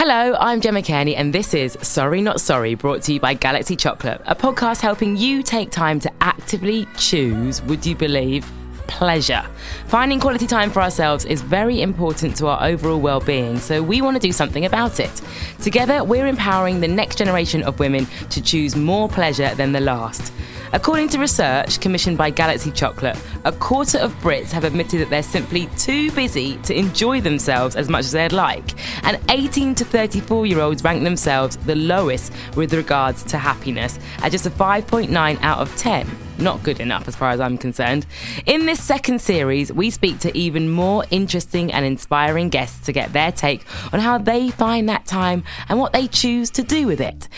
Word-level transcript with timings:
Hello, 0.00 0.36
I'm 0.38 0.60
Gemma 0.60 0.80
Kearney, 0.80 1.16
and 1.16 1.34
this 1.34 1.52
is 1.54 1.76
Sorry 1.82 2.22
Not 2.22 2.40
Sorry, 2.40 2.76
brought 2.76 3.02
to 3.02 3.14
you 3.14 3.18
by 3.18 3.34
Galaxy 3.34 3.74
Chocolate, 3.74 4.22
a 4.26 4.36
podcast 4.36 4.80
helping 4.80 5.16
you 5.16 5.42
take 5.42 5.72
time 5.72 5.98
to 5.98 6.12
actively 6.20 6.86
choose, 6.96 7.60
would 7.62 7.84
you 7.84 7.96
believe, 7.96 8.48
pleasure. 8.88 9.44
Finding 9.86 10.18
quality 10.18 10.46
time 10.46 10.70
for 10.70 10.82
ourselves 10.82 11.24
is 11.24 11.40
very 11.40 11.80
important 11.80 12.36
to 12.38 12.48
our 12.48 12.66
overall 12.66 13.00
well 13.00 13.20
being, 13.20 13.58
so 13.58 13.80
we 13.82 14.02
want 14.02 14.16
to 14.16 14.20
do 14.20 14.32
something 14.32 14.64
about 14.64 14.98
it. 14.98 15.22
Together, 15.62 16.02
we're 16.02 16.26
empowering 16.26 16.80
the 16.80 16.88
next 16.88 17.18
generation 17.18 17.62
of 17.62 17.78
women 17.78 18.06
to 18.30 18.42
choose 18.42 18.74
more 18.74 19.08
pleasure 19.08 19.54
than 19.54 19.70
the 19.70 19.80
last. 19.80 20.32
According 20.72 21.08
to 21.10 21.18
research 21.18 21.80
commissioned 21.80 22.18
by 22.18 22.28
Galaxy 22.28 22.70
Chocolate, 22.70 23.18
a 23.44 23.52
quarter 23.52 23.98
of 23.98 24.12
Brits 24.20 24.50
have 24.50 24.64
admitted 24.64 25.00
that 25.00 25.08
they're 25.08 25.22
simply 25.22 25.66
too 25.78 26.10
busy 26.12 26.56
to 26.58 26.76
enjoy 26.76 27.22
themselves 27.22 27.74
as 27.74 27.88
much 27.88 28.00
as 28.00 28.12
they'd 28.12 28.32
like, 28.32 28.74
and 29.04 29.18
18 29.30 29.74
to 29.76 29.84
34 29.84 30.44
year 30.44 30.60
olds 30.60 30.84
rank 30.84 31.04
themselves 31.04 31.56
the 31.56 31.76
lowest 31.76 32.32
with 32.54 32.74
regards 32.74 33.22
to 33.24 33.38
happiness 33.38 33.98
at 34.22 34.32
just 34.32 34.46
a 34.46 34.50
5.9 34.50 35.38
out 35.40 35.58
of 35.58 35.74
10 35.76 36.27
not 36.38 36.62
good 36.62 36.80
enough 36.80 37.08
as 37.08 37.16
far 37.16 37.30
as 37.30 37.40
I'm 37.40 37.58
concerned. 37.58 38.06
In 38.46 38.66
this 38.66 38.82
second 38.82 39.20
series, 39.20 39.72
we 39.72 39.90
speak 39.90 40.18
to 40.20 40.36
even 40.36 40.68
more 40.70 41.04
interesting 41.10 41.72
and 41.72 41.84
inspiring 41.84 42.48
guests 42.48 42.86
to 42.86 42.92
get 42.92 43.12
their 43.12 43.32
take 43.32 43.64
on 43.92 44.00
how 44.00 44.18
they 44.18 44.50
find 44.50 44.88
that 44.88 45.06
time 45.06 45.44
and 45.68 45.78
what 45.78 45.92
they 45.92 46.06
choose 46.06 46.50
to 46.50 46.62
do 46.62 46.86
with 46.86 47.00
it. 47.00 47.28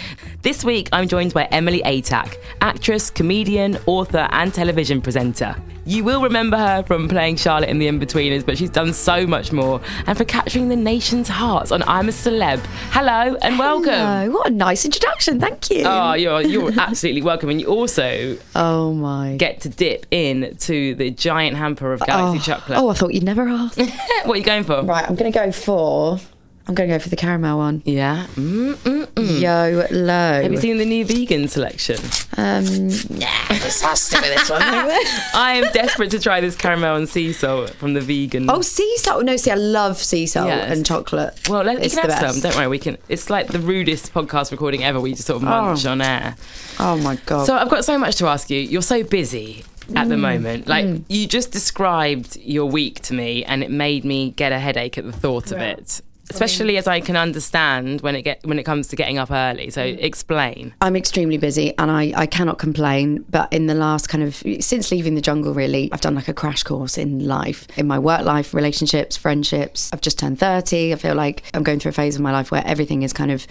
This 0.42 0.64
week, 0.64 0.88
I'm 0.92 1.08
joined 1.08 1.34
by 1.34 1.44
Emily 1.46 1.82
Atack, 1.82 2.36
actress, 2.60 3.10
comedian, 3.10 3.78
author, 3.86 4.28
and 4.30 4.52
television 4.52 5.00
presenter. 5.00 5.56
You 5.86 6.04
will 6.04 6.22
remember 6.22 6.58
her 6.58 6.82
from 6.82 7.08
playing 7.08 7.36
Charlotte 7.36 7.70
in 7.70 7.78
The 7.78 7.86
Inbetweeners, 7.88 8.44
but 8.44 8.58
she's 8.58 8.70
done 8.70 8.92
so 8.92 9.26
much 9.26 9.50
more. 9.50 9.80
And 10.06 10.16
for 10.16 10.24
capturing 10.24 10.68
the 10.68 10.76
nation's 10.76 11.26
hearts 11.28 11.72
on 11.72 11.82
I'm 11.84 12.08
a 12.08 12.12
Celeb. 12.12 12.58
Hello 12.90 13.34
and 13.40 13.58
welcome. 13.58 13.92
Hello. 13.92 14.30
What 14.30 14.48
a 14.48 14.50
nice 14.50 14.84
introduction. 14.84 15.40
Thank 15.40 15.70
you. 15.70 15.84
Oh, 15.86 16.12
you're, 16.12 16.42
you're 16.42 16.72
absolutely 16.78 17.22
welcome. 17.22 17.48
And 17.48 17.60
you 17.60 17.66
also 17.68 18.36
Oh 18.54 18.92
my. 18.92 19.36
get 19.36 19.62
to 19.62 19.68
dip 19.70 20.06
in 20.10 20.54
to 20.58 20.94
the 20.96 21.10
giant 21.10 21.56
hamper 21.56 21.92
of 21.94 22.00
Galaxy 22.00 22.38
oh. 22.38 22.54
Chocolate. 22.54 22.78
Oh, 22.78 22.90
I 22.90 22.94
thought 22.94 23.14
you'd 23.14 23.22
never 23.24 23.48
ask. 23.48 23.78
what 24.24 24.34
are 24.34 24.36
you 24.36 24.44
going 24.44 24.64
for? 24.64 24.82
right, 24.82 25.08
I'm 25.08 25.16
going 25.16 25.32
to 25.32 25.38
go 25.38 25.50
for. 25.50 26.20
I'm 26.68 26.74
going 26.74 26.88
to 26.88 26.94
go 26.94 26.98
for 27.00 27.08
the 27.08 27.16
caramel 27.16 27.58
one. 27.58 27.82
Yeah. 27.84 28.26
Mm-mm-mm. 28.36 29.40
Yo 29.40 29.86
low. 29.90 30.42
Have 30.42 30.52
you 30.52 30.58
seen 30.58 30.76
the 30.78 30.84
new 30.84 31.04
vegan 31.04 31.48
selection? 31.48 31.96
Um, 32.36 32.64
nah, 32.88 33.48
just 33.48 33.84
I'll 33.84 33.96
stick 33.96 34.20
with 34.20 34.34
this 34.36 34.50
one. 34.50 34.62
I 34.64 35.60
am 35.64 35.72
desperate 35.72 36.10
to 36.12 36.20
try 36.20 36.40
this 36.40 36.54
caramel 36.56 36.94
and 36.96 37.08
sea 37.08 37.32
salt 37.32 37.70
from 37.70 37.94
the 37.94 38.00
vegan. 38.00 38.48
oh, 38.48 38.60
sea 38.60 38.96
salt. 38.98 39.24
No, 39.24 39.36
see, 39.36 39.50
I 39.50 39.54
love 39.56 39.96
sea 39.98 40.26
salt 40.26 40.46
Yes. 40.48 40.70
and 40.76 40.86
chocolate. 40.86 41.48
well, 41.48 41.62
let, 41.64 41.78
you 41.78 41.84
it's 41.84 41.94
can 41.96 42.06
the 42.06 42.14
have 42.14 42.22
best. 42.22 42.34
some. 42.40 42.50
Don't 42.50 42.56
worry, 42.58 42.68
we 42.68 42.78
can. 42.78 42.98
It's 43.08 43.30
like 43.30 43.48
the 43.48 43.58
rudest 43.58 44.14
podcast 44.14 44.52
recording 44.52 44.84
ever. 44.84 45.00
We 45.00 45.10
just 45.14 45.26
sort 45.26 45.38
of 45.38 45.48
munch 45.48 45.84
on 45.86 46.00
air. 46.00 46.36
Oh 46.78 46.96
my 46.98 47.16
god. 47.26 47.46
So 47.46 47.56
I've 47.56 47.70
got 47.70 47.84
so 47.84 47.98
much 47.98 48.16
to 48.16 48.26
ask 48.26 48.48
you. 48.48 48.60
You're 48.60 48.82
so 48.82 49.02
busy 49.02 49.64
at 49.96 50.06
Mm. 50.06 50.08
the 50.08 50.16
moment. 50.16 50.68
Like 50.68 51.02
you 51.08 51.26
just 51.26 51.50
described 51.50 52.36
your 52.36 52.66
week 52.70 53.00
to 53.02 53.14
me, 53.14 53.44
and 53.44 53.64
it 53.64 53.70
made 53.72 54.04
me 54.04 54.30
get 54.30 54.52
a 54.52 54.58
headache 54.58 54.96
at 54.98 55.04
the 55.04 55.12
thought 55.12 55.50
of 55.50 55.58
it. 55.58 56.00
Especially 56.30 56.76
as 56.76 56.86
I 56.86 57.00
can 57.00 57.16
understand 57.16 58.00
when 58.00 58.14
it 58.16 58.22
get 58.22 58.40
when 58.44 58.58
it 58.58 58.64
comes 58.64 58.88
to 58.88 58.96
getting 58.96 59.18
up 59.18 59.30
early. 59.30 59.70
So 59.70 59.80
Mm. 59.82 59.98
explain. 60.02 60.74
I'm 60.80 60.96
extremely 60.96 61.36
busy 61.38 61.76
and 61.78 61.90
I, 61.90 62.12
I 62.16 62.26
cannot 62.26 62.58
complain. 62.58 63.24
But 63.28 63.52
in 63.52 63.66
the 63.66 63.74
last 63.74 64.08
kind 64.08 64.22
of, 64.24 64.42
since 64.60 64.90
leaving 64.90 65.14
the 65.14 65.20
jungle, 65.20 65.52
really, 65.54 65.90
I've 65.92 66.00
done 66.00 66.14
like 66.14 66.28
a 66.28 66.34
crash 66.34 66.62
course 66.62 66.96
in 66.98 67.26
life, 67.26 67.66
in 67.76 67.86
my 67.86 67.98
work 67.98 68.22
life, 68.24 68.54
relationships, 68.54 69.16
friendships. 69.16 69.90
I've 69.92 70.00
just 70.00 70.18
turned 70.18 70.38
30. 70.38 70.92
I 70.92 70.96
feel 70.96 71.14
like 71.14 71.42
I'm 71.54 71.62
going 71.62 71.80
through 71.80 71.90
a 71.90 71.92
phase 71.92 72.14
of 72.16 72.22
my 72.22 72.32
life 72.32 72.50
where 72.50 72.62
everything 72.66 73.02
is 73.02 73.12
kind 73.12 73.30
of, 73.30 73.46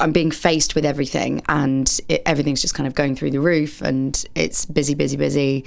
I'm 0.00 0.12
being 0.12 0.30
faced 0.30 0.74
with 0.74 0.84
everything 0.86 1.42
and 1.48 2.00
it, 2.08 2.22
everything's 2.24 2.62
just 2.62 2.74
kind 2.74 2.86
of 2.86 2.94
going 2.94 3.14
through 3.16 3.32
the 3.32 3.40
roof 3.40 3.82
and 3.82 4.22
it's 4.34 4.64
busy, 4.64 4.94
busy, 4.94 5.16
busy. 5.16 5.64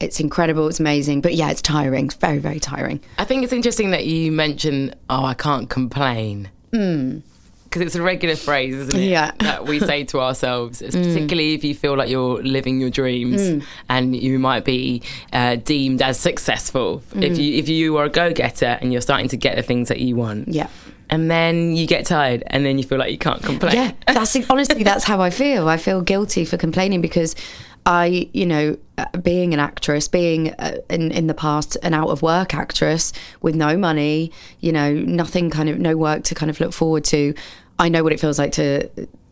It's 0.00 0.20
incredible. 0.20 0.68
It's 0.68 0.80
amazing. 0.80 1.20
But 1.20 1.34
yeah, 1.34 1.50
it's 1.50 1.62
tiring. 1.62 2.06
It's 2.06 2.14
very, 2.14 2.38
very 2.38 2.60
tiring. 2.60 3.00
I 3.18 3.24
think 3.24 3.44
it's 3.44 3.52
interesting 3.52 3.90
that 3.90 4.06
you 4.06 4.30
mention, 4.32 4.94
"Oh, 5.08 5.24
I 5.24 5.34
can't 5.34 5.70
complain." 5.70 6.50
Hmm. 6.72 7.18
Because 7.64 7.82
it's 7.82 7.94
a 7.96 8.02
regular 8.02 8.36
phrase, 8.36 8.74
isn't 8.74 8.96
it? 8.96 9.08
Yeah. 9.08 9.32
That 9.40 9.66
we 9.66 9.80
say 9.80 10.04
to 10.04 10.20
ourselves, 10.20 10.80
it's 10.82 10.94
hmm. 10.94 11.02
particularly 11.02 11.54
if 11.54 11.64
you 11.64 11.74
feel 11.74 11.96
like 11.96 12.08
you're 12.08 12.42
living 12.42 12.80
your 12.80 12.90
dreams 12.90 13.48
hmm. 13.48 13.58
and 13.88 14.14
you 14.14 14.38
might 14.38 14.64
be 14.64 15.02
uh, 15.32 15.56
deemed 15.56 16.00
as 16.00 16.18
successful. 16.18 17.02
If 17.14 17.38
you 17.38 17.58
if 17.58 17.68
you 17.68 17.96
are 17.96 18.04
a 18.04 18.08
go 18.08 18.32
getter 18.32 18.78
and 18.80 18.92
you're 18.92 19.02
starting 19.02 19.28
to 19.28 19.36
get 19.36 19.56
the 19.56 19.62
things 19.62 19.88
that 19.88 20.00
you 20.00 20.16
want. 20.16 20.48
Yeah. 20.48 20.68
And 21.08 21.30
then 21.30 21.76
you 21.76 21.86
get 21.86 22.04
tired, 22.04 22.42
and 22.48 22.66
then 22.66 22.78
you 22.78 22.84
feel 22.84 22.98
like 22.98 23.12
you 23.12 23.18
can't 23.18 23.40
complain. 23.40 23.74
Yeah, 23.74 23.92
that's 24.06 24.36
honestly 24.50 24.82
that's 24.82 25.04
how 25.04 25.20
I 25.20 25.30
feel. 25.30 25.68
I 25.68 25.76
feel 25.76 26.00
guilty 26.00 26.44
for 26.44 26.56
complaining 26.56 27.00
because 27.00 27.36
I, 27.86 28.28
you 28.32 28.44
know, 28.46 28.76
uh, 28.98 29.06
being 29.22 29.54
an 29.54 29.60
actress, 29.60 30.08
being 30.08 30.52
uh, 30.58 30.78
in 30.90 31.12
in 31.12 31.28
the 31.28 31.34
past 31.34 31.76
an 31.82 31.94
out 31.94 32.08
of 32.10 32.20
work 32.20 32.54
actress 32.54 33.12
with 33.42 33.54
no 33.54 33.76
money, 33.76 34.32
you 34.60 34.72
know, 34.72 34.92
nothing 34.92 35.50
kind 35.50 35.68
of 35.68 35.78
no 35.78 35.96
work 35.96 36.24
to 36.24 36.34
kind 36.34 36.50
of 36.50 36.58
look 36.60 36.72
forward 36.72 37.04
to. 37.04 37.32
I 37.78 37.88
know 37.88 38.02
what 38.02 38.12
it 38.12 38.20
feels 38.20 38.38
like 38.38 38.52
to 38.52 38.88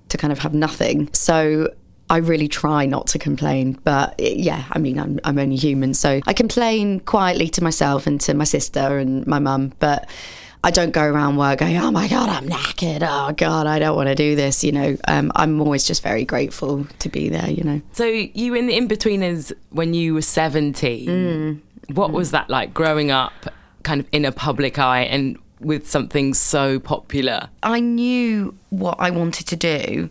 to 0.08 0.16
kind 0.16 0.32
of 0.32 0.38
have 0.38 0.54
nothing. 0.54 1.08
So 1.12 1.74
I 2.10 2.18
really 2.18 2.46
try 2.48 2.86
not 2.86 3.06
to 3.08 3.18
complain, 3.18 3.78
but 3.82 4.14
it- 4.18 4.36
yeah, 4.38 4.64
I 4.70 4.78
mean, 4.78 4.98
I'm 5.00 5.18
I'm 5.24 5.38
only 5.38 5.56
human, 5.56 5.92
so 5.94 6.20
I 6.26 6.32
complain 6.32 7.00
quietly 7.00 7.48
to 7.48 7.62
myself 7.64 8.06
and 8.06 8.20
to 8.22 8.34
my 8.34 8.44
sister 8.44 8.98
and 8.98 9.26
my 9.26 9.40
mum, 9.40 9.72
but. 9.80 10.08
I 10.64 10.70
don't 10.70 10.92
go 10.92 11.02
around 11.02 11.36
work 11.36 11.58
going, 11.58 11.76
oh 11.76 11.90
my 11.90 12.08
God, 12.08 12.30
I'm 12.30 12.48
knackered. 12.48 13.06
Oh 13.06 13.34
God, 13.34 13.66
I 13.66 13.78
don't 13.78 13.94
want 13.94 14.08
to 14.08 14.14
do 14.14 14.34
this. 14.34 14.64
You 14.64 14.72
know, 14.72 14.96
um, 15.06 15.30
I'm 15.36 15.60
always 15.60 15.84
just 15.84 16.02
very 16.02 16.24
grateful 16.24 16.86
to 17.00 17.08
be 17.10 17.28
there, 17.28 17.50
you 17.50 17.62
know. 17.62 17.82
So 17.92 18.06
you 18.06 18.52
were 18.52 18.56
in 18.56 18.66
the 18.66 18.72
Inbetweeners 18.72 19.52
when 19.68 19.92
you 19.92 20.14
were 20.14 20.22
17. 20.22 21.06
Mm. 21.06 21.60
What 21.94 22.12
was 22.12 22.30
that 22.30 22.48
like 22.48 22.72
growing 22.72 23.10
up 23.10 23.34
kind 23.82 24.00
of 24.00 24.08
in 24.10 24.24
a 24.24 24.32
public 24.32 24.78
eye 24.78 25.02
and 25.02 25.38
with 25.60 25.86
something 25.86 26.32
so 26.32 26.80
popular? 26.80 27.50
I 27.62 27.80
knew 27.80 28.56
what 28.70 28.96
I 28.98 29.10
wanted 29.10 29.46
to 29.48 29.56
do 29.56 30.08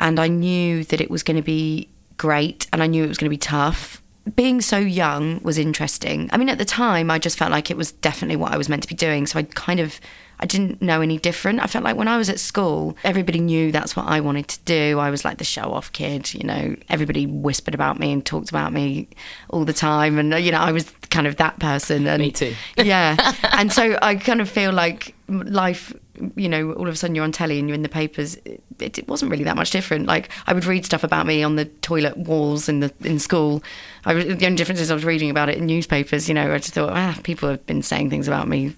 and 0.00 0.18
I 0.18 0.26
knew 0.26 0.82
that 0.82 1.00
it 1.00 1.08
was 1.08 1.22
going 1.22 1.36
to 1.36 1.42
be 1.42 1.88
great 2.16 2.66
and 2.72 2.82
I 2.82 2.88
knew 2.88 3.04
it 3.04 3.08
was 3.08 3.18
going 3.18 3.30
to 3.30 3.30
be 3.30 3.38
tough. 3.38 4.02
Being 4.36 4.60
so 4.62 4.78
young 4.78 5.40
was 5.42 5.58
interesting. 5.58 6.30
I 6.32 6.38
mean, 6.38 6.48
at 6.48 6.58
the 6.58 6.64
time, 6.64 7.10
I 7.10 7.18
just 7.18 7.36
felt 7.36 7.50
like 7.50 7.70
it 7.70 7.76
was 7.76 7.92
definitely 7.92 8.36
what 8.36 8.52
I 8.52 8.56
was 8.56 8.68
meant 8.70 8.82
to 8.82 8.88
be 8.88 8.94
doing. 8.94 9.26
So 9.26 9.38
I 9.38 9.42
kind 9.42 9.80
of. 9.80 10.00
I 10.40 10.46
didn't 10.46 10.82
know 10.82 11.00
any 11.00 11.16
different. 11.16 11.62
I 11.62 11.68
felt 11.68 11.84
like 11.84 11.96
when 11.96 12.08
I 12.08 12.16
was 12.16 12.28
at 12.28 12.40
school, 12.40 12.96
everybody 13.04 13.38
knew 13.38 13.70
that's 13.70 13.94
what 13.94 14.06
I 14.06 14.18
wanted 14.18 14.48
to 14.48 14.58
do. 14.64 14.98
I 14.98 15.08
was 15.08 15.24
like 15.24 15.38
the 15.38 15.44
show 15.44 15.72
off 15.72 15.92
kid, 15.92 16.34
you 16.34 16.42
know, 16.42 16.74
everybody 16.88 17.24
whispered 17.24 17.72
about 17.72 18.00
me 18.00 18.12
and 18.12 18.26
talked 18.26 18.50
about 18.50 18.72
me 18.72 19.08
all 19.48 19.64
the 19.64 19.72
time. 19.72 20.18
And, 20.18 20.34
you 20.44 20.50
know, 20.50 20.58
I 20.58 20.72
was 20.72 20.90
kind 21.10 21.28
of 21.28 21.36
that 21.36 21.60
person. 21.60 22.08
And 22.08 22.20
Me 22.20 22.32
too. 22.32 22.52
yeah. 22.76 23.34
And 23.52 23.72
so 23.72 23.96
I 24.02 24.16
kind 24.16 24.40
of 24.40 24.48
feel 24.50 24.72
like 24.72 25.14
life, 25.28 25.94
you 26.36 26.48
know, 26.48 26.72
all 26.72 26.86
of 26.86 26.94
a 26.94 26.96
sudden 26.96 27.14
you're 27.14 27.24
on 27.24 27.32
telly 27.32 27.58
and 27.58 27.68
you're 27.68 27.74
in 27.74 27.82
the 27.82 27.88
papers. 27.88 28.36
It, 28.44 28.98
it 28.98 29.08
wasn't 29.08 29.30
really 29.30 29.44
that 29.44 29.56
much 29.56 29.70
different. 29.70 30.06
Like 30.06 30.30
I 30.46 30.52
would 30.52 30.64
read 30.64 30.84
stuff 30.84 31.04
about 31.04 31.26
me 31.26 31.42
on 31.42 31.56
the 31.56 31.64
toilet 31.64 32.16
walls 32.16 32.68
in 32.68 32.80
the 32.80 32.92
in 33.02 33.18
school. 33.18 33.62
I 34.04 34.14
was, 34.14 34.24
the 34.24 34.46
only 34.46 34.56
difference 34.56 34.80
is 34.80 34.90
I 34.90 34.94
was 34.94 35.04
reading 35.04 35.30
about 35.30 35.48
it 35.48 35.58
in 35.58 35.66
newspapers. 35.66 36.28
You 36.28 36.34
know, 36.34 36.52
I 36.52 36.58
just 36.58 36.74
thought, 36.74 36.92
ah, 36.92 37.18
people 37.22 37.48
have 37.48 37.64
been 37.66 37.82
saying 37.82 38.10
things 38.10 38.28
about 38.28 38.48
me 38.48 38.74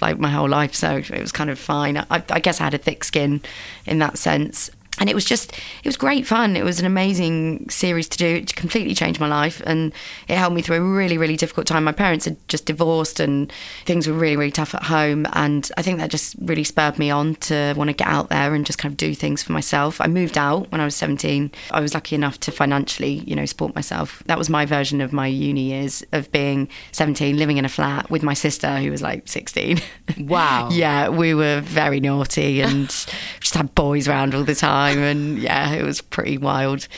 like 0.00 0.18
my 0.18 0.30
whole 0.30 0.48
life, 0.48 0.74
so 0.74 0.96
it 0.96 1.10
was 1.10 1.32
kind 1.32 1.50
of 1.50 1.58
fine. 1.58 1.96
I, 1.96 2.04
I 2.10 2.40
guess 2.40 2.60
I 2.60 2.64
had 2.64 2.74
a 2.74 2.78
thick 2.78 3.04
skin 3.04 3.40
in 3.86 3.98
that 4.00 4.18
sense. 4.18 4.70
And 5.00 5.08
it 5.08 5.14
was 5.14 5.24
just, 5.24 5.52
it 5.52 5.86
was 5.86 5.96
great 5.96 6.26
fun. 6.26 6.56
It 6.56 6.64
was 6.64 6.80
an 6.80 6.86
amazing 6.86 7.68
series 7.68 8.08
to 8.08 8.18
do. 8.18 8.26
It 8.26 8.54
completely 8.54 8.94
changed 8.94 9.20
my 9.20 9.28
life 9.28 9.62
and 9.66 9.92
it 10.26 10.36
helped 10.36 10.56
me 10.56 10.62
through 10.62 10.76
a 10.76 10.80
really, 10.80 11.18
really 11.18 11.36
difficult 11.36 11.66
time. 11.66 11.84
My 11.84 11.92
parents 11.92 12.24
had 12.24 12.36
just 12.48 12.66
divorced 12.66 13.20
and 13.20 13.52
things 13.84 14.06
were 14.06 14.14
really, 14.14 14.36
really 14.36 14.52
tough 14.52 14.74
at 14.74 14.84
home. 14.84 15.26
And 15.32 15.70
I 15.76 15.82
think 15.82 15.98
that 15.98 16.10
just 16.10 16.36
really 16.40 16.64
spurred 16.64 16.98
me 16.98 17.10
on 17.10 17.36
to 17.36 17.74
want 17.76 17.88
to 17.88 17.94
get 17.94 18.08
out 18.08 18.28
there 18.28 18.54
and 18.54 18.66
just 18.66 18.78
kind 18.78 18.92
of 18.92 18.96
do 18.96 19.14
things 19.14 19.42
for 19.42 19.52
myself. 19.52 20.00
I 20.00 20.06
moved 20.06 20.36
out 20.38 20.70
when 20.72 20.80
I 20.80 20.84
was 20.84 20.96
17. 20.96 21.50
I 21.70 21.80
was 21.80 21.94
lucky 21.94 22.14
enough 22.14 22.40
to 22.40 22.52
financially, 22.52 23.22
you 23.26 23.36
know, 23.36 23.44
support 23.46 23.74
myself. 23.74 24.22
That 24.26 24.38
was 24.38 24.48
my 24.50 24.66
version 24.66 25.00
of 25.00 25.12
my 25.12 25.26
uni 25.26 25.62
years 25.62 26.02
of 26.12 26.30
being 26.32 26.68
17, 26.92 27.36
living 27.36 27.58
in 27.58 27.64
a 27.64 27.68
flat 27.68 28.10
with 28.10 28.22
my 28.22 28.34
sister 28.34 28.78
who 28.78 28.90
was 28.90 29.02
like 29.02 29.28
16. 29.28 29.80
Wow. 30.18 30.68
yeah, 30.72 31.08
we 31.08 31.32
were 31.34 31.60
very 31.60 32.00
naughty 32.00 32.60
and 32.60 32.88
just 33.40 33.54
had 33.54 33.74
boys 33.74 34.08
around 34.08 34.34
all 34.34 34.42
the 34.42 34.54
time. 34.54 34.87
And 34.96 35.38
yeah, 35.38 35.72
it 35.72 35.82
was 35.82 36.00
pretty 36.00 36.38
wild. 36.38 36.88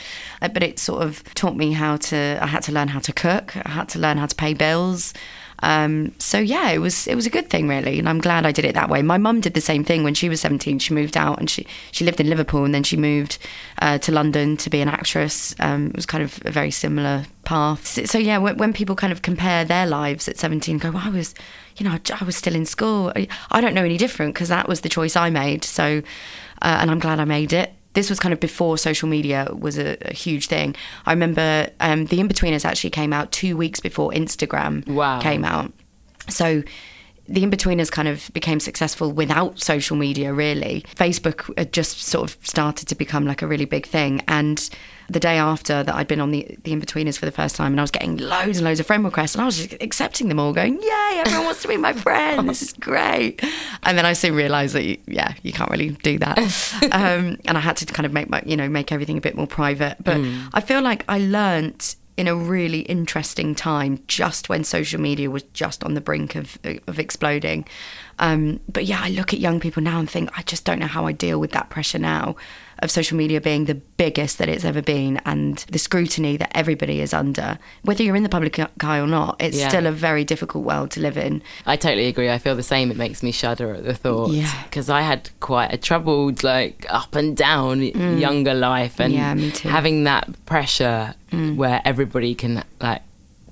Uh, 0.41 0.47
But 0.47 0.63
it 0.63 0.79
sort 0.79 1.03
of 1.03 1.23
taught 1.33 1.55
me 1.55 1.73
how 1.73 1.97
to, 1.97 2.37
I 2.41 2.47
had 2.47 2.63
to 2.63 2.71
learn 2.71 2.89
how 2.89 2.99
to 2.99 3.13
cook, 3.13 3.55
I 3.57 3.69
had 3.71 3.89
to 3.89 3.99
learn 3.99 4.17
how 4.17 4.27
to 4.27 4.35
pay 4.35 4.53
bills. 4.53 5.13
Um, 5.63 6.13
so 6.17 6.39
yeah, 6.39 6.71
it 6.71 6.79
was 6.79 7.07
it 7.07 7.15
was 7.15 7.25
a 7.25 7.29
good 7.29 7.49
thing 7.49 7.67
really, 7.67 7.99
and 7.99 8.09
I'm 8.09 8.19
glad 8.19 8.45
I 8.45 8.51
did 8.51 8.65
it 8.65 8.73
that 8.73 8.89
way. 8.89 9.01
My 9.01 9.17
mum 9.17 9.41
did 9.41 9.53
the 9.53 9.61
same 9.61 9.83
thing 9.83 10.03
when 10.03 10.13
she 10.13 10.27
was 10.27 10.41
17. 10.41 10.79
She 10.79 10.93
moved 10.93 11.15
out 11.15 11.39
and 11.39 11.49
she 11.49 11.67
she 11.91 12.03
lived 12.03 12.19
in 12.19 12.29
Liverpool, 12.29 12.65
and 12.65 12.73
then 12.73 12.83
she 12.83 12.97
moved 12.97 13.37
uh, 13.79 13.97
to 13.99 14.11
London 14.11 14.57
to 14.57 14.69
be 14.69 14.81
an 14.81 14.87
actress. 14.87 15.55
Um, 15.59 15.87
it 15.87 15.95
was 15.95 16.05
kind 16.05 16.23
of 16.23 16.41
a 16.45 16.51
very 16.51 16.71
similar 16.71 17.25
path. 17.43 17.85
So, 17.85 18.05
so 18.05 18.17
yeah, 18.17 18.37
when, 18.37 18.57
when, 18.57 18.73
people 18.73 18.95
kind 18.95 19.13
of 19.13 19.21
compare 19.21 19.65
their 19.65 19.85
lives 19.85 20.27
at 20.27 20.37
17, 20.37 20.77
go, 20.77 20.91
well, 20.91 21.03
I 21.03 21.09
was, 21.09 21.33
you 21.77 21.83
know, 21.83 21.91
I, 21.91 21.99
I 22.19 22.23
was 22.23 22.35
still 22.35 22.55
in 22.55 22.65
school. 22.65 23.11
I, 23.15 23.27
I 23.49 23.61
don't 23.61 23.73
know 23.73 23.83
any 23.83 23.97
different 23.97 24.33
because 24.33 24.49
that 24.49 24.67
was 24.67 24.81
the 24.81 24.89
choice 24.89 25.15
I 25.15 25.29
made. 25.29 25.63
So, 25.63 26.01
uh, 26.61 26.77
and 26.79 26.91
I'm 26.91 26.99
glad 26.99 27.19
I 27.19 27.25
made 27.25 27.51
it 27.53 27.73
this 27.93 28.09
was 28.09 28.19
kind 28.19 28.33
of 28.33 28.39
before 28.39 28.77
social 28.77 29.09
media 29.09 29.49
was 29.57 29.77
a, 29.77 29.97
a 30.07 30.13
huge 30.13 30.47
thing. 30.47 30.75
I 31.05 31.11
remember 31.11 31.69
um, 31.79 32.05
the 32.05 32.19
Inbetweeners 32.19 32.65
actually 32.65 32.89
came 32.91 33.13
out 33.13 33.31
two 33.31 33.57
weeks 33.57 33.79
before 33.79 34.11
Instagram 34.11 34.87
wow. 34.87 35.19
came 35.19 35.43
out. 35.43 35.73
So 36.29 36.63
the 37.27 37.43
Inbetweeners 37.43 37.91
kind 37.91 38.07
of 38.07 38.29
became 38.33 38.59
successful 38.59 39.11
without 39.11 39.59
social 39.59 39.95
media, 39.95 40.33
really. 40.33 40.85
Facebook 40.95 41.55
had 41.57 41.71
just 41.73 42.01
sort 42.01 42.29
of 42.29 42.37
started 42.45 42.87
to 42.87 42.95
become 42.95 43.25
like 43.25 43.41
a 43.41 43.47
really 43.47 43.65
big 43.65 43.85
thing. 43.85 44.21
And 44.27 44.69
the 45.11 45.19
day 45.19 45.37
after 45.37 45.83
that 45.83 45.93
I'd 45.93 46.07
been 46.07 46.21
on 46.21 46.31
the, 46.31 46.57
the 46.63 46.71
Inbetweeners 46.71 47.17
for 47.17 47.25
the 47.25 47.31
first 47.31 47.55
time 47.55 47.73
and 47.73 47.79
I 47.79 47.83
was 47.83 47.91
getting 47.91 48.17
loads 48.17 48.57
and 48.57 48.65
loads 48.65 48.79
of 48.79 48.87
friend 48.87 49.03
requests 49.03 49.35
and 49.35 49.41
I 49.41 49.45
was 49.45 49.57
just 49.57 49.73
accepting 49.81 50.29
them 50.29 50.39
all, 50.39 50.53
going, 50.53 50.81
Yay, 50.81 51.21
everyone 51.25 51.45
wants 51.45 51.61
to 51.63 51.67
be 51.67 51.77
my 51.77 51.93
friend. 52.05 52.47
This 52.47 52.61
is 52.61 52.73
great. 52.73 53.43
And 53.83 53.97
then 53.97 54.05
I 54.05 54.13
soon 54.13 54.35
realised 54.35 54.73
that, 54.75 54.83
you, 54.83 54.97
yeah, 55.07 55.33
you 55.43 55.51
can't 55.51 55.69
really 55.69 55.89
do 55.89 56.17
that. 56.19 56.37
um, 56.91 57.37
and 57.45 57.57
I 57.57 57.59
had 57.59 57.77
to 57.77 57.85
kind 57.85 58.05
of 58.05 58.13
make 58.13 58.29
my, 58.29 58.41
you 58.45 58.55
know, 58.55 58.69
make 58.69 58.91
everything 58.91 59.17
a 59.17 59.21
bit 59.21 59.35
more 59.35 59.47
private. 59.47 59.97
But 60.01 60.17
mm. 60.17 60.49
I 60.53 60.61
feel 60.61 60.81
like 60.81 61.03
I 61.09 61.19
learnt 61.19 61.97
in 62.17 62.27
a 62.27 62.35
really 62.35 62.81
interesting 62.81 63.55
time, 63.55 63.99
just 64.07 64.47
when 64.47 64.63
social 64.63 65.01
media 65.01 65.29
was 65.29 65.43
just 65.53 65.83
on 65.83 65.93
the 65.93 66.01
brink 66.01 66.35
of 66.35 66.59
of 66.87 66.99
exploding. 66.99 67.65
Um, 68.19 68.59
but 68.71 68.85
yeah, 68.85 69.01
I 69.01 69.09
look 69.09 69.33
at 69.33 69.39
young 69.39 69.59
people 69.59 69.81
now 69.81 69.99
and 69.99 70.09
think 70.09 70.29
I 70.37 70.43
just 70.43 70.63
don't 70.63 70.79
know 70.79 70.87
how 70.87 71.07
I 71.07 71.13
deal 71.13 71.39
with 71.39 71.51
that 71.51 71.69
pressure 71.69 71.99
now 71.99 72.35
of 72.81 72.89
social 72.91 73.17
media 73.17 73.39
being 73.39 73.65
the 73.65 73.75
biggest 73.75 74.37
that 74.37 74.49
it's 74.49 74.65
ever 74.65 74.81
been 74.81 75.17
and 75.25 75.59
the 75.69 75.77
scrutiny 75.77 76.37
that 76.37 76.55
everybody 76.57 76.99
is 77.01 77.13
under. 77.13 77.59
Whether 77.83 78.03
you're 78.03 78.15
in 78.15 78.23
the 78.23 78.29
public 78.29 78.59
eye 78.59 78.99
or 78.99 79.07
not, 79.07 79.35
it's 79.39 79.57
yeah. 79.57 79.69
still 79.69 79.85
a 79.85 79.91
very 79.91 80.23
difficult 80.23 80.65
world 80.65 80.91
to 80.91 80.99
live 80.99 81.17
in. 81.17 81.43
I 81.65 81.75
totally 81.75 82.07
agree. 82.07 82.29
I 82.29 82.37
feel 82.37 82.55
the 82.55 82.63
same. 82.63 82.91
It 82.91 82.97
makes 82.97 83.21
me 83.21 83.31
shudder 83.31 83.75
at 83.75 83.83
the 83.83 83.93
thought. 83.93 84.31
Yeah. 84.31 84.63
Because 84.63 84.89
I 84.89 85.01
had 85.01 85.29
quite 85.39 85.73
a 85.73 85.77
troubled, 85.77 86.43
like, 86.43 86.85
up 86.89 87.15
and 87.15 87.37
down 87.37 87.81
mm. 87.81 88.19
younger 88.19 88.53
life. 88.53 88.99
And 88.99 89.13
yeah, 89.13 89.35
having 89.35 90.05
that 90.05 90.45
pressure 90.45 91.13
mm. 91.31 91.55
where 91.55 91.81
everybody 91.85 92.33
can, 92.35 92.63
like, 92.79 93.01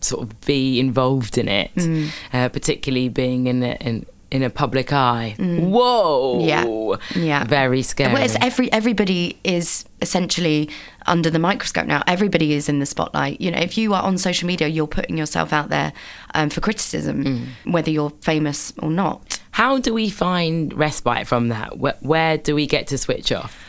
sort 0.02 0.24
of 0.24 0.42
be 0.42 0.80
involved 0.80 1.38
in 1.38 1.48
it, 1.48 1.76
mm. 1.76 2.10
uh, 2.34 2.50
particularly 2.50 3.10
being 3.10 3.48
in, 3.48 3.62
in 3.64 4.06
in 4.32 4.44
a 4.44 4.50
public 4.50 4.94
eye. 4.94 5.36
Mm. 5.38 5.70
Whoa. 5.70 6.46
Yeah. 6.46 6.98
Yeah. 7.16 7.44
Very 7.46 7.82
scary. 7.82 8.14
Well, 8.14 8.38
every 8.42 8.72
everybody 8.72 9.40
is 9.44 9.86
essentially 10.02 10.70
under 11.06 11.30
the 11.30 11.40
microscope 11.40 11.88
now. 11.88 12.04
Everybody 12.08 12.54
is 12.54 12.70
in 12.70 12.80
the 12.80 12.86
spotlight. 12.86 13.42
You 13.42 13.52
know, 13.52 13.60
if 13.60 13.78
you 13.78 13.94
are 13.94 14.04
on 14.04 14.18
social 14.18 14.48
media, 14.48 14.68
you're 14.68 14.88
putting 14.88 15.18
yourself 15.18 15.52
out 15.52 15.70
there 15.70 15.94
um, 16.36 16.50
for 16.50 16.62
criticism, 16.62 17.24
mm. 17.24 17.48
whether 17.72 17.90
you're 17.90 18.12
famous 18.22 18.74
or 18.80 18.92
not. 18.92 19.40
How 19.52 19.80
do 19.80 19.94
we 19.94 20.10
find 20.10 20.74
respite 20.74 21.28
from 21.28 21.50
that? 21.50 21.78
Where, 21.78 21.98
where 22.02 22.38
do 22.38 22.56
we 22.56 22.68
get 22.68 22.88
to 22.88 22.98
switch 22.98 23.32
off? 23.32 23.66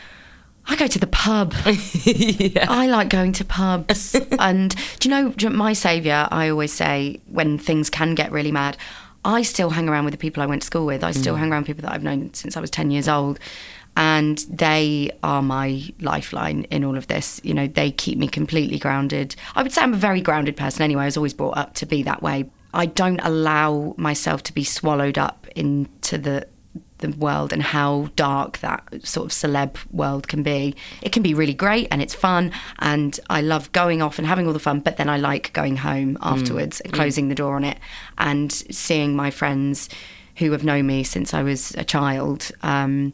I 0.67 0.75
go 0.75 0.87
to 0.87 0.99
the 0.99 1.07
pub. 1.07 1.53
yeah. 2.05 2.67
I 2.69 2.87
like 2.87 3.09
going 3.09 3.33
to 3.33 3.45
pubs. 3.45 4.15
and 4.39 4.75
do 4.99 5.09
you 5.09 5.33
know 5.33 5.49
my 5.49 5.73
saviour? 5.73 6.27
I 6.31 6.49
always 6.49 6.71
say 6.71 7.19
when 7.27 7.57
things 7.57 7.89
can 7.89 8.15
get 8.15 8.31
really 8.31 8.51
mad, 8.51 8.77
I 9.23 9.43
still 9.43 9.69
hang 9.69 9.87
around 9.87 10.05
with 10.05 10.13
the 10.13 10.17
people 10.17 10.41
I 10.41 10.45
went 10.45 10.63
to 10.63 10.65
school 10.65 10.85
with. 10.85 11.03
I 11.03 11.11
still 11.11 11.35
mm. 11.35 11.39
hang 11.39 11.51
around 11.51 11.65
people 11.65 11.83
that 11.83 11.91
I've 11.91 12.03
known 12.03 12.33
since 12.33 12.57
I 12.57 12.59
was 12.59 12.69
10 12.69 12.91
years 12.91 13.07
old. 13.07 13.39
And 13.97 14.37
they 14.49 15.11
are 15.21 15.41
my 15.41 15.83
lifeline 15.99 16.63
in 16.71 16.83
all 16.83 16.97
of 16.97 17.07
this. 17.07 17.41
You 17.43 17.53
know, 17.53 17.67
they 17.67 17.91
keep 17.91 18.17
me 18.17 18.27
completely 18.27 18.79
grounded. 18.79 19.35
I 19.53 19.63
would 19.63 19.73
say 19.73 19.81
I'm 19.81 19.93
a 19.93 19.97
very 19.97 20.21
grounded 20.21 20.55
person 20.55 20.81
anyway. 20.81 21.03
I 21.03 21.05
was 21.05 21.17
always 21.17 21.33
brought 21.33 21.57
up 21.57 21.73
to 21.75 21.85
be 21.85 22.01
that 22.03 22.21
way. 22.21 22.49
I 22.73 22.85
don't 22.85 23.19
allow 23.19 23.93
myself 23.97 24.43
to 24.43 24.53
be 24.53 24.63
swallowed 24.63 25.17
up 25.17 25.45
into 25.55 26.17
the 26.17 26.47
the 27.01 27.11
world 27.11 27.51
and 27.51 27.61
how 27.61 28.09
dark 28.15 28.59
that 28.59 28.83
sort 29.05 29.25
of 29.25 29.31
celeb 29.31 29.77
world 29.91 30.27
can 30.27 30.43
be. 30.43 30.75
It 31.01 31.11
can 31.11 31.21
be 31.21 31.33
really 31.33 31.53
great 31.53 31.87
and 31.91 32.01
it's 32.01 32.15
fun, 32.15 32.51
and 32.79 33.19
I 33.29 33.41
love 33.41 33.71
going 33.71 34.01
off 34.01 34.17
and 34.17 34.27
having 34.27 34.47
all 34.47 34.53
the 34.53 34.59
fun, 34.59 34.79
but 34.79 34.97
then 34.97 35.09
I 35.09 35.17
like 35.17 35.53
going 35.53 35.77
home 35.77 36.15
mm. 36.15 36.19
afterwards 36.21 36.77
mm. 36.77 36.85
and 36.85 36.93
closing 36.93 37.25
mm. 37.25 37.29
the 37.29 37.35
door 37.35 37.55
on 37.55 37.63
it 37.63 37.77
and 38.17 38.51
seeing 38.51 39.15
my 39.15 39.29
friends 39.29 39.89
who 40.37 40.51
have 40.51 40.63
known 40.63 40.87
me 40.87 41.03
since 41.03 41.33
I 41.33 41.43
was 41.43 41.75
a 41.75 41.83
child. 41.83 42.51
Um, 42.63 43.13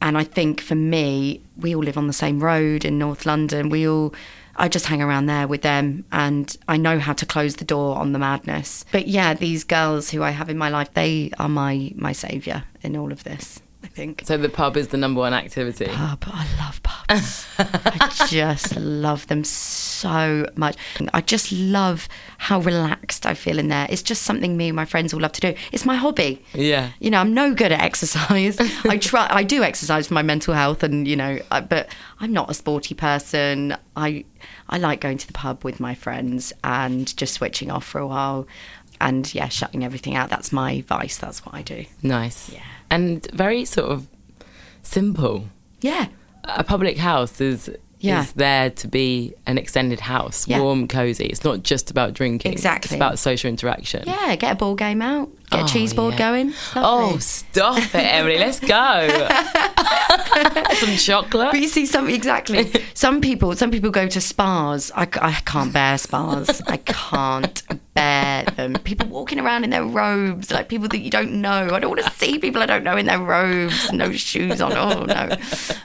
and 0.00 0.18
I 0.18 0.24
think 0.24 0.60
for 0.60 0.74
me, 0.74 1.40
we 1.56 1.74
all 1.74 1.82
live 1.82 1.98
on 1.98 2.06
the 2.06 2.12
same 2.12 2.42
road 2.42 2.84
in 2.84 2.98
North 2.98 3.26
London. 3.26 3.70
We 3.70 3.88
all 3.88 4.14
I 4.56 4.68
just 4.68 4.86
hang 4.86 5.02
around 5.02 5.26
there 5.26 5.46
with 5.46 5.62
them 5.62 6.04
and 6.12 6.56
I 6.68 6.76
know 6.76 6.98
how 6.98 7.12
to 7.14 7.26
close 7.26 7.56
the 7.56 7.64
door 7.64 7.96
on 7.96 8.12
the 8.12 8.18
madness. 8.18 8.84
But 8.92 9.08
yeah, 9.08 9.34
these 9.34 9.64
girls 9.64 10.10
who 10.10 10.22
I 10.22 10.30
have 10.30 10.48
in 10.48 10.58
my 10.58 10.68
life, 10.68 10.92
they 10.94 11.30
are 11.38 11.48
my 11.48 11.92
my 11.96 12.12
savior 12.12 12.64
in 12.82 12.96
all 12.96 13.12
of 13.12 13.24
this. 13.24 13.60
I 13.94 13.96
think. 13.96 14.22
So 14.24 14.36
the 14.36 14.48
pub 14.48 14.76
is 14.76 14.88
the 14.88 14.96
number 14.96 15.20
one 15.20 15.32
activity. 15.32 15.86
Pub, 15.86 16.24
I 16.26 16.46
love 16.58 16.82
pubs. 16.82 17.46
I 17.58 18.26
just 18.28 18.74
love 18.76 19.28
them 19.28 19.44
so 19.44 20.50
much. 20.56 20.76
I 21.12 21.20
just 21.20 21.52
love 21.52 22.08
how 22.38 22.58
relaxed 22.58 23.24
I 23.24 23.34
feel 23.34 23.56
in 23.56 23.68
there. 23.68 23.86
It's 23.88 24.02
just 24.02 24.22
something 24.22 24.56
me 24.56 24.68
and 24.68 24.74
my 24.74 24.84
friends 24.84 25.14
all 25.14 25.20
love 25.20 25.30
to 25.32 25.40
do. 25.40 25.54
It's 25.70 25.84
my 25.84 25.94
hobby. 25.94 26.44
Yeah. 26.54 26.90
You 26.98 27.10
know, 27.10 27.20
I'm 27.20 27.32
no 27.32 27.54
good 27.54 27.70
at 27.70 27.80
exercise. 27.80 28.58
I 28.84 28.98
try. 28.98 29.28
I 29.30 29.44
do 29.44 29.62
exercise 29.62 30.08
for 30.08 30.14
my 30.14 30.22
mental 30.22 30.54
health, 30.54 30.82
and 30.82 31.06
you 31.06 31.14
know, 31.14 31.38
uh, 31.52 31.60
but 31.60 31.88
I'm 32.18 32.32
not 32.32 32.50
a 32.50 32.54
sporty 32.54 32.96
person. 32.96 33.76
I 33.94 34.24
I 34.68 34.78
like 34.78 35.00
going 35.00 35.18
to 35.18 35.26
the 35.28 35.34
pub 35.34 35.64
with 35.64 35.78
my 35.78 35.94
friends 35.94 36.52
and 36.64 37.16
just 37.16 37.34
switching 37.34 37.70
off 37.70 37.84
for 37.84 38.00
a 38.00 38.08
while 38.08 38.48
and 39.00 39.32
yeah, 39.32 39.48
shutting 39.48 39.84
everything 39.84 40.16
out. 40.16 40.30
That's 40.30 40.52
my 40.52 40.80
vice. 40.80 41.16
That's 41.16 41.46
what 41.46 41.54
I 41.54 41.62
do. 41.62 41.84
Nice. 42.02 42.50
Yeah. 42.50 42.62
And 42.94 43.30
very 43.32 43.64
sort 43.64 43.90
of 43.90 44.06
simple. 44.82 45.48
Yeah. 45.80 46.08
A 46.44 46.62
public 46.62 46.96
house 46.96 47.40
is 47.40 47.70
yeah. 48.04 48.22
is 48.22 48.32
there 48.32 48.70
to 48.70 48.88
be 48.88 49.34
an 49.46 49.58
extended 49.58 50.00
house, 50.00 50.46
yeah. 50.46 50.60
warm, 50.60 50.86
cozy. 50.86 51.24
It's 51.24 51.44
not 51.44 51.62
just 51.62 51.90
about 51.90 52.12
drinking. 52.12 52.52
Exactly. 52.52 52.94
It's 52.94 52.96
about 52.96 53.18
social 53.18 53.48
interaction. 53.48 54.04
Yeah, 54.06 54.36
get 54.36 54.52
a 54.52 54.54
ball 54.54 54.74
game 54.74 55.02
out, 55.02 55.30
get 55.50 55.62
oh, 55.62 55.64
a 55.64 55.68
cheese 55.68 55.94
board 55.94 56.14
yeah. 56.14 56.30
going. 56.30 56.54
Oh, 56.76 56.80
Lovely. 56.80 57.14
Oh, 57.14 57.18
stop 57.18 57.78
it, 57.78 57.94
Emily. 57.94 58.38
Let's 58.38 58.60
go. 58.60 59.28
some 60.74 60.96
chocolate. 60.96 61.52
But 61.52 61.60
you 61.60 61.68
see, 61.68 61.86
some 61.86 62.08
exactly. 62.08 62.70
Some 62.94 63.20
people, 63.20 63.54
some 63.56 63.70
people 63.70 63.90
go 63.90 64.06
to 64.06 64.20
spas. 64.20 64.92
I, 64.94 65.02
I 65.02 65.32
can't 65.44 65.72
bear 65.72 65.98
spas. 65.98 66.62
I 66.66 66.76
can't 66.76 67.62
bear 67.94 68.44
them. 68.44 68.74
People 68.84 69.08
walking 69.08 69.38
around 69.38 69.64
in 69.64 69.70
their 69.70 69.84
robes, 69.84 70.50
like 70.50 70.68
people 70.68 70.88
that 70.88 70.98
you 70.98 71.10
don't 71.10 71.32
know. 71.32 71.70
I 71.72 71.78
don't 71.78 71.90
want 71.90 72.04
to 72.04 72.10
see 72.12 72.38
people 72.38 72.62
I 72.62 72.66
don't 72.66 72.84
know 72.84 72.96
in 72.96 73.06
their 73.06 73.20
robes, 73.20 73.92
no 73.92 74.12
shoes 74.12 74.60
on. 74.60 74.72
Oh 74.72 75.04
no, 75.04 75.14
I 75.14 75.28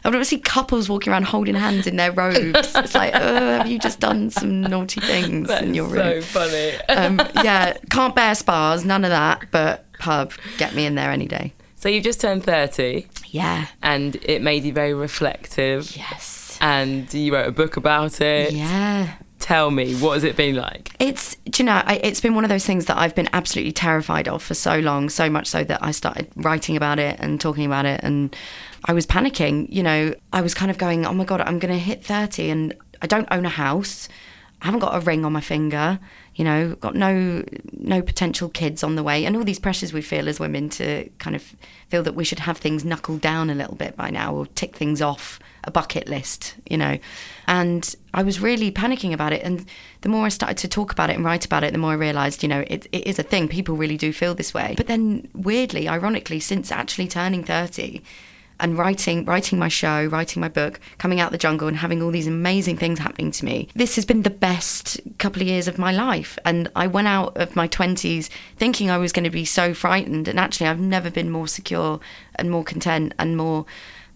don't 0.03 0.13
want 0.13 0.15
to 0.15 0.25
see 0.25 0.39
couples 0.39 0.89
walking 0.89 1.13
around 1.13 1.23
holding 1.23 1.55
hands 1.55 1.87
in 1.87 1.95
their 1.95 2.11
robes. 2.11 2.75
It's 2.75 2.95
like, 2.95 3.13
oh, 3.15 3.57
have 3.57 3.67
you 3.67 3.79
just 3.79 3.99
done 3.99 4.29
some 4.29 4.61
naughty 4.61 5.01
things 5.01 5.47
That's 5.47 5.63
in 5.63 5.73
your 5.73 5.87
room? 5.87 6.21
So 6.21 6.21
funny. 6.21 6.75
Um, 6.89 7.19
yeah, 7.43 7.77
can't 7.89 8.15
bear 8.15 8.35
spas, 8.35 8.83
none 8.83 9.03
of 9.03 9.11
that. 9.11 9.45
But 9.51 9.85
pub, 9.99 10.33
get 10.57 10.73
me 10.75 10.85
in 10.85 10.95
there 10.95 11.11
any 11.11 11.27
day. 11.27 11.53
So 11.75 11.87
you've 11.87 12.03
just 12.03 12.19
turned 12.19 12.43
30. 12.43 13.07
Yeah. 13.27 13.67
And 13.81 14.17
it 14.23 14.41
made 14.41 14.63
you 14.65 14.73
very 14.73 14.93
reflective. 14.93 15.95
Yes. 15.95 16.57
And 16.59 17.11
you 17.13 17.33
wrote 17.33 17.47
a 17.47 17.53
book 17.53 17.77
about 17.77 18.19
it. 18.19 18.51
Yeah. 18.51 19.13
Tell 19.49 19.71
me, 19.71 19.95
what 19.95 20.13
has 20.13 20.23
it 20.23 20.35
been 20.35 20.57
like? 20.57 20.91
It's, 20.99 21.35
do 21.45 21.63
you 21.63 21.65
know, 21.65 21.81
I, 21.83 21.99
it's 22.03 22.21
been 22.21 22.35
one 22.35 22.43
of 22.43 22.51
those 22.51 22.67
things 22.67 22.85
that 22.85 22.99
I've 22.99 23.15
been 23.15 23.27
absolutely 23.33 23.71
terrified 23.71 24.27
of 24.27 24.43
for 24.43 24.53
so 24.53 24.77
long, 24.77 25.09
so 25.09 25.27
much 25.27 25.47
so 25.47 25.63
that 25.63 25.79
I 25.81 25.89
started 25.89 26.29
writing 26.35 26.77
about 26.77 26.99
it 26.99 27.19
and 27.19 27.41
talking 27.41 27.65
about 27.65 27.87
it. 27.87 27.99
And 28.03 28.35
I 28.85 28.93
was 28.93 29.07
panicking, 29.07 29.65
you 29.67 29.81
know, 29.81 30.13
I 30.31 30.41
was 30.41 30.53
kind 30.53 30.69
of 30.69 30.77
going, 30.77 31.03
oh 31.03 31.13
my 31.15 31.23
God, 31.23 31.41
I'm 31.41 31.57
going 31.57 31.73
to 31.73 31.79
hit 31.79 32.05
30 32.05 32.51
and 32.51 32.75
I 33.01 33.07
don't 33.07 33.27
own 33.31 33.43
a 33.43 33.49
house. 33.49 34.07
I 34.61 34.65
haven't 34.65 34.81
got 34.81 34.95
a 34.95 34.99
ring 34.99 35.25
on 35.25 35.33
my 35.33 35.41
finger, 35.41 35.97
you 36.39 36.45
know, 36.45 36.73
got 36.75 36.95
no 36.95 37.43
no 37.73 38.01
potential 38.01 38.47
kids 38.47 38.81
on 38.81 38.95
the 38.95 39.03
way, 39.03 39.25
and 39.25 39.35
all 39.35 39.43
these 39.43 39.59
pressures 39.59 39.91
we 39.91 40.01
feel 40.01 40.29
as 40.29 40.39
women 40.39 40.69
to 40.69 41.09
kind 41.19 41.35
of 41.35 41.53
feel 41.89 42.01
that 42.01 42.15
we 42.15 42.23
should 42.23 42.39
have 42.39 42.57
things 42.57 42.85
knuckled 42.85 43.19
down 43.19 43.49
a 43.49 43.53
little 43.53 43.75
bit 43.75 43.97
by 43.97 44.09
now 44.09 44.33
or 44.33 44.45
tick 44.45 44.73
things 44.73 45.01
off 45.01 45.37
a 45.65 45.71
bucket 45.71 46.07
list, 46.07 46.55
you 46.69 46.77
know. 46.77 46.97
And 47.45 47.93
I 48.13 48.23
was 48.23 48.39
really 48.39 48.71
panicking 48.71 49.11
about 49.11 49.33
it. 49.33 49.43
And 49.43 49.65
the 49.99 50.07
more 50.07 50.25
I 50.27 50.29
started 50.29 50.57
to 50.59 50.69
talk 50.69 50.93
about 50.93 51.09
it 51.09 51.17
and 51.17 51.25
write 51.25 51.43
about 51.43 51.65
it, 51.65 51.73
the 51.73 51.77
more 51.77 51.91
I 51.91 51.95
realised, 51.95 52.41
you 52.41 52.47
know, 52.47 52.63
it, 52.67 52.87
it 52.93 53.05
is 53.05 53.19
a 53.19 53.23
thing. 53.23 53.49
People 53.49 53.75
really 53.75 53.97
do 53.97 54.13
feel 54.13 54.33
this 54.33 54.53
way. 54.53 54.75
But 54.77 54.87
then, 54.87 55.27
weirdly, 55.33 55.89
ironically, 55.89 56.39
since 56.39 56.71
actually 56.71 57.09
turning 57.09 57.43
30, 57.43 58.01
and 58.59 58.77
writing 58.77 59.25
writing 59.25 59.59
my 59.59 59.67
show, 59.67 60.05
writing 60.05 60.41
my 60.41 60.49
book, 60.49 60.79
coming 60.97 61.19
out 61.19 61.31
the 61.31 61.37
jungle 61.37 61.67
and 61.67 61.77
having 61.77 62.01
all 62.01 62.11
these 62.11 62.27
amazing 62.27 62.77
things 62.77 62.99
happening 62.99 63.31
to 63.31 63.45
me. 63.45 63.67
This 63.75 63.95
has 63.95 64.05
been 64.05 64.23
the 64.23 64.29
best 64.29 64.99
couple 65.17 65.41
of 65.41 65.47
years 65.47 65.67
of 65.67 65.77
my 65.77 65.91
life. 65.91 66.37
And 66.45 66.69
I 66.75 66.87
went 66.87 67.07
out 67.07 67.35
of 67.37 67.55
my 67.55 67.67
20s 67.67 68.29
thinking 68.57 68.89
I 68.89 68.97
was 68.97 69.11
going 69.11 69.23
to 69.23 69.29
be 69.29 69.45
so 69.45 69.73
frightened. 69.73 70.27
And 70.27 70.39
actually, 70.39 70.67
I've 70.67 70.79
never 70.79 71.09
been 71.09 71.29
more 71.29 71.47
secure 71.47 71.99
and 72.35 72.49
more 72.49 72.63
content 72.63 73.13
and 73.19 73.35
more 73.35 73.65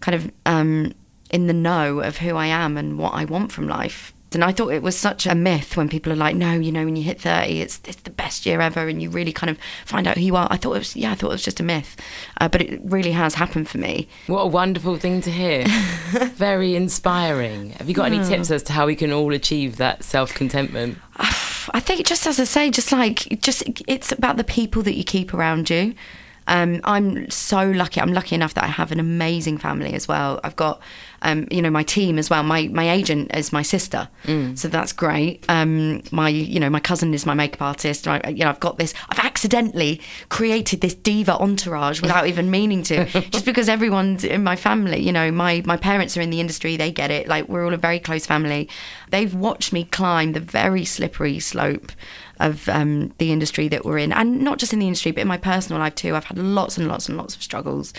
kind 0.00 0.14
of 0.14 0.30
um, 0.46 0.94
in 1.30 1.46
the 1.46 1.52
know 1.52 2.00
of 2.00 2.18
who 2.18 2.36
I 2.36 2.46
am 2.46 2.76
and 2.76 2.98
what 2.98 3.14
I 3.14 3.24
want 3.24 3.52
from 3.52 3.68
life. 3.68 4.13
And 4.34 4.44
I 4.44 4.52
thought 4.52 4.68
it 4.72 4.82
was 4.82 4.96
such 4.96 5.26
a 5.26 5.34
myth 5.34 5.76
when 5.76 5.88
people 5.88 6.12
are 6.12 6.16
like, 6.16 6.36
no, 6.36 6.52
you 6.52 6.72
know, 6.72 6.84
when 6.84 6.96
you 6.96 7.02
hit 7.02 7.20
30, 7.20 7.60
it's, 7.60 7.80
it's 7.84 8.00
the 8.02 8.10
best 8.10 8.46
year 8.46 8.60
ever 8.60 8.88
and 8.88 9.02
you 9.02 9.10
really 9.10 9.32
kind 9.32 9.50
of 9.50 9.58
find 9.84 10.06
out 10.06 10.16
who 10.16 10.22
you 10.22 10.36
are. 10.36 10.48
I 10.50 10.56
thought 10.56 10.74
it 10.74 10.78
was, 10.78 10.96
yeah, 10.96 11.12
I 11.12 11.14
thought 11.14 11.28
it 11.28 11.34
was 11.34 11.44
just 11.44 11.60
a 11.60 11.62
myth. 11.62 11.96
Uh, 12.40 12.48
but 12.48 12.62
it 12.62 12.80
really 12.84 13.12
has 13.12 13.34
happened 13.34 13.68
for 13.68 13.78
me. 13.78 14.08
What 14.26 14.42
a 14.42 14.46
wonderful 14.46 14.96
thing 14.96 15.20
to 15.22 15.30
hear. 15.30 15.64
Very 16.34 16.74
inspiring. 16.76 17.70
Have 17.70 17.88
you 17.88 17.94
got 17.94 18.12
any 18.12 18.24
tips 18.24 18.50
as 18.50 18.62
to 18.64 18.72
how 18.72 18.86
we 18.86 18.96
can 18.96 19.12
all 19.12 19.32
achieve 19.32 19.76
that 19.76 20.04
self 20.04 20.34
contentment? 20.34 20.98
I 21.16 21.80
think 21.80 22.06
just 22.06 22.26
as 22.26 22.38
I 22.38 22.44
say, 22.44 22.70
just 22.70 22.92
like, 22.92 23.40
just 23.40 23.62
it's 23.86 24.12
about 24.12 24.36
the 24.36 24.44
people 24.44 24.82
that 24.82 24.94
you 24.94 25.04
keep 25.04 25.32
around 25.32 25.70
you. 25.70 25.94
Um, 26.46 26.80
I'm 26.84 27.30
so 27.30 27.70
lucky. 27.70 28.00
I'm 28.00 28.12
lucky 28.12 28.34
enough 28.34 28.54
that 28.54 28.64
I 28.64 28.68
have 28.68 28.92
an 28.92 29.00
amazing 29.00 29.58
family 29.58 29.94
as 29.94 30.06
well. 30.06 30.40
I've 30.44 30.56
got, 30.56 30.80
um, 31.22 31.46
you 31.50 31.62
know, 31.62 31.70
my 31.70 31.82
team 31.82 32.18
as 32.18 32.28
well. 32.28 32.42
My 32.42 32.68
my 32.68 32.90
agent 32.90 33.34
is 33.34 33.52
my 33.52 33.62
sister, 33.62 34.08
mm. 34.24 34.56
so 34.58 34.68
that's 34.68 34.92
great. 34.92 35.44
Um, 35.48 36.02
my 36.10 36.28
you 36.28 36.60
know 36.60 36.68
my 36.68 36.80
cousin 36.80 37.14
is 37.14 37.24
my 37.24 37.34
makeup 37.34 37.62
artist. 37.62 38.06
I, 38.06 38.20
you 38.28 38.44
know, 38.44 38.50
I've 38.50 38.60
got 38.60 38.78
this. 38.78 38.92
I've 39.08 39.18
accidentally 39.18 40.00
created 40.28 40.80
this 40.80 40.94
diva 40.94 41.36
entourage 41.38 42.02
without 42.02 42.26
even 42.26 42.50
meaning 42.50 42.82
to, 42.84 43.06
just 43.30 43.46
because 43.46 43.68
everyone's 43.68 44.24
in 44.24 44.44
my 44.44 44.56
family. 44.56 45.00
You 45.00 45.12
know, 45.12 45.30
my 45.30 45.62
my 45.64 45.76
parents 45.76 46.16
are 46.16 46.20
in 46.20 46.30
the 46.30 46.40
industry. 46.40 46.76
They 46.76 46.90
get 46.90 47.10
it. 47.10 47.26
Like 47.26 47.48
we're 47.48 47.64
all 47.64 47.74
a 47.74 47.78
very 47.78 47.98
close 47.98 48.26
family. 48.26 48.68
They've 49.10 49.34
watched 49.34 49.72
me 49.72 49.84
climb 49.84 50.32
the 50.32 50.40
very 50.40 50.84
slippery 50.84 51.38
slope 51.38 51.92
of 52.40 52.68
um, 52.68 53.12
the 53.18 53.32
industry 53.32 53.68
that 53.68 53.84
we're 53.84 53.98
in, 53.98 54.12
and 54.12 54.40
not 54.40 54.58
just 54.58 54.72
in 54.72 54.78
the 54.78 54.86
industry, 54.86 55.12
but 55.12 55.22
in 55.22 55.28
my 55.28 55.36
personal 55.36 55.80
life 55.80 55.94
too. 55.94 56.14
I've 56.14 56.24
had 56.24 56.38
lots 56.38 56.78
and 56.78 56.88
lots 56.88 57.08
and 57.08 57.16
lots 57.16 57.34
of 57.36 57.42
struggles. 57.42 57.92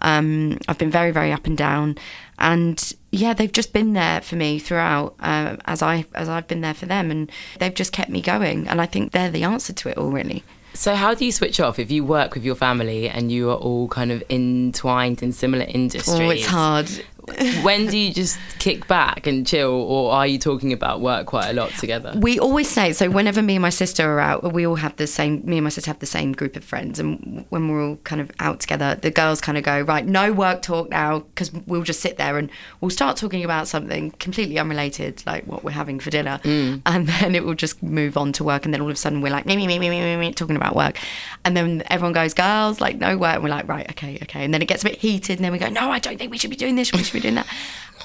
Um, 0.00 0.58
I've 0.68 0.78
been 0.78 0.90
very, 0.90 1.10
very 1.10 1.32
up 1.32 1.46
and 1.46 1.56
down, 1.56 1.96
and 2.38 2.92
yeah, 3.12 3.32
they've 3.34 3.52
just 3.52 3.72
been 3.72 3.92
there 3.94 4.20
for 4.20 4.36
me 4.36 4.58
throughout, 4.58 5.14
uh, 5.20 5.56
as 5.64 5.82
I 5.82 6.04
as 6.14 6.28
I've 6.28 6.48
been 6.48 6.60
there 6.60 6.74
for 6.74 6.86
them, 6.86 7.10
and 7.10 7.30
they've 7.58 7.74
just 7.74 7.92
kept 7.92 8.10
me 8.10 8.20
going. 8.20 8.68
And 8.68 8.80
I 8.80 8.86
think 8.86 9.12
they're 9.12 9.30
the 9.30 9.44
answer 9.44 9.72
to 9.72 9.88
it 9.88 9.98
all, 9.98 10.10
really. 10.10 10.44
So, 10.76 10.94
how 10.94 11.14
do 11.14 11.24
you 11.24 11.32
switch 11.32 11.58
off 11.58 11.78
if 11.78 11.90
you 11.90 12.04
work 12.04 12.34
with 12.34 12.44
your 12.44 12.54
family 12.54 13.08
and 13.08 13.32
you 13.32 13.50
are 13.50 13.56
all 13.56 13.88
kind 13.88 14.12
of 14.12 14.22
entwined 14.28 15.22
in 15.22 15.32
similar 15.32 15.64
industries? 15.64 16.20
Oh, 16.20 16.28
it's 16.28 16.46
hard 16.46 16.90
when 17.62 17.86
do 17.86 17.98
you 17.98 18.12
just 18.12 18.38
kick 18.58 18.86
back 18.86 19.26
and 19.26 19.46
chill, 19.46 19.70
or 19.70 20.12
are 20.12 20.26
you 20.26 20.38
talking 20.38 20.72
about 20.72 21.00
work 21.00 21.26
quite 21.26 21.48
a 21.48 21.52
lot 21.52 21.70
together? 21.72 22.12
We 22.16 22.38
always 22.38 22.68
say 22.68 22.92
so. 22.92 23.10
Whenever 23.10 23.42
me 23.42 23.56
and 23.56 23.62
my 23.62 23.70
sister 23.70 24.08
are 24.08 24.20
out, 24.20 24.52
we 24.52 24.66
all 24.66 24.76
have 24.76 24.96
the 24.96 25.06
same. 25.06 25.44
Me 25.44 25.58
and 25.58 25.64
my 25.64 25.70
sister 25.70 25.90
have 25.90 25.98
the 25.98 26.06
same 26.06 26.32
group 26.32 26.56
of 26.56 26.64
friends, 26.64 26.98
and 26.98 27.44
when 27.48 27.68
we're 27.68 27.84
all 27.84 27.96
kind 28.04 28.20
of 28.20 28.30
out 28.38 28.60
together, 28.60 28.94
the 28.94 29.10
girls 29.10 29.40
kind 29.40 29.58
of 29.58 29.64
go 29.64 29.80
right, 29.82 30.06
no 30.06 30.32
work 30.32 30.62
talk 30.62 30.88
now, 30.88 31.20
because 31.20 31.52
we'll 31.66 31.82
just 31.82 32.00
sit 32.00 32.16
there 32.16 32.38
and 32.38 32.50
we'll 32.80 32.90
start 32.90 33.16
talking 33.16 33.44
about 33.44 33.66
something 33.66 34.12
completely 34.12 34.58
unrelated, 34.58 35.22
like 35.26 35.44
what 35.46 35.64
we're 35.64 35.70
having 35.72 35.98
for 35.98 36.10
dinner, 36.10 36.40
mm. 36.44 36.80
and 36.86 37.08
then 37.20 37.34
it 37.34 37.44
will 37.44 37.54
just 37.54 37.82
move 37.82 38.16
on 38.16 38.32
to 38.32 38.44
work, 38.44 38.64
and 38.64 38.72
then 38.72 38.80
all 38.80 38.88
of 38.88 38.94
a 38.94 38.98
sudden 38.98 39.20
we're 39.20 39.32
like 39.32 39.46
me 39.46 39.56
me 39.56 39.66
me 39.66 39.78
me 39.78 39.88
me 39.88 40.16
me 40.16 40.32
talking 40.32 40.56
about 40.56 40.76
work, 40.76 40.98
and 41.44 41.56
then 41.56 41.82
everyone 41.88 42.12
goes, 42.12 42.34
girls, 42.34 42.80
like 42.80 42.98
no 42.98 43.16
work, 43.16 43.34
and 43.34 43.42
we're 43.42 43.50
like 43.50 43.66
right, 43.68 43.90
okay, 43.90 44.18
okay, 44.22 44.44
and 44.44 44.54
then 44.54 44.62
it 44.62 44.66
gets 44.66 44.82
a 44.82 44.88
bit 44.88 44.98
heated, 44.98 45.38
and 45.38 45.44
then 45.44 45.52
we 45.52 45.58
go, 45.58 45.68
no, 45.68 45.90
I 45.90 45.98
don't 45.98 46.18
think 46.18 46.30
we 46.30 46.38
should 46.38 46.50
be 46.50 46.56
doing 46.56 46.76
this. 46.76 46.92
We 46.92 47.02
should 47.02 47.15
be 47.16 47.20
doing 47.20 47.36
that. 47.36 47.46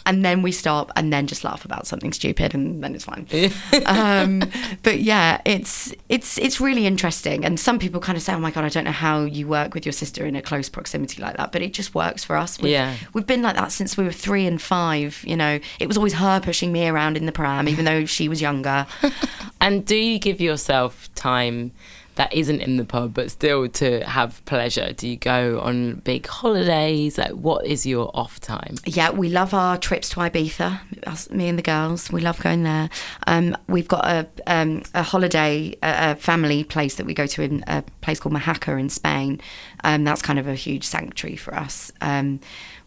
And 0.04 0.26
then 0.26 0.42
we 0.42 0.52
stop 0.52 0.92
and 0.96 1.14
then 1.14 1.28
just 1.28 1.44
laugh 1.44 1.64
about 1.64 1.86
something 1.86 2.12
stupid 2.12 2.56
and 2.56 2.84
then 2.84 2.96
it's 2.96 3.06
fine. 3.06 3.28
um, 3.86 4.42
but 4.82 5.00
yeah, 5.00 5.40
it's 5.46 5.94
it's 6.10 6.40
it's 6.40 6.60
really 6.60 6.88
interesting. 6.88 7.46
And 7.46 7.60
some 7.60 7.78
people 7.78 8.02
kind 8.02 8.18
of 8.18 8.24
say, 8.24 8.34
"Oh 8.34 8.40
my 8.40 8.50
god, 8.50 8.64
I 8.64 8.70
don't 8.70 8.84
know 8.84 8.92
how 8.92 9.26
you 9.26 9.48
work 9.48 9.76
with 9.76 9.86
your 9.86 9.94
sister 9.94 10.26
in 10.26 10.36
a 10.36 10.42
close 10.42 10.70
proximity 10.70 11.22
like 11.22 11.38
that," 11.38 11.52
but 11.52 11.62
it 11.62 11.74
just 11.74 11.94
works 11.94 12.24
for 12.24 12.36
us. 12.36 12.60
We've, 12.60 12.72
yeah, 12.72 12.96
we've 13.14 13.28
been 13.28 13.44
like 13.44 13.56
that 13.58 13.72
since 13.72 13.96
we 13.96 14.04
were 14.04 14.12
three 14.12 14.48
and 14.48 14.60
five. 14.60 15.24
You 15.24 15.38
know, 15.38 15.60
it 15.80 15.88
was 15.88 15.98
always 15.98 16.14
her 16.14 16.40
pushing 16.40 16.72
me 16.72 16.88
around 16.88 17.16
in 17.16 17.28
the 17.28 17.32
pram, 17.32 17.70
even 17.70 17.86
though 17.86 18.06
she 18.06 18.28
was 18.28 18.42
younger. 18.42 18.88
and 19.62 19.86
do 19.86 19.96
you 19.96 20.18
give 20.18 20.42
yourself 20.42 21.14
time? 21.14 21.74
That 22.22 22.34
isn't 22.36 22.62
in 22.62 22.78
the 22.78 22.86
pub, 22.86 23.16
but 23.16 23.32
still 23.32 23.68
to 23.68 24.06
have 24.06 24.46
pleasure? 24.46 24.94
Do 24.94 25.08
you 25.08 25.18
go 25.18 25.60
on 25.60 26.02
big 26.02 26.28
holidays? 26.28 27.18
Like, 27.18 27.32
what 27.32 27.66
is 27.66 27.84
your 27.84 28.12
off 28.14 28.40
time? 28.40 28.76
Yeah, 28.86 29.10
we 29.10 29.28
love 29.28 29.56
our 29.56 29.76
trips 29.80 30.10
to 30.10 30.18
Ibiza. 30.18 30.82
Us, 31.08 31.32
me 31.32 31.50
and 31.50 31.58
the 31.58 31.64
girls, 31.64 32.12
we 32.12 32.22
love 32.22 32.40
going 32.40 32.62
there. 32.62 32.92
Um, 33.26 33.58
we've 33.68 33.88
got 33.88 34.06
a 34.06 34.28
um, 34.46 34.84
a 34.94 35.02
holiday, 35.02 35.76
a, 35.82 36.12
a, 36.12 36.16
family 36.16 36.64
place 36.64 36.94
that 36.98 37.08
we 37.08 37.16
go 37.16 37.26
to 37.26 37.42
in 37.42 37.64
a 37.66 37.82
place 38.02 38.20
called 38.20 38.36
Mojácar 38.36 38.80
in 38.80 38.90
Spain. 38.90 39.42
Um, 39.84 40.04
that's 40.04 40.22
kind 40.22 40.38
of 40.38 40.48
a 40.48 40.54
huge 40.54 40.84
sanctuary 40.84 41.38
for 41.38 41.56
us. 41.56 41.92
Um, 42.02 42.40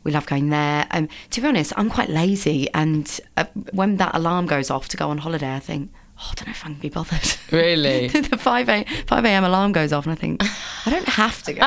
we 0.04 0.12
love 0.12 0.26
going 0.26 0.50
there. 0.50 0.86
Um, 0.92 1.08
to 1.30 1.40
be 1.40 1.48
honest, 1.48 1.72
I'm 1.76 1.90
quite 1.90 2.08
lazy, 2.08 2.72
and 2.72 3.20
uh, 3.36 3.46
when 3.72 3.96
that 3.96 4.14
alarm 4.14 4.46
goes 4.46 4.70
off 4.70 4.86
to 4.90 4.96
go 4.96 5.10
on 5.10 5.18
holiday, 5.18 5.56
I 5.56 5.58
think 5.58 5.90
oh, 6.18 6.30
I 6.30 6.35
don't 6.35 6.47
know 6.47 6.52
if 6.52 6.64
I 6.64 6.68
can 6.68 6.75
be 6.75 6.88
bothered. 6.88 7.37
Really? 7.50 8.09
the 8.09 8.37
5 8.37 8.68
a, 8.68 8.85
5 9.06 9.25
a.m. 9.25 9.44
alarm 9.44 9.73
goes 9.73 9.92
off, 9.92 10.06
and 10.06 10.12
I 10.12 10.16
think, 10.16 10.42
I 10.87 10.90
don't 10.90 11.09
have 11.09 11.42
to 11.44 11.52
go. 11.52 11.64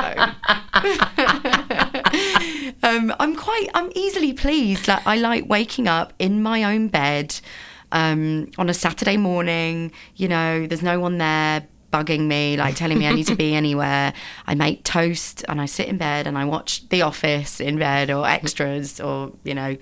um, 2.88 3.14
I'm 3.18 3.36
quite, 3.36 3.68
I'm 3.74 3.90
easily 3.94 4.32
pleased. 4.32 4.88
Like, 4.88 5.06
I 5.06 5.16
like 5.16 5.48
waking 5.48 5.88
up 5.88 6.12
in 6.18 6.42
my 6.42 6.64
own 6.64 6.88
bed 6.88 7.38
um, 7.92 8.50
on 8.58 8.68
a 8.68 8.74
Saturday 8.74 9.16
morning. 9.16 9.92
You 10.16 10.28
know, 10.28 10.66
there's 10.66 10.82
no 10.82 11.00
one 11.00 11.18
there 11.18 11.66
bugging 11.92 12.26
me, 12.26 12.56
like 12.56 12.76
telling 12.76 12.98
me 12.98 13.06
I 13.06 13.12
need 13.12 13.26
to 13.28 13.36
be 13.36 13.54
anywhere. 13.62 14.12
I 14.46 14.54
make 14.54 14.84
toast 14.84 15.44
and 15.48 15.60
I 15.60 15.66
sit 15.66 15.88
in 15.88 15.96
bed 15.96 16.26
and 16.26 16.36
I 16.36 16.44
watch 16.44 16.88
The 16.88 17.02
Office 17.02 17.60
in 17.60 17.78
bed 17.78 18.10
or 18.10 18.26
extras 18.26 19.00
or, 19.00 19.32
you 19.44 19.54
know, 19.54 19.76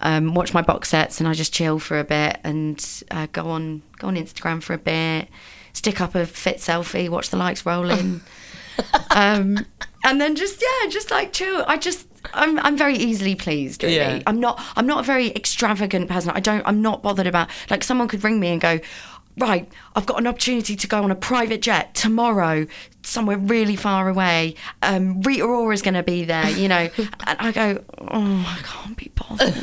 um, 0.00 0.34
watch 0.34 0.52
my 0.52 0.62
box 0.62 0.88
sets 0.88 1.20
and 1.20 1.28
I 1.28 1.34
just 1.34 1.52
chill 1.52 1.78
for 1.78 1.98
a 1.98 2.04
bit 2.04 2.38
and 2.42 3.04
uh, 3.10 3.26
go 3.32 3.48
on 3.48 3.82
go 3.98 4.08
on 4.08 4.16
Instagram 4.16 4.62
for 4.62 4.74
a 4.74 4.78
bit, 4.78 5.28
stick 5.72 6.00
up 6.00 6.14
a 6.14 6.26
fit 6.26 6.56
selfie, 6.56 7.08
watch 7.08 7.30
the 7.30 7.36
likes 7.36 7.64
roll 7.64 7.90
in, 7.90 8.20
um, 9.10 9.64
and 10.04 10.20
then 10.20 10.34
just 10.36 10.62
yeah, 10.62 10.88
just 10.90 11.10
like 11.10 11.32
chill. 11.32 11.64
I 11.66 11.76
just 11.76 12.06
I'm 12.34 12.58
I'm 12.60 12.76
very 12.76 12.96
easily 12.96 13.34
pleased. 13.34 13.82
Really, 13.82 13.96
yeah. 13.96 14.22
I'm 14.26 14.40
not 14.40 14.62
I'm 14.76 14.86
not 14.86 15.00
a 15.00 15.02
very 15.02 15.28
extravagant 15.34 16.08
person. 16.08 16.32
I 16.34 16.40
don't 16.40 16.66
I'm 16.66 16.82
not 16.82 17.02
bothered 17.02 17.26
about 17.26 17.48
like 17.68 17.84
someone 17.84 18.08
could 18.08 18.24
ring 18.24 18.40
me 18.40 18.48
and 18.48 18.60
go, 18.60 18.80
right, 19.36 19.70
I've 19.94 20.06
got 20.06 20.18
an 20.18 20.26
opportunity 20.26 20.76
to 20.76 20.86
go 20.86 21.02
on 21.02 21.10
a 21.10 21.14
private 21.14 21.62
jet 21.62 21.94
tomorrow, 21.94 22.66
somewhere 23.02 23.38
really 23.38 23.76
far 23.76 24.08
away. 24.08 24.54
Um, 24.82 25.20
Rita 25.22 25.44
Ora 25.44 25.74
is 25.74 25.82
going 25.82 25.94
to 25.94 26.02
be 26.02 26.24
there, 26.24 26.48
you 26.50 26.68
know. 26.68 26.88
and 27.26 27.38
I 27.38 27.52
go, 27.52 27.84
oh, 27.98 28.46
I 28.46 28.60
can't 28.62 28.96
be 28.96 29.10
bothered. 29.14 29.54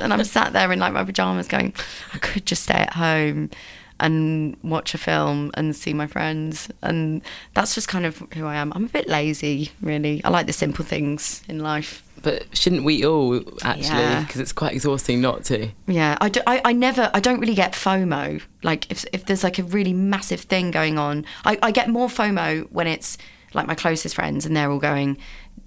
and 0.00 0.12
I'm 0.12 0.24
sat 0.24 0.52
there 0.52 0.70
in 0.72 0.78
like 0.78 0.92
my 0.92 1.04
pajamas 1.04 1.48
going, 1.48 1.74
I 2.12 2.18
could 2.18 2.46
just 2.46 2.64
stay 2.64 2.74
at 2.74 2.94
home 2.94 3.50
and 4.00 4.56
watch 4.62 4.94
a 4.94 4.98
film 4.98 5.50
and 5.54 5.76
see 5.76 5.92
my 5.92 6.06
friends. 6.06 6.70
And 6.82 7.22
that's 7.54 7.74
just 7.74 7.88
kind 7.88 8.06
of 8.06 8.22
who 8.34 8.46
I 8.46 8.56
am. 8.56 8.72
I'm 8.74 8.86
a 8.86 8.88
bit 8.88 9.08
lazy, 9.08 9.72
really. 9.82 10.24
I 10.24 10.30
like 10.30 10.46
the 10.46 10.52
simple 10.52 10.84
things 10.84 11.42
in 11.48 11.60
life 11.60 12.02
but 12.22 12.56
shouldn't 12.56 12.84
we 12.84 13.04
all 13.04 13.36
actually? 13.62 14.20
Because 14.22 14.36
yeah. 14.36 14.42
it's 14.42 14.52
quite 14.52 14.72
exhausting 14.72 15.20
not 15.20 15.44
to. 15.44 15.70
Yeah, 15.86 16.16
I, 16.20 16.28
do, 16.28 16.40
I, 16.46 16.60
I 16.64 16.72
never, 16.72 17.10
I 17.14 17.20
don't 17.20 17.40
really 17.40 17.54
get 17.54 17.72
FOMO. 17.72 18.42
Like 18.62 18.90
if 18.90 19.04
if 19.12 19.26
there's 19.26 19.44
like 19.44 19.58
a 19.58 19.62
really 19.62 19.92
massive 19.92 20.40
thing 20.40 20.70
going 20.70 20.98
on, 20.98 21.24
I, 21.44 21.58
I 21.62 21.70
get 21.70 21.88
more 21.88 22.08
FOMO 22.08 22.70
when 22.70 22.86
it's 22.86 23.18
like 23.54 23.66
my 23.66 23.74
closest 23.74 24.14
friends 24.14 24.46
and 24.46 24.56
they're 24.56 24.70
all 24.70 24.78
going 24.78 25.18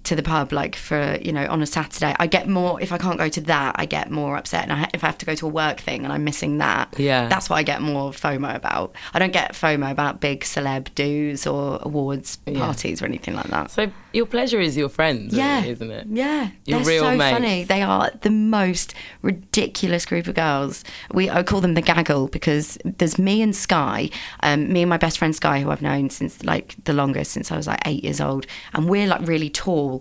to 0.04 0.14
the 0.14 0.22
pub 0.22 0.52
like 0.52 0.76
for 0.76 1.18
you 1.20 1.32
know 1.32 1.46
on 1.46 1.62
a 1.62 1.66
Saturday. 1.66 2.14
I 2.18 2.26
get 2.26 2.48
more 2.48 2.80
if 2.80 2.92
I 2.92 2.98
can't 2.98 3.18
go 3.18 3.28
to 3.28 3.40
that. 3.42 3.76
I 3.78 3.86
get 3.86 4.10
more 4.10 4.36
upset, 4.36 4.64
and 4.64 4.72
I, 4.72 4.90
if 4.94 5.02
I 5.02 5.06
have 5.06 5.18
to 5.18 5.26
go 5.26 5.34
to 5.34 5.46
a 5.46 5.48
work 5.48 5.80
thing 5.80 6.04
and 6.04 6.12
I'm 6.12 6.24
missing 6.24 6.58
that, 6.58 6.94
yeah, 6.98 7.28
that's 7.28 7.50
what 7.50 7.56
I 7.56 7.62
get 7.62 7.82
more 7.82 8.10
FOMO 8.12 8.54
about. 8.54 8.94
I 9.12 9.18
don't 9.18 9.32
get 9.32 9.52
FOMO 9.52 9.90
about 9.90 10.20
big 10.20 10.40
celeb 10.40 10.94
dues 10.94 11.46
or 11.46 11.78
awards 11.82 12.36
parties 12.36 13.00
yeah. 13.00 13.04
or 13.04 13.08
anything 13.08 13.34
like 13.34 13.48
that. 13.48 13.70
So 13.70 13.90
your 14.12 14.26
pleasure 14.26 14.60
is 14.60 14.76
your 14.76 14.88
friends, 14.88 15.34
yeah, 15.34 15.60
really, 15.60 15.70
isn't 15.70 15.90
it? 15.90 16.06
Yeah, 16.10 16.50
your 16.66 16.80
they're 16.80 16.88
real 16.88 17.02
so 17.04 17.16
mates. 17.16 17.36
funny. 17.36 17.64
They 17.64 17.82
are 17.82 18.10
the 18.20 18.30
most 18.30 18.94
ridiculous 19.22 20.04
group 20.04 20.26
of 20.26 20.34
girls. 20.34 20.84
We 21.12 21.30
I 21.30 21.42
call 21.42 21.60
them 21.60 21.74
the 21.74 21.82
gaggle 21.82 22.28
because 22.28 22.78
there's 22.84 23.18
me 23.18 23.40
and 23.40 23.56
Sky, 23.56 24.10
um, 24.40 24.70
me 24.70 24.82
and 24.82 24.90
my 24.90 24.98
best 24.98 25.18
friend 25.18 25.34
Sky, 25.34 25.60
who 25.60 25.70
I've 25.70 25.82
known 25.82 26.10
since 26.10 26.44
like 26.44 26.76
the 26.84 26.92
longest, 26.92 27.32
since 27.32 27.50
I 27.50 27.56
was 27.56 27.66
like 27.66 27.80
eight 27.86 28.04
years 28.04 28.20
old, 28.20 28.46
and 28.74 28.88
we're 28.88 29.06
like 29.06 29.26
really 29.26 29.48
tall 29.48 29.93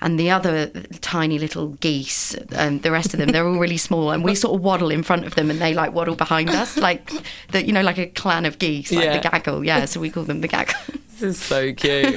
and 0.00 0.18
the 0.18 0.30
other 0.30 0.66
tiny 1.00 1.38
little 1.38 1.68
geese 1.80 2.34
and 2.52 2.82
the 2.82 2.90
rest 2.90 3.14
of 3.14 3.20
them 3.20 3.28
they're 3.30 3.46
all 3.46 3.58
really 3.58 3.76
small 3.76 4.10
and 4.10 4.24
we 4.24 4.34
sort 4.34 4.54
of 4.54 4.60
waddle 4.60 4.90
in 4.90 5.02
front 5.02 5.24
of 5.24 5.34
them 5.36 5.50
and 5.50 5.60
they 5.60 5.72
like 5.74 5.92
waddle 5.92 6.16
behind 6.16 6.50
us 6.50 6.76
like 6.76 7.12
the 7.52 7.64
you 7.64 7.72
know 7.72 7.82
like 7.82 7.98
a 7.98 8.06
clan 8.06 8.44
of 8.44 8.58
geese 8.58 8.90
like 8.92 9.04
yeah. 9.04 9.16
the 9.18 9.28
gaggle 9.28 9.64
yeah 9.64 9.84
so 9.84 10.00
we 10.00 10.10
call 10.10 10.24
them 10.24 10.40
the 10.40 10.48
gaggle 10.48 10.74
this 11.18 11.22
is 11.22 11.40
so 11.40 11.72
cute 11.72 12.16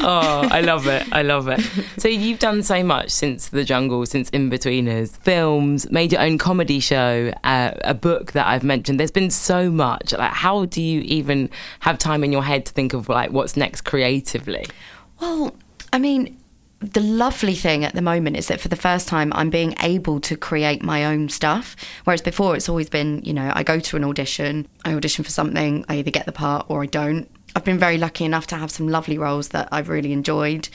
oh, 0.00 0.48
I 0.50 0.60
love 0.60 0.86
it. 0.86 1.06
I 1.12 1.22
love 1.22 1.48
it. 1.48 1.60
So 1.98 2.08
you've 2.08 2.38
done 2.38 2.62
so 2.62 2.82
much 2.82 3.10
since 3.10 3.48
The 3.48 3.64
Jungle, 3.64 4.06
since 4.06 4.30
Inbetweeners, 4.30 5.16
films, 5.18 5.90
made 5.90 6.12
your 6.12 6.20
own 6.20 6.38
comedy 6.38 6.80
show, 6.80 7.32
uh, 7.44 7.72
a 7.84 7.94
book 7.94 8.32
that 8.32 8.46
I've 8.46 8.64
mentioned. 8.64 8.98
There's 9.00 9.10
been 9.10 9.30
so 9.30 9.70
much. 9.70 10.12
Like, 10.12 10.32
how 10.32 10.66
do 10.66 10.82
you 10.82 11.00
even 11.00 11.50
have 11.80 11.98
time 11.98 12.24
in 12.24 12.32
your 12.32 12.44
head 12.44 12.66
to 12.66 12.72
think 12.72 12.92
of 12.92 13.08
like 13.08 13.30
what's 13.30 13.56
next 13.56 13.82
creatively? 13.82 14.66
Well, 15.20 15.54
I 15.92 15.98
mean, 15.98 16.38
the 16.80 17.00
lovely 17.00 17.54
thing 17.54 17.84
at 17.84 17.94
the 17.94 18.02
moment 18.02 18.36
is 18.36 18.48
that 18.48 18.60
for 18.60 18.68
the 18.68 18.76
first 18.76 19.08
time 19.08 19.32
I'm 19.34 19.50
being 19.50 19.74
able 19.82 20.20
to 20.20 20.36
create 20.36 20.82
my 20.82 21.04
own 21.04 21.28
stuff. 21.28 21.74
Whereas 22.04 22.22
before 22.22 22.54
it's 22.54 22.68
always 22.68 22.88
been, 22.88 23.22
you 23.24 23.32
know, 23.32 23.50
I 23.54 23.62
go 23.62 23.80
to 23.80 23.96
an 23.96 24.04
audition, 24.04 24.68
I 24.84 24.94
audition 24.94 25.24
for 25.24 25.30
something, 25.30 25.84
I 25.88 25.96
either 25.96 26.10
get 26.10 26.26
the 26.26 26.32
part 26.32 26.66
or 26.68 26.82
I 26.82 26.86
don't. 26.86 27.28
I've 27.56 27.64
been 27.64 27.78
very 27.78 27.98
lucky 27.98 28.24
enough 28.24 28.46
to 28.48 28.56
have 28.56 28.70
some 28.70 28.88
lovely 28.88 29.18
roles 29.18 29.48
that 29.48 29.68
I've 29.72 29.88
really 29.88 30.12
enjoyed. 30.12 30.68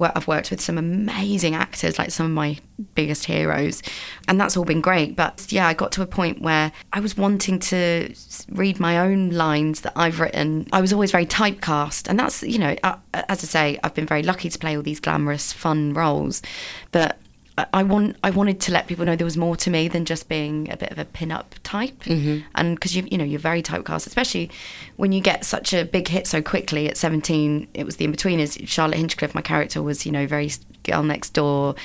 I've 0.00 0.26
worked 0.26 0.50
with 0.50 0.60
some 0.60 0.78
amazing 0.78 1.54
actors, 1.54 1.98
like 1.98 2.10
some 2.10 2.26
of 2.26 2.32
my 2.32 2.58
biggest 2.94 3.26
heroes, 3.26 3.82
and 4.26 4.40
that's 4.40 4.56
all 4.56 4.64
been 4.64 4.80
great. 4.80 5.14
But 5.14 5.46
yeah, 5.50 5.68
I 5.68 5.74
got 5.74 5.92
to 5.92 6.02
a 6.02 6.06
point 6.06 6.42
where 6.42 6.72
I 6.92 7.00
was 7.00 7.16
wanting 7.16 7.60
to 7.60 8.12
read 8.50 8.80
my 8.80 8.98
own 8.98 9.30
lines 9.30 9.82
that 9.82 9.92
I've 9.94 10.18
written. 10.18 10.66
I 10.72 10.80
was 10.80 10.92
always 10.92 11.12
very 11.12 11.26
typecast, 11.26 12.08
and 12.08 12.18
that's, 12.18 12.42
you 12.42 12.58
know, 12.58 12.74
uh, 12.82 12.96
uh, 13.12 13.22
as 13.28 13.44
I 13.44 13.46
say, 13.46 13.78
I've 13.84 13.94
been 13.94 14.06
very 14.06 14.22
lucky 14.22 14.48
to 14.48 14.58
play 14.58 14.76
all 14.76 14.82
these 14.82 15.00
glamorous, 15.00 15.52
fun 15.52 15.94
roles. 15.94 16.42
But 16.90 17.18
I 17.56 17.84
want 17.84 18.16
I 18.24 18.30
wanted 18.30 18.60
to 18.62 18.72
let 18.72 18.88
people 18.88 19.04
know 19.04 19.14
there 19.14 19.24
was 19.24 19.36
more 19.36 19.54
to 19.58 19.70
me 19.70 19.86
than 19.86 20.04
just 20.04 20.28
being 20.28 20.70
a 20.72 20.76
bit 20.76 20.90
of 20.90 20.98
a 20.98 21.04
pin-up 21.04 21.54
type, 21.62 22.02
mm-hmm. 22.02 22.44
and 22.56 22.74
because 22.74 22.96
you 22.96 23.06
you 23.08 23.16
know 23.16 23.22
you're 23.22 23.38
very 23.38 23.62
typecast, 23.62 24.08
especially 24.08 24.50
when 24.96 25.12
you 25.12 25.20
get 25.20 25.44
such 25.44 25.72
a 25.72 25.84
big 25.84 26.08
hit 26.08 26.26
so 26.26 26.42
quickly. 26.42 26.88
At 26.88 26.96
17, 26.96 27.68
it 27.74 27.86
was 27.86 27.96
the 27.96 28.08
Inbetweeners. 28.08 28.66
Charlotte 28.66 28.96
Hinchcliffe, 28.96 29.36
my 29.36 29.40
character, 29.40 29.82
was 29.82 30.04
you 30.04 30.10
know 30.10 30.26
very 30.26 30.50
girl 30.82 31.04
next 31.04 31.30
door, 31.30 31.76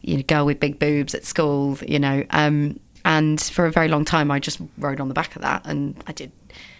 you 0.00 0.16
know 0.16 0.22
girl 0.22 0.46
with 0.46 0.60
big 0.60 0.78
boobs 0.78 1.14
at 1.14 1.26
school, 1.26 1.76
you 1.86 1.98
know. 1.98 2.24
Um, 2.30 2.80
and 3.04 3.38
for 3.38 3.66
a 3.66 3.70
very 3.70 3.88
long 3.88 4.06
time, 4.06 4.30
I 4.30 4.38
just 4.38 4.60
rode 4.78 4.98
on 4.98 5.08
the 5.08 5.14
back 5.14 5.36
of 5.36 5.42
that, 5.42 5.60
and 5.66 6.02
I 6.06 6.12
did 6.12 6.32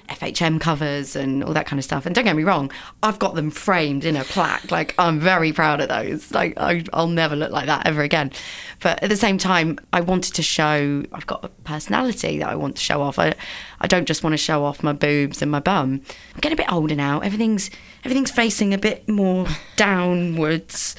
FHM 0.08 0.60
covers 0.60 1.14
and 1.16 1.44
all 1.44 1.52
that 1.52 1.66
kind 1.66 1.78
of 1.78 1.84
stuff. 1.84 2.06
And 2.06 2.14
don't 2.14 2.24
get 2.24 2.36
me 2.36 2.44
wrong, 2.44 2.70
I've 3.02 3.18
got 3.18 3.34
them 3.34 3.50
framed 3.50 4.04
in 4.04 4.16
a 4.16 4.24
plaque. 4.24 4.70
Like 4.70 4.94
I'm 4.98 5.20
very 5.20 5.52
proud 5.52 5.80
of 5.80 5.88
those. 5.88 6.32
Like 6.32 6.54
I, 6.56 6.84
will 6.92 7.08
never 7.08 7.36
look 7.36 7.50
like 7.50 7.66
that 7.66 7.86
ever 7.86 8.02
again. 8.02 8.32
But 8.80 9.02
at 9.02 9.08
the 9.08 9.16
same 9.16 9.38
time, 9.38 9.78
I 9.92 10.00
wanted 10.00 10.34
to 10.34 10.42
show 10.42 11.04
I've 11.12 11.26
got 11.26 11.44
a 11.44 11.48
personality 11.48 12.38
that 12.38 12.48
I 12.48 12.54
want 12.54 12.76
to 12.76 12.82
show 12.82 13.02
off. 13.02 13.18
I, 13.18 13.34
I 13.80 13.86
don't 13.86 14.06
just 14.06 14.22
want 14.22 14.32
to 14.34 14.38
show 14.38 14.64
off 14.64 14.82
my 14.82 14.92
boobs 14.92 15.42
and 15.42 15.50
my 15.50 15.60
bum. 15.60 16.00
I'm 16.34 16.40
getting 16.40 16.58
a 16.58 16.62
bit 16.62 16.72
older 16.72 16.94
now. 16.94 17.20
Everything's 17.20 17.70
everything's 18.04 18.30
facing 18.30 18.74
a 18.74 18.78
bit 18.78 19.08
more 19.08 19.46
downwards. 19.76 20.96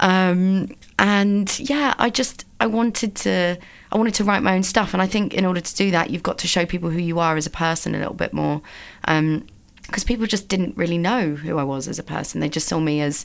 Um, 0.00 0.74
and 0.98 1.58
yeah, 1.58 1.94
I 1.98 2.10
just 2.10 2.46
I 2.58 2.66
wanted 2.66 3.14
to 3.16 3.58
I 3.92 3.98
wanted 3.98 4.14
to 4.14 4.24
write 4.24 4.42
my 4.42 4.54
own 4.54 4.62
stuff, 4.62 4.92
and 4.92 5.02
I 5.02 5.06
think 5.06 5.34
in 5.34 5.44
order 5.44 5.60
to 5.60 5.74
do 5.74 5.90
that, 5.90 6.10
you've 6.10 6.22
got 6.22 6.38
to 6.38 6.48
show 6.48 6.64
people 6.64 6.90
who 6.90 6.98
you 6.98 7.18
are 7.18 7.36
as 7.36 7.46
a 7.46 7.50
person 7.50 7.94
a 7.94 7.98
little 7.98 8.14
bit 8.14 8.32
more, 8.32 8.62
because 9.02 9.18
um, 9.18 10.06
people 10.06 10.26
just 10.26 10.48
didn't 10.48 10.76
really 10.76 10.98
know 10.98 11.34
who 11.34 11.58
I 11.58 11.64
was 11.64 11.88
as 11.88 11.98
a 11.98 12.04
person. 12.04 12.40
They 12.40 12.48
just 12.48 12.68
saw 12.68 12.78
me 12.80 13.00
as 13.00 13.24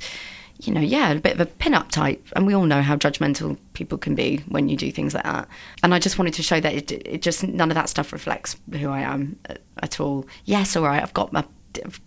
you 0.59 0.73
know, 0.73 0.81
yeah, 0.81 1.11
a 1.11 1.19
bit 1.19 1.33
of 1.33 1.41
a 1.41 1.45
pin-up 1.45 1.91
type, 1.91 2.25
and 2.35 2.45
we 2.45 2.53
all 2.53 2.65
know 2.65 2.81
how 2.81 2.95
judgmental 2.95 3.57
people 3.73 3.97
can 3.97 4.15
be 4.15 4.37
when 4.47 4.69
you 4.69 4.77
do 4.77 4.91
things 4.91 5.13
like 5.13 5.23
that. 5.23 5.47
And 5.83 5.93
I 5.93 5.99
just 5.99 6.17
wanted 6.17 6.33
to 6.35 6.43
show 6.43 6.59
that 6.59 6.73
it, 6.73 6.91
it 6.91 7.21
just 7.21 7.43
none 7.43 7.69
of 7.69 7.75
that 7.75 7.89
stuff 7.89 8.13
reflects 8.13 8.55
who 8.71 8.89
I 8.89 9.01
am 9.01 9.37
at 9.81 9.99
all. 9.99 10.25
Yes, 10.45 10.75
all 10.75 10.83
right, 10.83 11.03
I've 11.03 11.13
got 11.13 11.33
my 11.33 11.43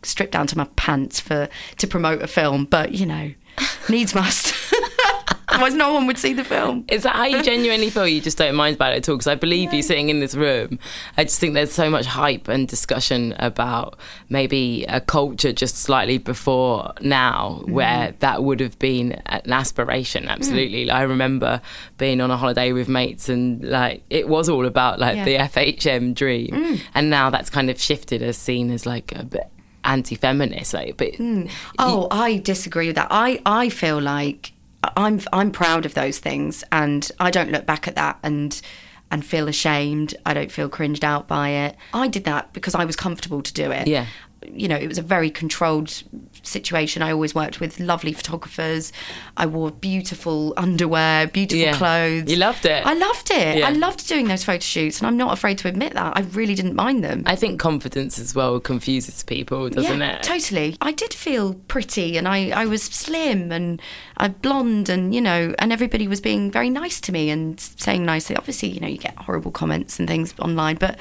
stripped 0.03 0.33
down 0.33 0.47
to 0.47 0.57
my 0.57 0.65
pants 0.77 1.21
for 1.21 1.49
to 1.77 1.87
promote 1.87 2.23
a 2.23 2.27
film, 2.27 2.65
but 2.65 2.93
you 2.93 3.07
know, 3.07 3.33
needs 3.88 4.15
must. 4.15 4.55
Otherwise, 5.50 5.75
no 5.75 5.93
one 5.93 6.07
would 6.07 6.19
see 6.19 6.33
the 6.33 6.45
film. 6.45 6.85
Is 6.88 7.05
that 7.05 7.17
how 7.17 7.25
you 7.25 7.43
genuinely 7.43 7.90
feel? 7.90 8.07
You 8.07 8.21
just 8.21 8.37
don't 8.37 8.55
mind 8.55 8.76
about 8.76 8.93
it 8.93 8.99
at 8.99 9.09
all? 9.09 9.17
Because 9.17 9.26
I 9.26 9.35
believe 9.35 9.73
you 9.73 9.83
sitting 9.83 10.11
in 10.11 10.21
this 10.21 10.35
room. 10.35 10.78
I 11.17 11.25
just 11.25 11.40
think 11.40 11.55
there's 11.55 11.73
so 11.73 11.88
much 11.88 12.07
hype 12.07 12.49
and 12.49 12.69
discussion 12.69 13.35
about 13.38 13.99
maybe 14.28 14.85
a 14.88 15.00
culture 15.00 15.52
just 15.52 15.76
slightly 15.76 16.19
before 16.19 16.93
now 17.00 17.62
mm. 17.62 17.71
where 17.71 18.14
that 18.19 18.45
would 18.45 18.61
have 18.61 18.78
been 18.78 19.12
an 19.26 19.50
aspiration. 19.50 20.25
Mm. 20.25 20.31
Absolutely. 20.31 20.87
Mm. 20.87 20.93
I 20.93 21.02
remember 21.02 21.62
being 21.97 22.21
on 22.21 22.31
a 22.31 22.37
holiday 22.37 22.73
with 22.73 22.88
mates 22.88 23.28
and 23.28 23.64
like 23.64 24.02
it 24.11 24.28
was 24.28 24.49
all 24.49 24.67
about 24.67 24.99
like 24.99 25.17
yeah. 25.17 25.25
the 25.25 25.37
FHM 25.37 26.14
dream. 26.14 26.50
Mm. 26.50 26.81
And 26.95 27.11
now 27.11 27.31
that's 27.31 27.49
kind 27.49 27.71
of 27.71 27.81
shifted 27.81 28.23
as 28.23 28.37
seen 28.37 28.71
as 28.71 28.85
like 28.85 29.12
a 29.12 29.25
bit 29.25 29.50
anti-feminist 29.85 30.75
like 30.75 30.97
but 30.99 31.12
mm. 31.12 31.50
oh 31.78 32.09
i 32.11 32.37
disagree 32.38 32.88
with 32.88 32.97
that 32.97 33.07
i 33.11 33.40
i 33.47 33.71
feel 33.71 34.02
like 34.02 34.52
I'm 34.83 35.21
I'm 35.33 35.51
proud 35.51 35.87
of 35.87 35.95
those 35.95 36.19
things, 36.19 36.65
and 36.71 37.11
I 37.19 37.31
don't 37.31 37.51
look 37.51 37.67
back 37.67 37.89
at 37.89 37.95
that 37.97 38.19
and 38.23 38.61
and 39.11 39.25
feel 39.25 39.49
ashamed. 39.49 40.14
I 40.27 40.35
don't 40.35 40.53
feel 40.53 40.69
cringed 40.69 41.05
out 41.05 41.27
by 41.27 41.51
it. 41.51 41.77
I 41.95 42.09
did 42.09 42.25
that 42.25 42.53
because 42.53 42.75
I 42.75 42.85
was 42.85 42.95
comfortable 42.95 43.43
to 43.43 43.53
do 43.53 43.71
it. 43.71 43.88
Yeah 43.88 44.07
you 44.46 44.68
know, 44.68 44.77
it 44.77 44.87
was 44.87 44.98
a 44.98 45.03
very 45.03 45.31
controlled 45.31 46.03
situation. 46.42 47.03
I 47.03 47.11
always 47.11 47.35
worked 47.35 47.61
with 47.61 47.81
lovely 47.81 48.12
photographers. 48.12 48.92
I 49.37 49.46
wore 49.46 49.70
beautiful 49.70 50.55
underwear, 50.57 51.27
beautiful 51.27 51.59
yeah. 51.59 51.77
clothes. 51.77 52.31
You 52.31 52.37
loved 52.37 52.64
it. 52.64 52.87
I 52.87 52.94
loved 52.94 53.31
it. 53.31 53.59
Yeah. 53.59 53.68
I 53.68 53.72
loved 53.72 54.07
doing 54.07 54.29
those 54.29 54.44
photo 54.44 54.61
shoots, 54.61 54.98
and 54.98 55.07
I'm 55.07 55.16
not 55.16 55.33
afraid 55.33 55.59
to 55.59 55.68
admit 55.68 55.94
that. 55.94 56.16
I 56.16 56.20
really 56.20 56.55
didn't 56.55 56.74
mind 56.74 57.03
them. 57.03 57.22
I 57.27 57.37
think 57.37 57.59
confidence 57.61 58.18
as 58.18 58.35
well 58.35 58.61
confuses 58.61 59.22
people, 59.22 59.68
doesn't 59.70 60.01
yeah, 60.01 60.16
it? 60.16 60.22
Totally. 60.22 60.77
I 60.81 60.92
did 60.92 61.12
feel 61.12 61.55
pretty, 61.55 62.16
and 62.16 62.29
I, 62.29 62.51
I 62.51 62.66
was 62.66 62.83
slim 62.83 63.51
and 63.51 63.83
uh, 64.18 64.29
blonde, 64.29 64.88
and 64.88 65.14
you 65.14 65.20
know, 65.20 65.55
and 65.59 65.72
everybody 65.72 66.07
was 66.07 66.20
being 66.20 66.51
very 66.51 66.70
nice 66.70 67.01
to 67.03 67.12
me 67.12 67.31
and 67.31 67.59
saying 67.59 68.05
nice 68.05 68.29
things. 68.29 68.38
Obviously, 68.38 68.68
you 68.68 68.81
know, 68.81 68.88
you 68.88 68.98
get 68.98 69.16
horrible 69.16 69.51
comments 69.51 69.98
and 69.98 70.09
things 70.09 70.35
online, 70.38 70.77
but 70.77 70.98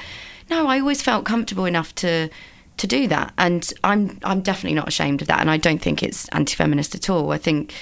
no, 0.50 0.66
I 0.66 0.80
always 0.80 1.02
felt 1.02 1.24
comfortable 1.24 1.66
enough 1.66 1.94
to 1.96 2.30
to 2.78 2.86
do 2.86 3.06
that. 3.08 3.32
And 3.38 3.72
I'm 3.84 4.18
I'm 4.24 4.40
definitely 4.40 4.74
not 4.74 4.88
ashamed 4.88 5.22
of 5.22 5.28
that. 5.28 5.40
And 5.40 5.50
I 5.50 5.56
don't 5.56 5.80
think 5.80 6.02
it's 6.02 6.28
anti-feminist 6.30 6.94
at 6.94 7.10
all. 7.10 7.30
I 7.32 7.38
think. 7.38 7.74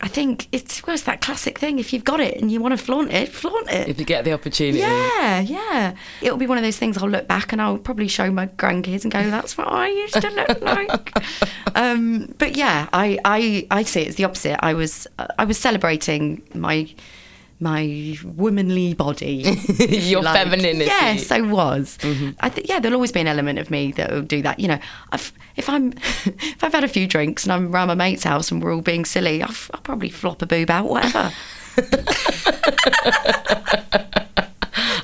I 0.00 0.08
think 0.08 0.48
it's 0.50 0.84
well, 0.84 0.92
it's 0.92 1.04
that 1.04 1.20
classic 1.22 1.58
thing. 1.58 1.78
If 1.78 1.92
you've 1.92 2.04
got 2.04 2.20
it 2.20 2.36
and 2.38 2.50
you 2.50 2.60
want 2.60 2.76
to 2.76 2.84
flaunt 2.84 3.12
it, 3.12 3.28
flaunt 3.30 3.70
it. 3.70 3.88
If 3.88 3.98
you 3.98 4.04
get 4.04 4.24
the 4.24 4.32
opportunity. 4.32 4.80
Yeah, 4.80 5.40
yeah. 5.40 5.94
It'll 6.20 6.36
be 6.36 6.48
one 6.48 6.58
of 6.58 6.64
those 6.64 6.76
things 6.76 6.98
I'll 6.98 7.08
look 7.08 7.28
back 7.28 7.52
and 7.52 7.62
I'll 7.62 7.78
probably 7.78 8.08
show 8.08 8.30
my 8.30 8.48
grandkids 8.48 9.04
and 9.04 9.12
go, 9.12 9.30
"That's 9.30 9.56
what 9.56 9.68
I 9.68 9.88
used 9.88 10.20
to 10.20 10.30
look 10.30 10.60
like." 10.74 11.16
um, 11.76 12.34
but 12.38 12.56
yeah, 12.56 12.88
I, 12.92 13.18
I 13.24 13.66
I 13.70 13.82
see 13.84 14.02
it 14.02 14.08
as 14.08 14.16
the 14.16 14.24
opposite. 14.24 14.62
I 14.62 14.74
was 14.74 15.06
I 15.38 15.44
was 15.44 15.58
celebrating 15.58 16.42
my 16.52 16.92
my 17.64 18.16
womanly 18.22 18.94
body, 18.94 19.58
your 19.78 20.22
like. 20.22 20.36
femininity. 20.36 20.84
Yes, 20.84 21.32
I 21.32 21.40
was. 21.40 21.98
Mm-hmm. 22.02 22.30
I 22.38 22.50
th- 22.50 22.68
yeah, 22.68 22.78
there'll 22.78 22.94
always 22.94 23.10
be 23.10 23.20
an 23.20 23.26
element 23.26 23.58
of 23.58 23.70
me 23.70 23.90
that 23.92 24.12
will 24.12 24.22
do 24.22 24.42
that. 24.42 24.60
You 24.60 24.68
know, 24.68 24.78
I've, 25.10 25.32
if 25.56 25.68
I'm 25.68 25.92
if 26.24 26.62
I've 26.62 26.74
had 26.74 26.84
a 26.84 26.88
few 26.88 27.08
drinks 27.08 27.44
and 27.44 27.52
I'm 27.52 27.74
around 27.74 27.88
my 27.88 27.94
mate's 27.94 28.22
house 28.22 28.52
and 28.52 28.62
we're 28.62 28.72
all 28.72 28.82
being 28.82 29.04
silly, 29.04 29.42
I'll, 29.42 29.54
I'll 29.72 29.80
probably 29.80 30.10
flop 30.10 30.42
a 30.42 30.46
boob 30.46 30.70
out, 30.70 30.88
whatever. 30.88 31.32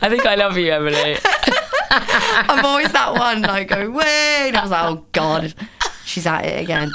I 0.02 0.08
think 0.08 0.24
I 0.26 0.34
love 0.36 0.56
you, 0.56 0.72
Emily. 0.72 1.16
I'm 1.90 2.64
always 2.64 2.92
that 2.92 3.12
one. 3.14 3.44
I 3.44 3.64
go, 3.64 3.90
wait. 3.90 4.52
I 4.54 4.60
was 4.62 4.70
like, 4.70 4.84
oh 4.84 5.04
God, 5.12 5.54
she's 6.04 6.26
at 6.26 6.44
it 6.44 6.62
again. 6.62 6.92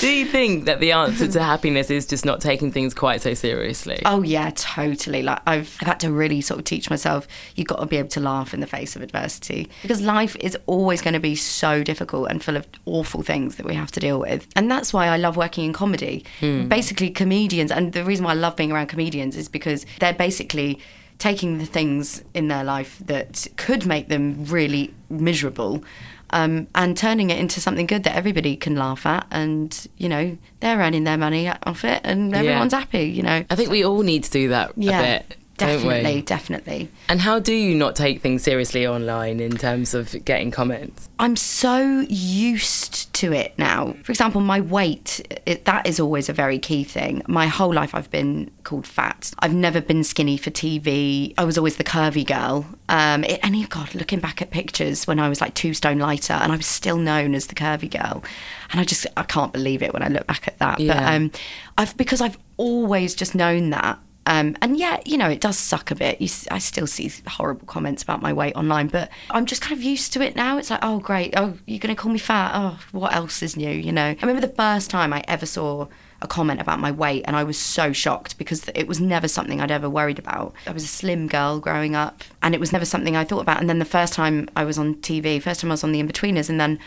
Do 0.00 0.08
you 0.08 0.26
think 0.26 0.66
that 0.66 0.78
the 0.78 0.92
answer 0.92 1.26
to 1.26 1.42
happiness 1.42 1.90
is 1.90 2.06
just 2.06 2.24
not 2.24 2.40
taking 2.40 2.70
things 2.70 2.94
quite 2.94 3.20
so 3.20 3.34
seriously? 3.34 4.00
Oh 4.04 4.22
yeah, 4.22 4.50
totally. 4.54 5.22
Like 5.22 5.40
I've, 5.44 5.76
I've 5.80 5.86
had 5.88 6.00
to 6.00 6.12
really 6.12 6.40
sort 6.40 6.60
of 6.60 6.64
teach 6.64 6.88
myself 6.88 7.26
you've 7.56 7.66
got 7.66 7.80
to 7.80 7.86
be 7.86 7.96
able 7.96 8.08
to 8.10 8.20
laugh 8.20 8.54
in 8.54 8.60
the 8.60 8.66
face 8.68 8.94
of 8.94 9.02
adversity 9.02 9.68
because 9.82 10.00
life 10.00 10.36
is 10.36 10.56
always 10.66 11.02
going 11.02 11.14
to 11.14 11.20
be 11.20 11.34
so 11.34 11.82
difficult 11.82 12.30
and 12.30 12.44
full 12.44 12.56
of 12.56 12.66
awful 12.86 13.22
things 13.22 13.56
that 13.56 13.66
we 13.66 13.74
have 13.74 13.90
to 13.92 14.00
deal 14.00 14.20
with. 14.20 14.46
And 14.54 14.70
that's 14.70 14.92
why 14.92 15.08
I 15.08 15.16
love 15.16 15.36
working 15.36 15.64
in 15.64 15.72
comedy. 15.72 16.24
Hmm. 16.38 16.68
Basically 16.68 17.10
comedians 17.10 17.72
and 17.72 17.92
the 17.92 18.04
reason 18.04 18.24
why 18.24 18.30
I 18.30 18.34
love 18.34 18.54
being 18.54 18.70
around 18.70 18.86
comedians 18.86 19.36
is 19.36 19.48
because 19.48 19.84
they're 19.98 20.14
basically 20.14 20.78
taking 21.18 21.58
the 21.58 21.66
things 21.66 22.22
in 22.34 22.46
their 22.46 22.62
life 22.62 22.98
that 23.04 23.48
could 23.56 23.84
make 23.84 24.08
them 24.08 24.44
really 24.44 24.94
miserable 25.10 25.82
um, 26.30 26.68
and 26.74 26.96
turning 26.96 27.30
it 27.30 27.38
into 27.38 27.60
something 27.60 27.86
good 27.86 28.04
that 28.04 28.14
everybody 28.14 28.56
can 28.56 28.76
laugh 28.76 29.06
at. 29.06 29.26
And, 29.30 29.86
you 29.96 30.08
know, 30.08 30.36
they're 30.60 30.78
earning 30.78 31.04
their 31.04 31.18
money 31.18 31.48
off 31.48 31.84
it 31.84 32.00
and 32.04 32.34
everyone's 32.34 32.72
yeah. 32.72 32.78
happy, 32.80 33.04
you 33.04 33.22
know. 33.22 33.44
I 33.50 33.54
think 33.54 33.70
we 33.70 33.84
all 33.84 34.02
need 34.02 34.24
to 34.24 34.30
do 34.30 34.48
that 34.48 34.72
yeah. 34.76 35.00
a 35.00 35.18
bit? 35.18 35.36
Definitely, 35.58 36.22
definitely. 36.22 36.88
And 37.08 37.20
how 37.20 37.38
do 37.38 37.52
you 37.52 37.74
not 37.74 37.96
take 37.96 38.20
things 38.20 38.42
seriously 38.42 38.86
online 38.86 39.40
in 39.40 39.56
terms 39.56 39.94
of 39.94 40.24
getting 40.24 40.50
comments? 40.50 41.08
I'm 41.18 41.36
so 41.36 42.06
used 42.08 43.12
to 43.14 43.32
it 43.32 43.58
now. 43.58 43.94
For 44.04 44.12
example, 44.12 44.40
my 44.40 44.60
weight, 44.60 45.40
it, 45.44 45.64
that 45.64 45.86
is 45.86 45.98
always 45.98 46.28
a 46.28 46.32
very 46.32 46.58
key 46.58 46.84
thing. 46.84 47.22
My 47.26 47.46
whole 47.46 47.74
life 47.74 47.94
I've 47.94 48.10
been 48.10 48.50
called 48.62 48.86
fat. 48.86 49.32
I've 49.40 49.54
never 49.54 49.80
been 49.80 50.04
skinny 50.04 50.36
for 50.36 50.50
TV. 50.50 51.34
I 51.36 51.44
was 51.44 51.58
always 51.58 51.76
the 51.76 51.84
curvy 51.84 52.24
girl. 52.24 52.66
Um, 52.88 53.24
it, 53.24 53.40
and 53.42 53.68
God, 53.68 53.94
looking 53.94 54.20
back 54.20 54.40
at 54.40 54.50
pictures 54.50 55.06
when 55.06 55.18
I 55.18 55.28
was 55.28 55.40
like 55.40 55.54
two 55.54 55.74
stone 55.74 55.98
lighter 55.98 56.34
and 56.34 56.52
I 56.52 56.56
was 56.56 56.66
still 56.66 56.96
known 56.96 57.34
as 57.34 57.48
the 57.48 57.54
curvy 57.54 57.90
girl. 57.90 58.22
And 58.70 58.80
I 58.80 58.84
just, 58.84 59.06
I 59.16 59.24
can't 59.24 59.52
believe 59.52 59.82
it 59.82 59.92
when 59.92 60.02
I 60.02 60.08
look 60.08 60.26
back 60.26 60.46
at 60.46 60.58
that. 60.58 60.78
But 60.78 61.02
um, 61.02 61.32
I've, 61.76 61.96
because 61.96 62.20
I've 62.20 62.38
always 62.56 63.14
just 63.14 63.34
known 63.34 63.70
that. 63.70 63.98
Um, 64.28 64.56
and 64.60 64.76
yeah, 64.76 65.00
you 65.06 65.16
know, 65.16 65.30
it 65.30 65.40
does 65.40 65.56
suck 65.56 65.90
a 65.90 65.94
bit. 65.94 66.20
You, 66.20 66.28
I 66.50 66.58
still 66.58 66.86
see 66.86 67.10
horrible 67.26 67.66
comments 67.66 68.02
about 68.02 68.20
my 68.20 68.30
weight 68.30 68.54
online, 68.56 68.88
but 68.88 69.10
I'm 69.30 69.46
just 69.46 69.62
kind 69.62 69.72
of 69.72 69.82
used 69.82 70.12
to 70.12 70.20
it 70.20 70.36
now. 70.36 70.58
It's 70.58 70.68
like, 70.68 70.80
oh, 70.82 71.00
great. 71.00 71.32
Oh, 71.34 71.54
you're 71.64 71.78
going 71.78 71.96
to 71.96 72.00
call 72.00 72.12
me 72.12 72.18
fat. 72.18 72.52
Oh, 72.54 72.78
what 72.92 73.14
else 73.14 73.42
is 73.42 73.56
new? 73.56 73.70
You 73.70 73.90
know, 73.90 74.04
I 74.04 74.18
remember 74.20 74.46
the 74.46 74.52
first 74.52 74.90
time 74.90 75.14
I 75.14 75.24
ever 75.26 75.46
saw 75.46 75.88
a 76.20 76.26
comment 76.26 76.60
about 76.60 76.78
my 76.78 76.90
weight, 76.90 77.24
and 77.26 77.36
I 77.36 77.44
was 77.44 77.56
so 77.56 77.94
shocked 77.94 78.36
because 78.36 78.68
it 78.74 78.86
was 78.86 79.00
never 79.00 79.28
something 79.28 79.62
I'd 79.62 79.70
ever 79.70 79.88
worried 79.88 80.18
about. 80.18 80.52
I 80.66 80.72
was 80.72 80.84
a 80.84 80.88
slim 80.88 81.26
girl 81.26 81.58
growing 81.58 81.96
up, 81.96 82.22
and 82.42 82.54
it 82.54 82.60
was 82.60 82.70
never 82.70 82.84
something 82.84 83.16
I 83.16 83.24
thought 83.24 83.40
about. 83.40 83.60
And 83.60 83.70
then 83.70 83.78
the 83.78 83.86
first 83.86 84.12
time 84.12 84.50
I 84.54 84.64
was 84.64 84.76
on 84.76 84.96
TV, 84.96 85.40
first 85.40 85.62
time 85.62 85.70
I 85.70 85.74
was 85.74 85.84
on 85.84 85.92
The 85.92 86.02
Inbetweeners, 86.02 86.50
and 86.50 86.60
then 86.60 86.78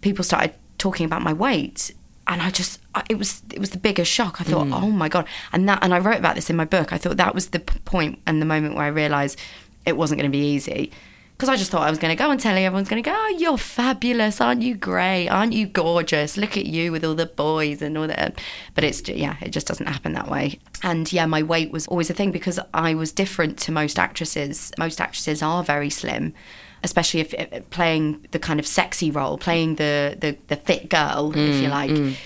people 0.00 0.24
started 0.24 0.54
talking 0.78 1.04
about 1.04 1.20
my 1.20 1.34
weight 1.34 1.92
and 2.28 2.42
I 2.42 2.50
just 2.50 2.80
it 3.08 3.18
was 3.18 3.42
it 3.52 3.58
was 3.58 3.70
the 3.70 3.78
biggest 3.78 4.10
shock. 4.10 4.40
I 4.40 4.44
thought, 4.44 4.66
mm. 4.66 4.82
oh 4.82 4.90
my 4.90 5.08
god, 5.08 5.26
and 5.52 5.68
that 5.68 5.82
and 5.82 5.94
I 5.94 5.98
wrote 5.98 6.18
about 6.18 6.34
this 6.34 6.50
in 6.50 6.56
my 6.56 6.66
book. 6.66 6.92
I 6.92 6.98
thought 6.98 7.16
that 7.16 7.34
was 7.34 7.48
the 7.48 7.60
point 7.60 8.20
and 8.26 8.40
the 8.40 8.46
moment 8.46 8.74
where 8.74 8.84
I 8.84 8.88
realised 8.88 9.40
it 9.86 9.96
wasn't 9.96 10.20
going 10.20 10.30
to 10.30 10.36
be 10.36 10.44
easy. 10.44 10.92
Because 11.32 11.48
I 11.50 11.56
just 11.56 11.70
thought 11.70 11.86
I 11.86 11.90
was 11.90 12.00
going 12.00 12.10
to 12.10 12.20
go 12.20 12.30
on 12.30 12.38
telly, 12.38 12.64
everyone's 12.64 12.88
going 12.88 13.00
to 13.00 13.08
go, 13.08 13.14
oh, 13.16 13.36
you're 13.38 13.56
fabulous, 13.56 14.40
aren't 14.40 14.62
you 14.62 14.74
great, 14.74 15.28
aren't 15.28 15.52
you 15.52 15.66
gorgeous? 15.66 16.36
Look 16.36 16.56
at 16.56 16.66
you 16.66 16.90
with 16.90 17.04
all 17.04 17.14
the 17.14 17.26
boys 17.26 17.80
and 17.80 17.96
all 17.96 18.08
that. 18.08 18.40
But 18.74 18.82
it's, 18.82 19.08
yeah, 19.08 19.36
it 19.40 19.50
just 19.50 19.68
doesn't 19.68 19.86
happen 19.86 20.14
that 20.14 20.28
way. 20.28 20.58
And 20.82 21.10
yeah, 21.12 21.26
my 21.26 21.44
weight 21.44 21.70
was 21.70 21.86
always 21.86 22.10
a 22.10 22.12
thing 22.12 22.32
because 22.32 22.58
I 22.74 22.94
was 22.94 23.12
different 23.12 23.56
to 23.60 23.70
most 23.70 24.00
actresses. 24.00 24.72
Most 24.78 25.00
actresses 25.00 25.40
are 25.40 25.62
very 25.62 25.90
slim 25.90 26.34
especially 26.82 27.20
if, 27.20 27.34
if 27.34 27.70
playing 27.70 28.26
the 28.30 28.38
kind 28.38 28.60
of 28.60 28.66
sexy 28.66 29.10
role, 29.10 29.38
playing 29.38 29.76
the 29.76 30.16
the, 30.18 30.36
the 30.48 30.56
fit 30.56 30.88
girl, 30.88 31.32
if 31.32 31.62
you 31.62 31.68
mm, 31.68 31.70
like. 31.70 31.90
Mm. 31.90 32.16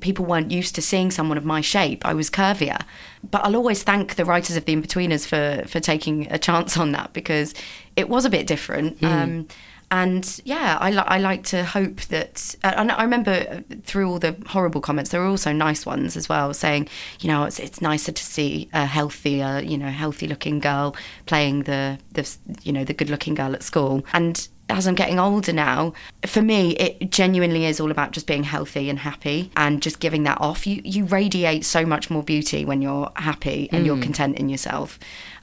People 0.00 0.26
weren't 0.26 0.50
used 0.50 0.74
to 0.74 0.82
seeing 0.82 1.10
someone 1.10 1.38
of 1.38 1.44
my 1.44 1.60
shape. 1.60 2.04
I 2.04 2.12
was 2.12 2.28
curvier, 2.28 2.82
but 3.30 3.44
I'll 3.44 3.56
always 3.56 3.82
thank 3.82 4.16
the 4.16 4.24
writers 4.24 4.56
of 4.56 4.64
the 4.64 4.74
Inbetweeners 4.74 5.26
for 5.26 5.66
for 5.68 5.80
taking 5.80 6.30
a 6.30 6.38
chance 6.38 6.76
on 6.76 6.92
that 6.92 7.12
because 7.12 7.54
it 7.96 8.08
was 8.08 8.24
a 8.24 8.30
bit 8.30 8.46
different. 8.46 9.00
Mm. 9.00 9.08
Um, 9.08 9.48
and 9.90 10.40
yeah, 10.44 10.78
I, 10.80 10.90
li- 10.90 10.98
I 10.98 11.18
like 11.18 11.42
to 11.44 11.64
hope 11.64 12.00
that. 12.02 12.54
Uh, 12.62 12.74
and 12.76 12.92
I 12.92 13.02
remember 13.02 13.62
through 13.82 14.08
all 14.08 14.18
the 14.18 14.36
horrible 14.46 14.80
comments, 14.80 15.10
there 15.10 15.20
were 15.20 15.26
also 15.26 15.52
nice 15.52 15.84
ones 15.84 16.16
as 16.16 16.28
well, 16.28 16.54
saying, 16.54 16.88
you 17.20 17.28
know, 17.28 17.44
it's, 17.44 17.58
it's 17.58 17.80
nicer 17.80 18.12
to 18.12 18.22
see 18.22 18.68
a 18.72 18.86
healthier, 18.86 19.60
you 19.60 19.76
know, 19.76 19.88
healthy 19.88 20.28
looking 20.28 20.60
girl 20.60 20.94
playing 21.26 21.64
the, 21.64 21.98
the, 22.12 22.36
you 22.62 22.72
know, 22.72 22.84
the 22.84 22.94
good 22.94 23.10
looking 23.10 23.34
girl 23.34 23.52
at 23.52 23.62
school. 23.62 24.04
And 24.12 24.48
as 24.70 24.86
I'm 24.86 24.94
getting 24.94 25.18
older 25.18 25.52
now, 25.52 25.92
for 26.26 26.42
me, 26.42 26.70
it 26.76 27.10
genuinely 27.10 27.66
is 27.66 27.80
all 27.80 27.90
about 27.90 28.12
just 28.12 28.26
being 28.26 28.44
healthy 28.44 28.88
and 28.88 28.98
happy 29.00 29.50
and 29.56 29.82
just 29.82 30.00
giving 30.00 30.22
that 30.24 30.40
off. 30.40 30.66
You 30.66 30.80
you 30.84 31.04
radiate 31.04 31.64
so 31.64 31.84
much 31.84 32.10
more 32.10 32.22
beauty 32.22 32.64
when 32.64 32.82
you're 32.82 33.10
happy 33.16 33.68
and 33.72 33.84
you're 33.86 34.00
content 34.00 34.38
in 34.38 34.48
yourself. 34.48 34.98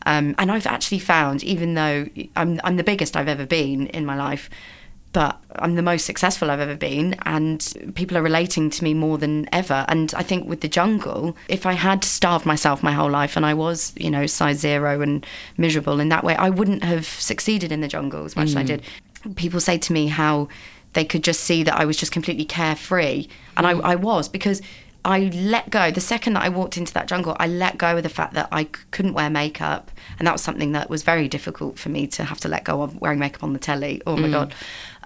Um, 0.05 0.35
and 0.37 0.51
I've 0.51 0.67
actually 0.67 0.99
found, 0.99 1.43
even 1.43 1.73
though 1.73 2.07
I'm 2.35 2.61
I'm 2.63 2.77
the 2.77 2.83
biggest 2.83 3.17
I've 3.17 3.27
ever 3.27 3.45
been 3.45 3.87
in 3.87 4.05
my 4.05 4.15
life, 4.15 4.49
but 5.13 5.41
I'm 5.55 5.75
the 5.75 5.81
most 5.81 6.05
successful 6.05 6.51
I've 6.51 6.59
ever 6.59 6.75
been, 6.75 7.15
and 7.25 7.73
people 7.95 8.17
are 8.17 8.21
relating 8.21 8.69
to 8.69 8.83
me 8.83 8.93
more 8.93 9.17
than 9.17 9.47
ever. 9.51 9.85
And 9.87 10.13
I 10.15 10.21
think 10.21 10.47
with 10.47 10.61
the 10.61 10.67
jungle, 10.67 11.35
if 11.47 11.65
I 11.65 11.73
had 11.73 12.03
starved 12.03 12.45
myself 12.45 12.83
my 12.83 12.91
whole 12.91 13.09
life 13.09 13.35
and 13.35 13.45
I 13.45 13.53
was, 13.53 13.93
you 13.97 14.11
know, 14.11 14.27
size 14.27 14.59
zero 14.59 15.01
and 15.01 15.25
miserable 15.57 15.99
in 15.99 16.09
that 16.09 16.23
way, 16.23 16.35
I 16.35 16.49
wouldn't 16.49 16.83
have 16.83 17.05
succeeded 17.07 17.71
in 17.71 17.81
the 17.81 17.87
jungle 17.87 18.25
as 18.25 18.35
much 18.35 18.49
as 18.49 18.55
I 18.55 18.63
did. 18.63 18.83
People 19.35 19.59
say 19.59 19.77
to 19.77 19.93
me 19.93 20.07
how 20.07 20.47
they 20.93 21.05
could 21.05 21.23
just 21.23 21.41
see 21.41 21.63
that 21.63 21.75
I 21.75 21.85
was 21.85 21.97
just 21.97 22.11
completely 22.11 22.45
carefree, 22.45 23.27
and 23.55 23.67
I, 23.67 23.73
mm. 23.73 23.81
I 23.83 23.95
was 23.95 24.29
because. 24.29 24.61
I 25.05 25.31
let 25.33 25.69
go 25.69 25.89
the 25.89 26.01
second 26.01 26.33
that 26.33 26.43
I 26.43 26.49
walked 26.49 26.75
into 26.75 26.93
that 26.95 27.07
jungle. 27.07 27.37
I 27.39 27.47
let 27.47 27.77
go 27.77 27.95
of 27.95 28.03
the 28.03 28.09
fact 28.09 28.33
that 28.33 28.49
I 28.51 28.65
couldn't 28.91 29.13
wear 29.13 29.29
makeup, 29.29 29.89
and 30.19 30.27
that 30.27 30.33
was 30.33 30.41
something 30.41 30.73
that 30.73 30.89
was 30.89 31.03
very 31.03 31.29
difficult 31.29 31.79
for 31.79 31.87
me 31.87 32.07
to 32.07 32.25
have 32.25 32.41
to 32.41 32.49
let 32.49 32.65
go 32.65 32.81
of 32.81 32.99
wearing 32.99 33.17
makeup 33.17 33.41
on 33.41 33.53
the 33.53 33.59
telly. 33.59 34.01
Oh 34.05 34.17
my 34.17 34.27
mm. 34.27 34.33
god! 34.33 34.53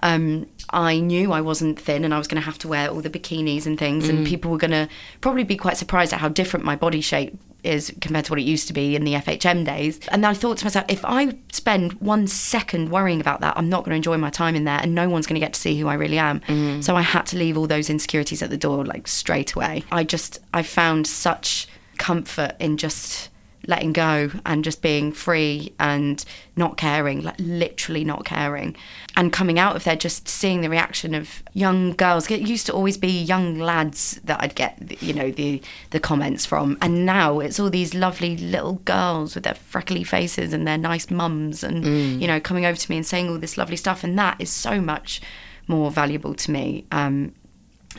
Um, 0.02 0.48
I 0.70 0.98
knew 0.98 1.30
I 1.30 1.40
wasn't 1.40 1.78
thin, 1.78 2.04
and 2.04 2.12
I 2.12 2.18
was 2.18 2.26
going 2.26 2.40
to 2.40 2.44
have 2.44 2.58
to 2.58 2.68
wear 2.68 2.88
all 2.88 3.00
the 3.00 3.10
bikinis 3.10 3.64
and 3.64 3.78
things, 3.78 4.08
and 4.08 4.20
mm. 4.20 4.28
people 4.28 4.50
were 4.50 4.58
going 4.58 4.72
to 4.72 4.88
probably 5.20 5.44
be 5.44 5.56
quite 5.56 5.76
surprised 5.76 6.12
at 6.12 6.18
how 6.18 6.28
different 6.28 6.64
my 6.64 6.74
body 6.74 7.00
shape 7.00 7.38
is 7.64 7.92
compared 8.00 8.24
to 8.26 8.32
what 8.32 8.38
it 8.38 8.44
used 8.44 8.66
to 8.68 8.72
be 8.72 8.96
in 8.96 9.04
the 9.04 9.14
FHM 9.14 9.64
days. 9.64 10.00
And 10.08 10.26
I 10.26 10.34
thought 10.34 10.58
to 10.58 10.64
myself, 10.64 10.84
if 10.88 11.04
I 11.04 11.36
spend 11.52 11.94
one 11.94 12.26
second 12.26 12.90
worrying 12.90 13.20
about 13.20 13.40
that, 13.40 13.56
I'm 13.56 13.68
not 13.68 13.84
going 13.84 13.90
to 13.90 13.96
enjoy 13.96 14.18
my 14.18 14.30
time 14.30 14.54
in 14.54 14.64
there, 14.64 14.80
and 14.82 14.94
no 14.94 15.08
one's 15.08 15.26
going 15.26 15.40
to 15.40 15.44
get 15.44 15.52
to 15.54 15.60
see 15.60 15.78
who 15.78 15.88
I 15.88 15.94
really 15.94 16.18
am. 16.18 16.40
Mm. 16.40 16.82
So 16.82 16.96
I 16.96 17.02
had 17.02 17.26
to 17.26 17.36
leave 17.36 17.56
all 17.56 17.66
those 17.66 17.88
insecurities 17.90 18.42
at 18.42 18.50
the 18.50 18.56
door, 18.56 18.84
like 18.84 19.06
straight 19.06 19.54
away. 19.54 19.84
I 19.92 20.04
just, 20.04 20.38
I 20.52 20.62
found 20.62 21.06
such 21.06 21.68
comfort 21.98 22.56
in 22.58 22.76
just 22.76 23.28
letting 23.66 23.92
go 23.92 24.30
and 24.44 24.64
just 24.64 24.82
being 24.82 25.12
free 25.12 25.72
and 25.78 26.24
not 26.56 26.76
caring, 26.76 27.22
like 27.22 27.36
literally 27.38 28.04
not 28.04 28.24
caring. 28.24 28.76
And 29.16 29.32
coming 29.32 29.58
out 29.58 29.76
of 29.76 29.84
there, 29.84 29.96
just 29.96 30.28
seeing 30.28 30.60
the 30.62 30.68
reaction 30.68 31.14
of 31.14 31.42
young 31.52 31.92
girls. 31.92 32.30
It 32.30 32.40
used 32.40 32.66
to 32.66 32.72
always 32.72 32.96
be 32.96 33.08
young 33.08 33.58
lads 33.58 34.20
that 34.24 34.42
I'd 34.42 34.54
get, 34.54 35.02
you 35.02 35.12
know, 35.12 35.30
the 35.30 35.62
the 35.90 36.00
comments 36.00 36.44
from, 36.44 36.76
and 36.80 37.06
now 37.06 37.40
it's 37.40 37.60
all 37.60 37.70
these 37.70 37.94
lovely 37.94 38.36
little 38.36 38.74
girls 38.84 39.34
with 39.34 39.44
their 39.44 39.54
freckly 39.54 40.04
faces 40.04 40.52
and 40.52 40.66
their 40.66 40.78
nice 40.78 41.10
mums, 41.10 41.62
and 41.62 42.20
you 42.20 42.26
know, 42.26 42.40
coming 42.40 42.66
over 42.66 42.76
to 42.76 42.90
me 42.90 42.96
and 42.96 43.06
saying 43.06 43.28
all 43.28 43.38
this 43.38 43.56
lovely 43.56 43.76
stuff, 43.76 44.02
and 44.02 44.18
that 44.18 44.40
is 44.40 44.50
so 44.50 44.80
much 44.80 45.20
more 45.68 45.90
valuable 45.90 46.34
to 46.34 46.50
me 46.50 46.84
um, 46.90 47.32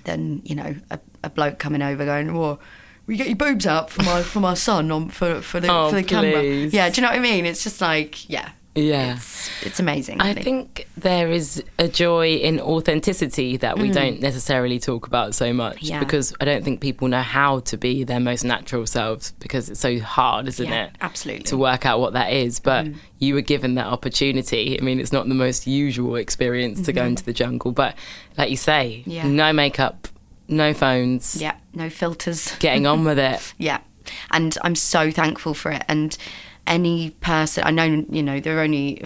than 0.04 0.41
you 0.43 0.56
know 0.56 0.76
a, 0.91 0.99
a 1.23 1.30
bloke 1.30 1.60
coming 1.60 1.82
over 1.82 2.06
going, 2.06 2.34
"Whoa." 2.34 2.60
We 3.05 3.17
get 3.17 3.27
your 3.27 3.35
boobs 3.35 3.65
out 3.67 3.89
for 3.89 4.01
my 4.03 4.21
for 4.23 4.39
my 4.39 4.53
son 4.53 4.91
on 4.91 5.09
for 5.09 5.41
for 5.41 5.59
the 5.59 5.67
Oh, 5.71 5.89
for 5.89 5.95
the 5.97 6.03
camera. 6.03 6.39
please. 6.39 6.73
Yeah, 6.73 6.89
do 6.89 7.01
you 7.01 7.05
know 7.05 7.11
what 7.11 7.19
I 7.19 7.21
mean? 7.21 7.45
It's 7.45 7.61
just 7.63 7.81
like 7.81 8.29
yeah, 8.29 8.51
Yeah. 8.75 9.15
it's 9.15 9.49
it's 9.61 9.79
amazing. 9.81 10.21
I 10.21 10.29
really. 10.29 10.41
think 10.43 10.87
there 10.95 11.29
is 11.29 11.61
a 11.77 11.89
joy 11.89 12.35
in 12.35 12.61
authenticity 12.61 13.57
that 13.57 13.77
we 13.77 13.91
don't 13.91 14.21
necessarily 14.21 14.79
talk 14.79 15.05
about 15.05 15.35
so 15.35 15.51
much 15.51 15.79
Mm. 15.81 15.89
Yeah. 15.89 15.99
because 15.99 16.33
I 16.39 16.45
don't 16.45 16.63
think 16.63 16.79
people 16.79 17.09
know 17.09 17.21
how 17.21 17.59
to 17.59 17.75
be 17.77 18.05
their 18.05 18.21
most 18.21 18.45
natural 18.45 18.87
selves 18.87 19.33
because 19.39 19.69
it's 19.69 19.81
so 19.81 19.99
hard, 19.99 20.47
isn't 20.47 20.65
Yeah, 20.65 20.85
it? 20.85 20.91
absolutely. 21.01 21.43
Mm. 21.43 21.49
To 21.49 21.57
work 21.57 21.85
out 21.85 21.99
what 21.99 22.13
that 22.13 22.31
is. 22.31 22.61
But 22.61 22.87
you 23.19 23.33
were 23.35 23.41
given 23.41 23.75
that 23.75 23.87
opportunity. 23.87 24.79
I 24.79 24.81
mean, 24.83 24.99
it's 25.01 25.11
not 25.11 25.27
the 25.27 25.35
most 25.35 25.67
usual 25.67 26.15
experience 26.15 26.81
to 26.83 26.93
go 26.93 27.03
into 27.03 27.23
the 27.25 27.33
jungle, 27.33 27.73
but 27.73 27.95
like 28.37 28.49
you 28.49 28.57
say, 28.57 29.01
Mm-hmm. 29.01 29.11
Yeah. 29.11 29.27
no 29.27 29.51
makeup, 29.53 30.07
no 30.47 30.73
phones, 30.73 31.36
yeah, 31.41 31.56
no 31.73 31.89
filters. 31.89 32.56
getting 32.60 32.86
on 32.88 33.03
with 33.03 33.19
it. 33.19 33.53
Yeah. 33.58 33.79
And 34.32 34.58
I'm 34.63 34.75
so 34.75 35.12
thankful 35.12 35.53
for 35.53 35.71
it. 35.71 35.84
And 35.88 36.17
any 36.67 37.12
person, 37.21 37.63
I 37.65 37.71
know, 37.71 37.84
you 38.10 38.21
know, 38.23 38.39
there 38.41 38.58
are 38.58 38.62
only 38.62 39.01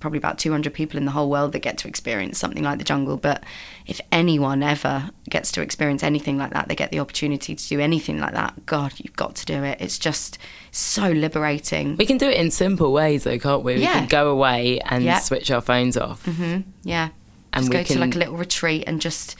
probably 0.00 0.18
about 0.18 0.38
200 0.38 0.72
people 0.72 0.98
in 0.98 1.04
the 1.04 1.10
whole 1.10 1.28
world 1.28 1.50
that 1.52 1.60
get 1.60 1.78
to 1.78 1.88
experience 1.88 2.38
something 2.38 2.62
like 2.62 2.78
the 2.78 2.84
jungle. 2.84 3.16
But 3.16 3.42
if 3.86 4.00
anyone 4.12 4.62
ever 4.62 5.10
gets 5.28 5.50
to 5.52 5.62
experience 5.62 6.04
anything 6.04 6.38
like 6.38 6.52
that, 6.52 6.68
they 6.68 6.76
get 6.76 6.90
the 6.92 7.00
opportunity 7.00 7.56
to 7.56 7.68
do 7.68 7.80
anything 7.80 8.20
like 8.20 8.34
that, 8.34 8.66
God, 8.66 8.92
you've 8.98 9.16
got 9.16 9.34
to 9.36 9.46
do 9.46 9.64
it. 9.64 9.80
It's 9.80 9.98
just 9.98 10.38
so 10.70 11.10
liberating. 11.10 11.96
We 11.96 12.06
can 12.06 12.18
do 12.18 12.28
it 12.28 12.36
in 12.36 12.50
simple 12.52 12.92
ways, 12.92 13.24
though, 13.24 13.38
can't 13.38 13.62
we? 13.64 13.74
We 13.74 13.82
Yeah. 13.82 13.92
can 14.00 14.06
go 14.08 14.30
away 14.30 14.78
and 14.80 15.02
Yeah. 15.04 15.18
switch 15.18 15.50
our 15.50 15.60
phones 15.60 15.96
off. 15.96 16.24
Mm-hmm. 16.26 16.60
Yeah. 16.84 17.08
And 17.52 17.64
just 17.64 17.70
we 17.70 17.76
go 17.76 17.82
to 17.82 17.98
like 18.00 18.14
a 18.14 18.18
little 18.18 18.36
retreat 18.36 18.84
and 18.86 19.00
just 19.00 19.34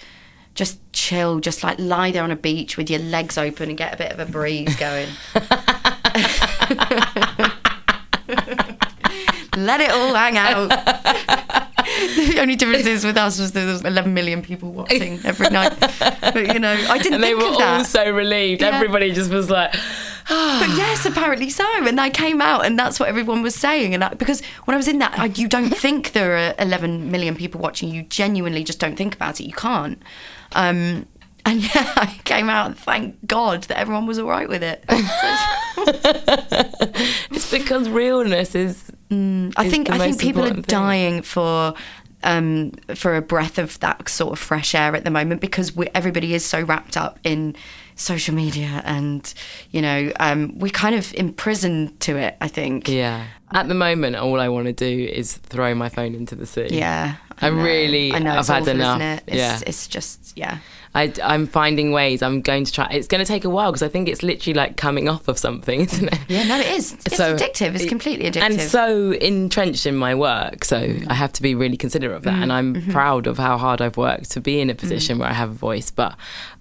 just 0.57 0.81
chill, 0.93 1.39
just 1.39 1.63
like 1.63 1.79
lie 1.79 2.11
there 2.11 2.25
on 2.25 2.31
a 2.33 2.37
beach 2.37 2.77
with 2.77 2.91
your 2.91 3.01
legs 3.01 3.39
open 3.39 3.69
and 3.69 3.79
get 3.79 3.95
a 3.95 3.97
bit 3.97 4.11
of 4.11 4.19
a 4.19 4.27
breeze 4.27 4.75
going. 4.77 5.09
Let 9.57 9.81
it 9.81 9.91
all 9.91 10.15
hang 10.15 10.37
out. 10.37 10.69
the 12.17 12.39
only 12.41 12.57
difference 12.57 12.87
is 12.87 13.05
with 13.05 13.17
us 13.17 13.39
was 13.39 13.53
there 13.53 13.67
was 13.67 13.85
11 13.85 14.13
million 14.13 14.43
people 14.43 14.73
watching 14.73 15.19
every 15.25 15.49
night. 15.49 15.75
But 15.79 16.53
you 16.53 16.59
know, 16.59 16.73
I 16.73 16.99
didn't 16.99 17.15
And 17.15 17.23
they 17.23 17.35
were 17.35 17.45
all 17.45 17.85
so 17.85 18.11
relieved. 18.11 18.61
Yeah. 18.61 18.69
Everybody 18.69 19.13
just 19.13 19.31
was 19.31 19.49
like, 19.49 19.75
ah. 19.75 20.59
But 20.61 20.77
yes, 20.77 21.07
apparently 21.07 21.49
so. 21.49 21.67
And 21.87 22.01
I 22.01 22.11
came 22.11 22.43
out, 22.43 22.67
and 22.67 22.79
that's 22.79 23.01
what 23.01 23.09
everyone 23.09 23.43
was 23.43 23.55
saying. 23.55 23.95
And 23.95 24.05
I, 24.05 24.15
because 24.15 24.43
when 24.65 24.75
I 24.75 24.77
was 24.77 24.89
in 24.89 24.99
that, 24.99 25.19
I, 25.19 25.27
you 25.27 25.49
don't 25.49 25.71
think 25.71 26.13
there 26.13 26.37
are 26.37 26.55
11 26.59 27.11
million 27.11 27.35
people 27.35 27.61
watching. 27.61 27.89
You 27.89 28.03
genuinely 28.03 28.65
just 28.65 28.79
don't 28.79 28.97
think 28.97 29.15
about 29.15 29.41
it. 29.41 29.45
You 29.45 29.55
can't. 29.55 30.03
Um, 30.53 31.07
And 31.45 31.63
yeah, 31.63 31.93
I 31.97 32.19
came 32.25 32.49
out 32.51 32.67
and 32.67 32.77
thank 32.77 33.25
God 33.27 33.63
that 33.65 33.79
everyone 33.79 34.07
was 34.07 34.19
all 34.19 34.27
right 34.29 34.49
with 34.49 34.63
it. 34.65 34.85
it's 37.31 37.51
because 37.51 37.89
realness 37.89 38.55
is. 38.55 38.91
I 39.11 39.65
is 39.65 39.71
think 39.71 39.89
I 39.89 39.99
think 39.99 40.21
people 40.21 40.45
are 40.45 40.51
thing. 40.55 40.63
dying 40.63 41.23
for 41.23 41.75
um, 42.25 42.73
for 42.95 43.15
a 43.15 43.23
breath 43.23 43.59
of 43.59 43.79
that 43.81 44.09
sort 44.09 44.33
of 44.33 44.39
fresh 44.41 44.75
air 44.75 44.97
at 44.97 45.05
the 45.05 45.11
moment 45.11 45.41
because 45.41 45.77
we, 45.77 45.87
everybody 45.95 46.35
is 46.35 46.45
so 46.45 46.63
wrapped 46.63 46.97
up 46.97 47.21
in 47.23 47.55
social 47.95 48.35
media 48.35 48.83
and 48.85 49.33
you 49.71 49.81
know 49.81 50.11
um, 50.19 50.59
we're 50.59 50.73
kind 50.73 50.97
of 50.97 51.15
imprisoned 51.15 51.99
to 52.01 52.17
it. 52.17 52.37
I 52.41 52.49
think. 52.49 52.89
Yeah. 52.89 53.27
At 53.53 53.69
the 53.69 53.75
moment, 53.75 54.17
all 54.17 54.41
I 54.41 54.49
want 54.49 54.67
to 54.67 54.73
do 54.73 55.05
is 55.05 55.37
throw 55.37 55.73
my 55.77 55.89
phone 55.89 56.17
into 56.17 56.35
the 56.35 56.47
sea. 56.47 56.67
Yeah, 56.73 57.15
I'm 57.41 57.61
really- 57.61 58.13
I 58.13 58.19
know. 58.19 58.33
I've 58.33 58.39
it's 58.41 58.49
had 58.49 58.63
awful, 58.63 58.75
enough. 58.75 59.01
Isn't 59.01 59.13
it? 59.13 59.23
It's, 59.27 59.37
Yeah. 59.37 59.61
it's 59.67 59.89
just 59.89 60.33
yeah. 60.37 60.59
I, 60.95 61.13
am 61.21 61.47
finding 61.47 61.93
ways. 61.93 62.23
I'm 62.23 62.41
going 62.41 62.65
to 62.65 62.73
try. 62.73 62.89
It's 62.91 63.07
going 63.07 63.19
to 63.19 63.27
take 63.27 63.45
a 63.45 63.51
while 63.51 63.71
because 63.71 63.83
I 63.83 63.89
think 63.89 64.09
it's 64.09 64.23
literally 64.23 64.55
like 64.55 64.79
coming 64.79 65.11
off 65.11 65.29
of 65.29 65.39
something, 65.39 65.81
isn't 65.83 66.09
it? 66.11 66.19
Yeah, 66.29 66.45
no, 66.45 66.59
it 66.59 66.69
is. 66.69 66.95
It's 66.95 67.17
So- 67.17 67.37
addictive. 67.37 67.75
It's 67.75 67.85
completely 67.85 68.31
addictive. 68.31 68.43
And 68.43 68.61
so 68.61 69.13
entrenched 69.13 69.85
in 69.85 69.95
my 69.95 70.15
work, 70.15 70.65
so 70.65 70.81
mm-hmm. 70.81 71.11
I 71.11 71.15
have 71.15 71.33
to 71.35 71.43
be 71.43 71.55
really 71.55 71.77
considerate 71.77 72.17
of 72.17 72.23
that. 72.23 72.33
Mm-hmm. 72.35 72.43
And 72.43 72.53
I'm 72.53 72.75
mm-hmm. 72.75 72.93
proud 72.93 73.27
of 73.27 73.37
how 73.37 73.59
hard 73.59 73.83
I've 73.83 73.99
worked 73.99 74.31
to 74.33 74.41
be 74.41 74.61
in 74.61 74.71
a 74.71 74.75
position 74.75 75.19
where 75.19 75.29
I 75.29 75.35
have 75.35 75.51
a 75.51 75.55
voice. 75.55 75.91
But 75.91 76.17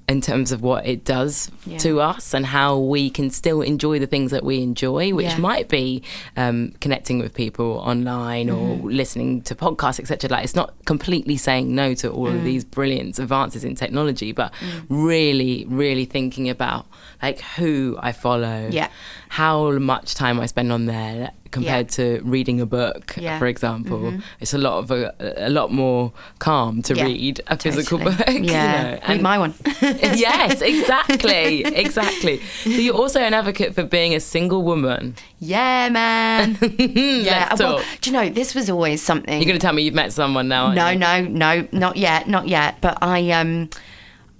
in 0.07 0.21
terms 0.21 0.51
of 0.51 0.61
what 0.61 0.85
it 0.85 1.03
does 1.03 1.49
Yeah. 1.65 1.79
to 1.79 1.99
us 1.99 2.33
and 2.33 2.45
how 2.45 2.77
we 2.77 3.09
can 3.09 3.31
still 3.31 3.61
enjoy 3.61 3.97
the 3.97 4.05
things 4.05 4.29
that 4.31 4.43
we 4.43 4.61
enjoy, 4.61 5.13
which 5.13 5.25
Yeah. 5.25 5.37
might 5.37 5.67
be 5.67 6.03
um, 6.37 6.73
connecting 6.79 7.17
with 7.19 7.33
people 7.33 7.81
online 7.83 8.49
or 8.49 8.75
mm-hmm. 8.75 8.87
listening 8.87 9.41
to 9.43 9.55
podcasts, 9.55 9.99
etc. 9.99 10.29
Like 10.29 10.43
it's 10.43 10.55
not 10.55 10.73
completely 10.85 11.37
saying 11.37 11.73
no 11.73 11.95
to 11.95 12.11
all 12.11 12.27
of 12.27 12.35
mm-hmm. 12.35 12.45
these 12.45 12.63
brilliant 12.63 13.17
advances 13.17 13.63
in 13.63 13.73
technology, 13.75 14.31
but 14.31 14.53
mm. 14.53 14.85
really, 14.89 15.65
really 15.67 16.05
thinking 16.05 16.49
about 16.49 16.85
like 17.23 17.41
who 17.41 17.97
I 17.99 18.11
follow, 18.11 18.69
Yeah. 18.71 18.89
how 19.29 19.71
much 19.71 20.13
time 20.13 20.39
I 20.39 20.45
spend 20.45 20.71
on 20.71 20.85
there 20.85 21.31
compared 21.55 21.87
to 21.97 22.03
reading 22.23 22.57
a 22.61 22.65
book, 22.65 23.03
Yeah. 23.17 23.31
Mm-hmm. 23.31 23.39
for 23.39 23.47
example. 23.47 24.13
It's 24.41 24.53
a 24.53 24.57
lot 24.67 24.75
of 24.81 24.91
a, 24.91 25.13
a 25.37 25.51
lot 25.59 25.71
more 25.71 26.11
calm 26.39 26.81
to 26.83 26.93
Yeah, 26.95 27.05
read 27.05 27.35
a 27.47 27.57
physical 27.57 27.97
totally. 27.99 28.15
book. 28.15 28.29
you 28.47 28.51
Yeah, 28.53 28.71
know, 28.83 28.89
read 28.91 29.01
and- 29.03 29.21
my 29.31 29.37
one. 29.45 29.53
yes, 30.27 30.61
exactly, 30.61 31.63
exactly. 31.85 32.35
So 32.63 32.69
you're 32.85 32.95
also 33.03 33.19
an 33.19 33.33
advocate 33.33 33.73
for 33.75 33.83
being 33.83 34.13
a 34.15 34.19
single 34.19 34.61
woman. 34.63 35.15
yeah, 35.39 35.89
man. 35.89 36.57
yeah. 36.79 37.53
Well, 37.57 37.81
do 38.01 38.09
you 38.09 38.13
know 38.17 38.29
this 38.29 38.53
was 38.55 38.69
always 38.69 39.01
something? 39.01 39.33
You're 39.39 39.47
going 39.51 39.59
to 39.59 39.65
tell 39.65 39.73
me 39.73 39.83
you've 39.83 39.93
met 40.03 40.11
someone 40.13 40.47
now? 40.47 40.65
aren't 40.65 40.75
no, 40.75 40.89
you? 40.89 40.99
no, 40.99 41.21
no, 41.21 41.67
not 41.71 41.95
yet, 41.97 42.27
not 42.27 42.47
yet. 42.47 42.71
But 42.81 42.97
I 43.01 43.31
um, 43.31 43.69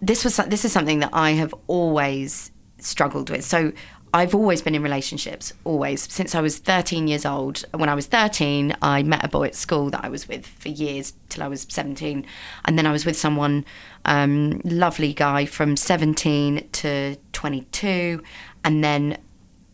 this 0.01 0.23
was 0.25 0.37
this 0.37 0.65
is 0.65 0.71
something 0.71 0.99
that 0.99 1.11
I 1.13 1.31
have 1.41 1.53
always 1.67 2.51
struggled 2.79 3.29
with. 3.29 3.43
So 3.43 3.71
I've 4.15 4.33
always 4.33 4.61
been 4.61 4.75
in 4.75 4.81
relationships, 4.81 5.51
always 5.65 6.09
since 6.09 6.35
I 6.35 6.39
was 6.39 6.57
13 6.57 7.09
years 7.09 7.25
old. 7.25 7.65
When 7.73 7.89
I 7.89 7.95
was 7.95 8.05
13, 8.05 8.73
I 8.81 9.03
met 9.03 9.25
a 9.25 9.27
boy 9.27 9.47
at 9.47 9.55
school 9.55 9.89
that 9.89 10.05
I 10.05 10.07
was 10.07 10.25
with 10.25 10.47
for 10.47 10.69
years 10.69 11.11
till 11.27 11.43
I 11.43 11.49
was 11.49 11.67
17, 11.69 12.25
and 12.63 12.77
then 12.77 12.87
I 12.87 12.93
was 12.93 13.05
with 13.05 13.17
someone, 13.17 13.65
um, 14.05 14.61
lovely 14.63 15.13
guy 15.13 15.45
from 15.45 15.75
17 15.75 16.69
to 16.71 17.17
22, 17.33 18.23
and 18.63 18.81
then 18.81 19.17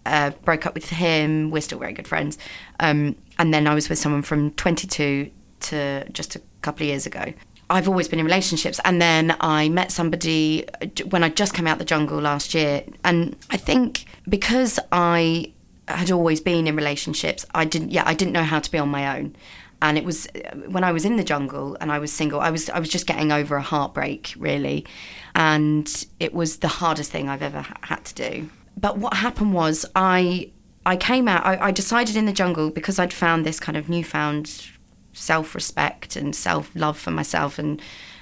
uh, 0.08 0.32
broke 0.44 0.66
up 0.66 0.74
with 0.74 0.90
him. 0.90 1.52
We're 1.52 1.62
still 1.62 1.78
very 1.78 1.94
good 1.94 2.08
friends. 2.08 2.40
Um, 2.80 3.18
and 3.38 3.54
then 3.54 3.68
I 3.68 3.76
was 3.76 3.90
with 3.90 4.00
someone 4.00 4.24
from 4.24 4.50
22 4.54 5.30
to 5.60 6.10
just 6.10 6.36
a 6.36 6.42
couple 6.64 6.82
of 6.82 6.88
years 6.88 7.06
ago. 7.06 7.32
I've 7.72 7.88
always 7.88 8.08
been 8.08 8.20
in 8.20 8.26
relationships. 8.26 8.80
And 8.86 9.02
then 9.02 9.36
I 9.40 9.70
met 9.70 9.92
somebody 9.92 10.68
uh, 10.82 10.88
when 11.10 11.24
I 11.24 11.30
just 11.30 11.54
came 11.54 11.68
out 11.68 11.80
the 11.80 11.86
jungle 11.86 12.20
last 12.20 12.54
year. 12.54 12.84
And 13.04 13.36
I 13.50 13.58
think 13.58 14.06
because 14.28 14.80
I 14.92 15.54
had 15.88 16.12
always 16.12 16.40
been 16.40 16.68
in 16.68 16.76
relationships, 16.76 17.46
I 17.56 17.66
didn't, 17.66 17.92
yeah, 17.92 18.04
I 18.06 18.14
didn't 18.14 18.34
know 18.34 18.44
how 18.44 18.60
to 18.60 18.70
be 18.70 18.78
on 18.78 18.90
my 18.90 19.18
own. 19.18 19.36
And 19.82 19.98
it 19.98 20.06
was 20.06 20.28
uh, 20.28 20.56
when 20.68 20.84
I 20.84 20.92
was 20.92 21.06
in 21.06 21.16
the 21.16 21.24
jungle 21.24 21.76
and 21.82 21.92
I 21.92 21.98
was 21.98 22.14
single, 22.14 22.40
I 22.40 22.52
was 22.52 22.70
I 22.70 22.78
was 22.78 22.90
just 22.90 23.08
getting 23.08 23.32
over 23.32 23.56
a 23.56 23.64
heartbreak 23.64 24.36
really, 24.38 24.86
and 25.34 26.06
it 26.20 26.36
was 26.36 26.58
the 26.58 26.68
hardest 26.68 27.12
thing 27.12 27.28
I've 27.28 27.42
ever 27.42 27.62
ha- 27.62 27.78
had 27.82 28.06
to 28.06 28.14
do 28.14 28.50
but 28.78 28.98
what 28.98 29.14
happened 29.16 29.54
was 29.54 29.86
I 29.96 30.52
I 30.86 30.96
came 30.98 31.28
out. 31.28 31.46
I, 31.46 31.68
I 31.68 31.72
decided 31.72 32.16
in 32.16 32.26
the 32.26 32.34
jungle 32.34 32.72
because 32.72 32.98
I'd 32.98 33.14
found 33.14 33.46
this 33.46 33.60
kind 33.60 33.78
of 33.78 33.88
newfound 33.88 34.72
self 35.14 35.56
respect 35.56 36.16
and 36.16 36.36
self 36.36 36.72
love 36.76 36.98
for 36.98 37.12
myself, 37.12 37.60
and 37.60 37.82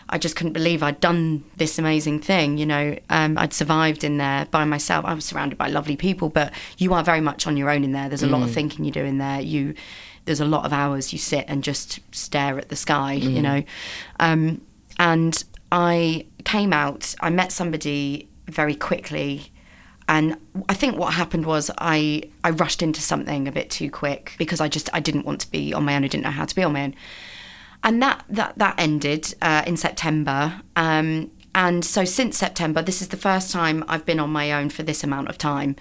I 0.09 0.17
just 0.17 0.35
couldn't 0.35 0.53
believe 0.53 0.81
I'd 0.81 0.99
done 0.99 1.43
this 1.57 1.77
amazing 1.77 2.19
thing. 2.19 2.57
You 2.57 2.65
know, 2.65 2.97
um, 3.09 3.37
I'd 3.37 3.53
survived 3.53 4.03
in 4.03 4.17
there 4.17 4.45
by 4.45 4.65
myself. 4.65 5.05
I 5.05 5.13
was 5.13 5.25
surrounded 5.25 5.57
by 5.57 5.67
lovely 5.67 5.95
people, 5.95 6.29
but 6.29 6.51
you 6.77 6.93
are 6.93 7.03
very 7.03 7.21
much 7.21 7.45
on 7.45 7.57
your 7.57 7.69
own 7.69 7.83
in 7.83 7.91
there. 7.91 8.09
There's 8.09 8.23
a 8.23 8.27
lot 8.27 8.43
of 8.43 8.51
thinking 8.51 8.85
you 8.85 8.91
do 8.91 9.03
in 9.05 9.19
there. 9.19 9.41
You 9.41 9.75
there's 10.25 10.39
a 10.39 10.45
lot 10.45 10.65
of 10.65 10.73
hours 10.73 11.11
you 11.11 11.19
sit 11.19 11.45
and 11.47 11.63
just 11.63 11.99
stare 12.11 12.57
at 12.57 12.69
the 12.69 12.75
sky. 12.75 13.13
You 13.13 13.41
know, 13.41 13.63
um, 14.19 14.61
and 14.97 15.43
I 15.71 16.25
came 16.43 16.73
out. 16.73 17.15
I 17.21 17.29
met 17.29 17.51
somebody 17.51 18.27
very 18.47 18.75
quickly 18.75 19.51
and 20.09 20.35
I 20.67 20.73
think 20.73 20.97
what 20.97 21.13
happened 21.13 21.45
was 21.45 21.69
I 21.77 22.23
I 22.43 22.49
rushed 22.49 22.81
into 22.81 22.99
something 22.99 23.47
a 23.47 23.51
bit 23.51 23.69
too 23.69 23.91
quick 23.91 24.33
because 24.39 24.59
I 24.59 24.67
just 24.67 24.89
I 24.91 24.99
didn't 24.99 25.25
want 25.25 25.39
to 25.41 25.51
be 25.51 25.71
on 25.71 25.85
my 25.85 25.95
own. 25.95 26.03
I 26.03 26.07
didn't 26.07 26.23
know 26.23 26.31
how 26.31 26.45
to 26.45 26.55
be 26.55 26.63
on 26.63 26.73
my 26.73 26.83
own, 26.83 26.95
and 27.83 28.01
that 28.01 28.25
that 28.27 28.57
that 28.57 28.75
ended 28.79 29.35
uh, 29.43 29.63
in 29.67 29.77
September. 29.77 30.61
Um, 30.75 31.29
and 31.53 31.85
so 31.85 32.05
since 32.05 32.39
September, 32.39 32.81
this 32.81 33.03
is 33.03 33.09
the 33.09 33.17
first 33.17 33.51
time 33.51 33.85
I've 33.87 34.05
been 34.05 34.19
on 34.19 34.31
my 34.31 34.51
own 34.51 34.69
for 34.69 34.81
this 34.81 35.03
amount 35.03 35.29
of 35.29 35.37
time, 35.37 35.75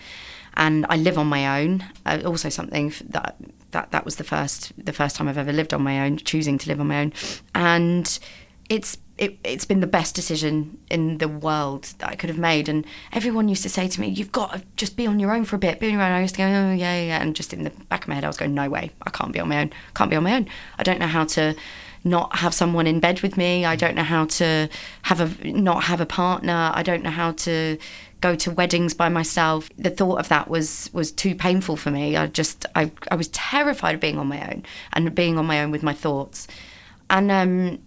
and 0.55 0.85
I 0.91 0.97
live 0.97 1.17
on 1.17 1.27
my 1.27 1.63
own. 1.63 1.87
Uh, 2.05 2.21
also, 2.27 2.51
something 2.51 2.93
that 3.09 3.37
that 3.71 3.93
that 3.93 4.05
was 4.05 4.17
the 4.17 4.25
first 4.25 4.73
the 4.77 4.93
first 4.93 5.17
time 5.17 5.29
I've 5.29 5.39
ever 5.39 5.55
lived 5.55 5.73
on 5.73 5.83
my 5.83 6.05
own, 6.05 6.19
choosing 6.19 6.59
to 6.59 6.69
live 6.69 6.81
on 6.81 6.89
my 6.89 7.01
own, 7.01 7.15
and 7.55 8.19
it's 8.69 8.99
it, 9.19 9.39
it's 9.43 9.65
been 9.65 9.81
the 9.81 9.87
best 9.87 10.15
decision 10.15 10.79
in 10.91 11.19
the 11.19 11.29
world 11.29 11.95
that 11.99 12.09
I 12.09 12.15
could 12.15 12.31
have 12.31 12.39
made. 12.39 12.69
And 12.69 12.87
everyone 13.13 13.49
used 13.49 13.65
to 13.65 13.69
say 13.69 13.89
to 13.89 14.01
me, 14.01 14.09
"You've 14.09 14.33
got 14.33 14.53
to 14.53 14.63
just 14.77 14.97
be 14.97 15.07
on 15.07 15.19
your 15.19 15.35
own 15.35 15.45
for 15.45 15.57
a 15.57 15.59
bit, 15.59 15.81
be 15.81 15.89
on 15.89 15.93
your 15.95 16.03
own." 16.03 16.13
I 16.13 16.23
used 16.23 16.37
to 16.37 16.43
go, 16.43 16.47
"Oh 16.47 16.73
yeah, 16.73 17.01
yeah," 17.01 17.21
and 17.21 17.35
just 17.35 17.53
in 17.53 17.65
the 17.65 17.71
back 17.71 18.03
of 18.03 18.09
my 18.09 18.15
head, 18.15 18.25
I 18.25 18.29
was 18.29 18.37
going, 18.37 18.55
"No 18.55 18.71
way, 18.71 18.93
I 19.03 19.11
can't 19.11 19.33
be 19.33 19.41
on 19.41 19.49
my 19.49 19.61
own. 19.61 19.73
Can't 19.95 20.11
be 20.11 20.17
on 20.17 20.23
my 20.23 20.35
own. 20.35 20.47
I 20.79 20.83
don't 20.83 21.01
know 21.01 21.07
how 21.07 21.25
to." 21.25 21.55
not 22.05 22.37
have 22.37 22.55
someone 22.55 22.87
in 22.87 23.01
bed 23.01 23.21
with 23.23 23.37
me 23.37 23.65
i 23.65 23.75
don't 23.75 23.97
know 23.97 24.05
how 24.05 24.25
to 24.25 24.69
have 25.03 25.21
a 25.21 25.49
not 25.51 25.83
have 25.83 26.01
a 26.01 26.07
partner 26.07 26.71
i 26.73 26.81
don't 26.81 27.03
know 27.03 27.11
how 27.11 27.33
to 27.33 27.77
go 28.21 28.37
to 28.37 28.53
weddings 28.53 28.95
by 28.95 29.09
myself 29.09 29.69
the 29.77 29.91
thought 29.91 30.19
of 30.21 30.29
that 30.29 30.49
was 30.49 30.89
was 30.93 31.11
too 31.11 31.35
painful 31.35 31.77
for 31.77 31.91
me 31.91 32.17
i 32.17 32.27
just 32.29 32.65
i, 32.77 32.91
I 33.11 33.17
was 33.17 33.27
terrified 33.29 33.97
of 33.97 34.01
being 34.01 34.17
on 34.17 34.29
my 34.29 34.41
own 34.49 34.63
and 34.93 35.13
being 35.13 35.39
on 35.39 35.47
my 35.47 35.61
own 35.61 35.73
with 35.73 35.83
my 35.83 35.93
thoughts 35.93 36.47
and 37.11 37.33
um 37.33 37.81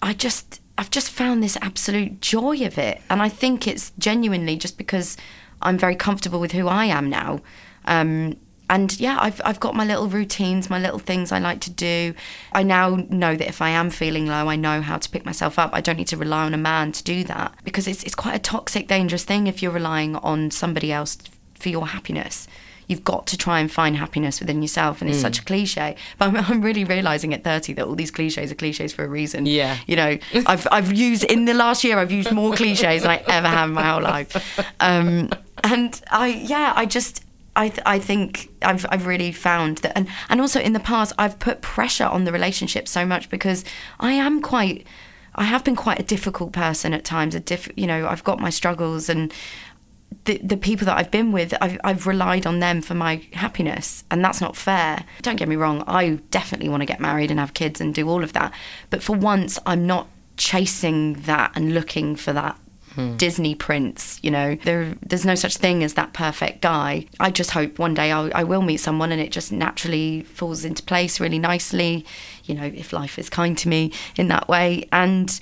i 0.00 0.12
just 0.12 0.60
i've 0.78 0.90
just 0.90 1.10
found 1.10 1.42
this 1.42 1.56
absolute 1.62 2.20
joy 2.20 2.64
of 2.64 2.78
it 2.78 3.00
and 3.10 3.22
i 3.22 3.28
think 3.28 3.66
it's 3.66 3.92
genuinely 3.98 4.56
just 4.56 4.78
because 4.78 5.16
i'm 5.62 5.78
very 5.78 5.96
comfortable 5.96 6.40
with 6.40 6.52
who 6.52 6.68
i 6.68 6.84
am 6.84 7.08
now 7.08 7.40
um 7.86 8.36
and 8.68 8.98
yeah, 8.98 9.16
I've 9.20 9.40
I've 9.44 9.60
got 9.60 9.74
my 9.74 9.84
little 9.84 10.08
routines, 10.08 10.68
my 10.68 10.78
little 10.78 10.98
things 10.98 11.30
I 11.30 11.38
like 11.38 11.60
to 11.60 11.70
do. 11.70 12.14
I 12.52 12.62
now 12.62 12.96
know 13.08 13.36
that 13.36 13.48
if 13.48 13.62
I 13.62 13.70
am 13.70 13.90
feeling 13.90 14.26
low, 14.26 14.48
I 14.48 14.56
know 14.56 14.82
how 14.82 14.98
to 14.98 15.08
pick 15.08 15.24
myself 15.24 15.58
up. 15.58 15.70
I 15.72 15.80
don't 15.80 15.96
need 15.96 16.08
to 16.08 16.16
rely 16.16 16.44
on 16.44 16.54
a 16.54 16.58
man 16.58 16.92
to 16.92 17.04
do 17.04 17.22
that 17.24 17.54
because 17.64 17.86
it's 17.86 18.02
it's 18.02 18.14
quite 18.14 18.34
a 18.34 18.40
toxic, 18.40 18.88
dangerous 18.88 19.24
thing 19.24 19.46
if 19.46 19.62
you're 19.62 19.72
relying 19.72 20.16
on 20.16 20.50
somebody 20.50 20.92
else 20.92 21.16
for 21.54 21.68
your 21.68 21.86
happiness. 21.86 22.48
You've 22.86 23.04
got 23.04 23.26
to 23.28 23.36
try 23.36 23.60
and 23.60 23.70
find 23.70 23.96
happiness 23.96 24.40
within 24.40 24.62
yourself, 24.62 25.00
and 25.00 25.10
it's 25.10 25.20
such 25.20 25.38
a 25.38 25.44
cliche. 25.44 25.96
But 26.18 26.28
I'm, 26.28 26.36
I'm 26.50 26.62
really 26.62 26.84
realizing 26.84 27.34
at 27.34 27.44
30 27.44 27.74
that 27.74 27.86
all 27.86 27.94
these 27.94 28.10
cliches 28.10 28.52
are 28.52 28.54
cliches 28.54 28.92
for 28.92 29.04
a 29.04 29.08
reason. 29.08 29.46
Yeah. 29.46 29.76
you 29.86 29.96
know, 29.96 30.18
I've 30.46 30.66
I've 30.70 30.92
used 30.92 31.24
in 31.24 31.46
the 31.46 31.54
last 31.54 31.84
year, 31.84 31.98
I've 31.98 32.12
used 32.12 32.32
more 32.32 32.54
cliches 32.54 33.02
than 33.02 33.10
I 33.10 33.22
ever 33.28 33.48
have 33.48 33.68
in 33.68 33.74
my 33.74 33.82
whole 33.82 34.02
life. 34.02 34.60
Um, 34.80 35.30
and 35.64 36.00
I 36.10 36.28
yeah, 36.28 36.72
I 36.76 36.86
just 36.86 37.22
I, 37.56 37.70
th- 37.70 37.82
I 37.86 37.98
think 37.98 38.50
I've, 38.62 38.84
I've 38.90 39.06
really 39.06 39.32
found 39.32 39.78
that, 39.78 39.96
and, 39.96 40.06
and 40.28 40.40
also 40.42 40.60
in 40.60 40.74
the 40.74 40.80
past, 40.80 41.14
I've 41.18 41.38
put 41.38 41.62
pressure 41.62 42.04
on 42.04 42.24
the 42.24 42.32
relationship 42.32 42.86
so 42.86 43.06
much 43.06 43.30
because 43.30 43.64
I 43.98 44.12
am 44.12 44.42
quite, 44.42 44.86
I 45.34 45.44
have 45.44 45.64
been 45.64 45.74
quite 45.74 45.98
a 45.98 46.02
difficult 46.02 46.52
person 46.52 46.92
at 46.92 47.02
times. 47.02 47.34
A 47.34 47.40
diff, 47.40 47.68
you 47.74 47.86
know, 47.86 48.06
I've 48.06 48.22
got 48.24 48.40
my 48.40 48.50
struggles, 48.50 49.08
and 49.08 49.32
the 50.26 50.38
the 50.38 50.56
people 50.56 50.84
that 50.86 50.98
I've 50.98 51.10
been 51.10 51.32
with, 51.32 51.54
I've, 51.60 51.78
I've 51.82 52.06
relied 52.06 52.46
on 52.46 52.60
them 52.60 52.82
for 52.82 52.94
my 52.94 53.22
happiness, 53.32 54.04
and 54.10 54.24
that's 54.24 54.40
not 54.40 54.56
fair. 54.56 55.04
Don't 55.22 55.36
get 55.36 55.48
me 55.48 55.56
wrong, 55.56 55.82
I 55.86 56.18
definitely 56.30 56.68
want 56.68 56.82
to 56.82 56.86
get 56.86 57.00
married 57.00 57.30
and 57.30 57.40
have 57.40 57.54
kids 57.54 57.80
and 57.80 57.94
do 57.94 58.08
all 58.08 58.22
of 58.22 58.32
that, 58.34 58.52
but 58.90 59.02
for 59.02 59.16
once, 59.16 59.58
I'm 59.64 59.86
not 59.86 60.08
chasing 60.36 61.14
that 61.22 61.52
and 61.54 61.72
looking 61.72 62.14
for 62.14 62.32
that 62.34 62.58
hmm. 62.94 63.16
Disney 63.16 63.54
prince. 63.54 64.18
You 64.22 64.30
know, 64.30 64.56
there 64.64 64.94
there's 65.04 65.24
no 65.24 65.34
such 65.34 65.56
thing 65.56 65.82
as 65.82 65.94
that 65.94 66.12
perfect 66.12 66.60
guy. 66.60 67.06
I 67.18 67.30
just 67.30 67.52
hope 67.52 67.78
one 67.78 67.94
day 67.94 68.12
I'll, 68.12 68.30
I 68.34 68.44
will 68.44 68.62
meet 68.62 68.78
someone 68.78 69.12
and 69.12 69.20
it 69.20 69.32
just 69.32 69.52
naturally 69.52 70.22
falls 70.22 70.64
into 70.64 70.82
place 70.82 71.20
really 71.20 71.38
nicely. 71.38 72.04
You 72.44 72.54
know, 72.54 72.64
if 72.66 72.92
life 72.92 73.18
is 73.18 73.30
kind 73.30 73.56
to 73.58 73.68
me 73.68 73.92
in 74.16 74.28
that 74.28 74.48
way, 74.48 74.88
and 74.92 75.40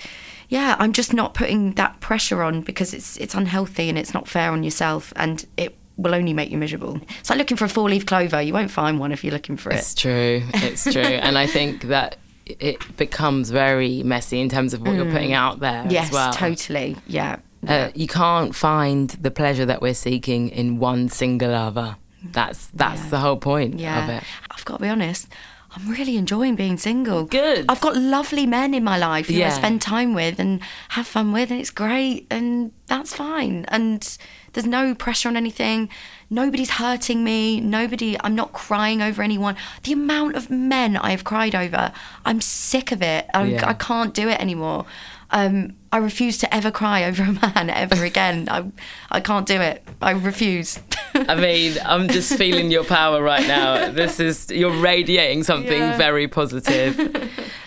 yeah, 0.48 0.76
I'm 0.78 0.92
just 0.92 1.12
not 1.12 1.34
putting 1.34 1.72
that 1.74 2.00
pressure 2.00 2.42
on 2.42 2.60
because 2.62 2.92
it's 2.94 3.16
it's 3.16 3.34
unhealthy 3.34 3.88
and 3.88 3.98
it's 3.98 4.14
not 4.14 4.28
fair 4.28 4.50
on 4.50 4.62
yourself, 4.62 5.12
and 5.16 5.44
it 5.56 5.76
will 5.96 6.14
only 6.14 6.32
make 6.32 6.50
you 6.50 6.58
miserable. 6.58 7.00
It's 7.20 7.30
like 7.30 7.38
looking 7.38 7.56
for 7.56 7.64
a 7.64 7.68
four 7.68 7.88
leaf 7.88 8.04
clover. 8.06 8.42
You 8.42 8.52
won't 8.52 8.70
find 8.70 8.98
one 8.98 9.12
if 9.12 9.22
you're 9.24 9.32
looking 9.32 9.56
for 9.56 9.70
it. 9.70 9.76
It's 9.76 9.94
true. 9.94 10.42
It's 10.54 10.84
true. 10.84 11.02
and 11.02 11.38
I 11.38 11.46
think 11.46 11.82
that 11.84 12.16
it 12.46 12.96
becomes 12.96 13.50
very 13.50 14.02
messy 14.02 14.40
in 14.40 14.48
terms 14.48 14.74
of 14.74 14.82
what 14.82 14.94
you're 14.94 15.10
putting 15.10 15.32
out 15.32 15.60
there 15.60 15.84
Mm. 15.84 15.90
Yes, 15.92 16.08
as 16.08 16.12
well. 16.12 16.32
totally. 16.32 16.96
Yeah. 17.06 17.36
Uh, 17.66 17.90
you 17.94 18.06
can't 18.06 18.54
find 18.54 19.08
the 19.10 19.30
pleasure 19.30 19.64
that 19.64 19.80
we're 19.80 19.94
seeking 19.94 20.50
in 20.50 20.78
one 20.78 21.08
single 21.08 21.54
other. 21.54 21.96
That's 22.32 22.66
that's 22.74 23.02
Yeah. 23.04 23.08
the 23.10 23.18
whole 23.20 23.36
point 23.36 23.78
Yeah. 23.78 24.02
of 24.04 24.10
it. 24.10 24.24
I've 24.50 24.64
got 24.64 24.76
to 24.78 24.82
be 24.82 24.88
honest. 24.88 25.28
I'm 25.74 25.88
really 25.90 26.16
enjoying 26.16 26.54
being 26.54 26.76
single. 26.76 27.24
Good. 27.24 27.66
I've 27.68 27.80
got 27.80 27.96
lovely 27.96 28.46
men 28.46 28.74
in 28.74 28.84
my 28.84 28.96
life 28.96 29.26
who 29.26 29.42
I 29.42 29.48
spend 29.48 29.82
time 29.82 30.14
with 30.14 30.38
and 30.38 30.60
have 30.90 31.06
fun 31.06 31.32
with, 31.32 31.50
and 31.50 31.60
it's 31.60 31.70
great, 31.70 32.26
and 32.30 32.70
that's 32.86 33.14
fine. 33.14 33.64
And 33.68 34.16
there's 34.52 34.66
no 34.66 34.94
pressure 34.94 35.28
on 35.28 35.36
anything. 35.36 35.88
Nobody's 36.34 36.70
hurting 36.70 37.22
me. 37.22 37.60
Nobody. 37.60 38.16
I'm 38.24 38.34
not 38.34 38.52
crying 38.52 39.00
over 39.00 39.22
anyone. 39.22 39.54
The 39.84 39.92
amount 39.92 40.34
of 40.34 40.50
men 40.50 40.96
I 40.96 41.10
have 41.12 41.22
cried 41.22 41.54
over, 41.54 41.92
I'm 42.24 42.40
sick 42.40 42.90
of 42.90 43.02
it. 43.02 43.26
I, 43.32 43.44
Yeah. 43.44 43.68
I 43.68 43.74
can't 43.74 44.12
do 44.12 44.28
it 44.28 44.40
anymore. 44.40 44.84
Um, 45.30 45.76
I 45.92 45.98
refuse 45.98 46.36
to 46.38 46.52
ever 46.54 46.70
cry 46.70 47.04
over 47.08 47.22
a 47.22 47.32
man 47.32 47.70
ever 47.70 48.04
again. 48.04 48.48
I, 48.50 48.64
I 49.10 49.20
can't 49.20 49.46
do 49.46 49.60
it. 49.60 49.86
I 50.02 50.10
refuse. 50.10 50.78
I 51.14 51.36
mean, 51.36 51.76
I'm 51.84 52.08
just 52.08 52.36
feeling 52.36 52.72
your 52.72 52.84
power 52.84 53.22
right 53.22 53.46
now. 53.46 53.90
This 53.92 54.18
is 54.18 54.50
you're 54.50 54.76
radiating 54.76 55.44
something 55.44 55.78
Yeah. 55.78 55.96
very 55.96 56.26
positive. 56.26 56.98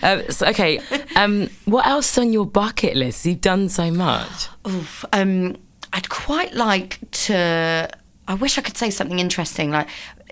Uh, 0.03 0.29
so, 0.29 0.47
okay, 0.47 0.79
um, 1.15 1.49
what 1.65 1.87
else 1.87 2.17
on 2.17 2.33
your 2.33 2.45
bucket 2.45 2.97
list? 2.97 3.25
You've 3.25 3.39
done 3.41 3.69
so 3.69 3.89
much. 3.91 4.49
Oof, 4.67 5.05
um, 5.13 5.55
I'd 5.93 6.09
quite 6.09 6.53
like 6.53 6.99
to. 7.27 7.89
I 8.27 8.33
wish 8.33 8.57
I 8.57 8.61
could 8.61 8.77
say 8.77 8.89
something 8.89 9.19
interesting. 9.19 9.71
Like, 9.71 9.87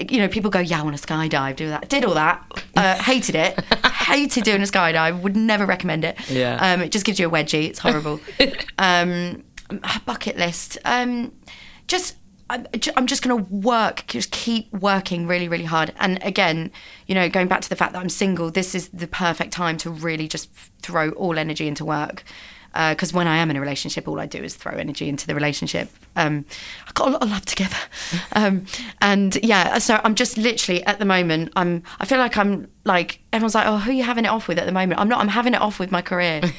you 0.09 0.19
know, 0.19 0.27
people 0.27 0.51
go, 0.51 0.59
"Yeah, 0.59 0.81
I 0.81 0.83
want 0.83 0.97
to 0.97 1.07
skydive." 1.07 1.55
Do 1.55 1.69
that. 1.69 1.89
Did 1.89 2.03
all 2.05 2.13
that. 2.13 2.43
Uh, 2.75 2.95
hated 3.03 3.35
it. 3.35 3.59
hated 3.85 4.43
doing 4.43 4.61
a 4.61 4.65
skydive. 4.65 5.21
Would 5.21 5.35
never 5.35 5.65
recommend 5.65 6.03
it. 6.03 6.17
Yeah. 6.29 6.57
Um, 6.59 6.81
it 6.81 6.91
just 6.91 7.05
gives 7.05 7.19
you 7.19 7.27
a 7.27 7.31
wedgie. 7.31 7.67
It's 7.69 7.79
horrible. 7.79 8.19
um, 8.77 9.43
bucket 10.05 10.37
list. 10.37 10.77
Um, 10.85 11.33
just. 11.87 12.17
I'm 12.47 12.67
I'm 12.95 13.07
just 13.07 13.23
going 13.23 13.43
to 13.43 13.51
work, 13.51 14.03
just 14.05 14.29
keep 14.29 14.71
working 14.71 15.25
really, 15.25 15.47
really 15.47 15.63
hard. 15.63 15.91
And 15.97 16.21
again, 16.21 16.69
you 17.07 17.15
know, 17.15 17.27
going 17.27 17.47
back 17.47 17.61
to 17.61 17.69
the 17.69 17.75
fact 17.75 17.93
that 17.93 17.99
I'm 17.99 18.09
single, 18.09 18.51
this 18.51 18.75
is 18.75 18.89
the 18.89 19.07
perfect 19.07 19.51
time 19.51 19.77
to 19.77 19.89
really 19.89 20.27
just 20.27 20.51
throw 20.83 21.09
all 21.13 21.39
energy 21.39 21.67
into 21.67 21.83
work 21.83 22.23
because 22.91 23.13
when 23.13 23.27
I 23.27 23.37
am 23.37 23.49
in 23.49 23.55
a 23.55 23.61
relationship, 23.61 24.07
all 24.07 24.19
I 24.19 24.25
do 24.25 24.43
is 24.43 24.55
throw 24.55 24.73
energy 24.73 25.07
into 25.07 25.27
the 25.27 25.35
relationship. 25.35 25.89
Um, 26.15 26.45
I've 26.87 26.93
got 26.93 27.07
a 27.07 27.11
lot 27.11 27.21
of 27.23 27.29
love 27.29 27.45
together, 27.45 27.77
um, 28.33 28.65
and 29.01 29.37
yeah. 29.43 29.77
So 29.77 29.99
I'm 30.03 30.15
just 30.15 30.37
literally 30.37 30.83
at 30.83 30.99
the 30.99 31.05
moment. 31.05 31.51
I'm. 31.55 31.83
I 31.99 32.05
feel 32.05 32.17
like 32.17 32.37
I'm 32.37 32.67
like 32.83 33.19
everyone's 33.31 33.55
like, 33.55 33.67
oh, 33.67 33.77
who 33.77 33.91
are 33.91 33.93
you 33.93 34.03
having 34.03 34.25
it 34.25 34.29
off 34.29 34.47
with 34.47 34.59
at 34.59 34.65
the 34.65 34.71
moment? 34.71 34.99
I'm 34.99 35.07
not. 35.07 35.19
I'm 35.19 35.29
having 35.29 35.53
it 35.53 35.61
off 35.61 35.79
with 35.79 35.91
my 35.91 36.01
career. 36.01 36.41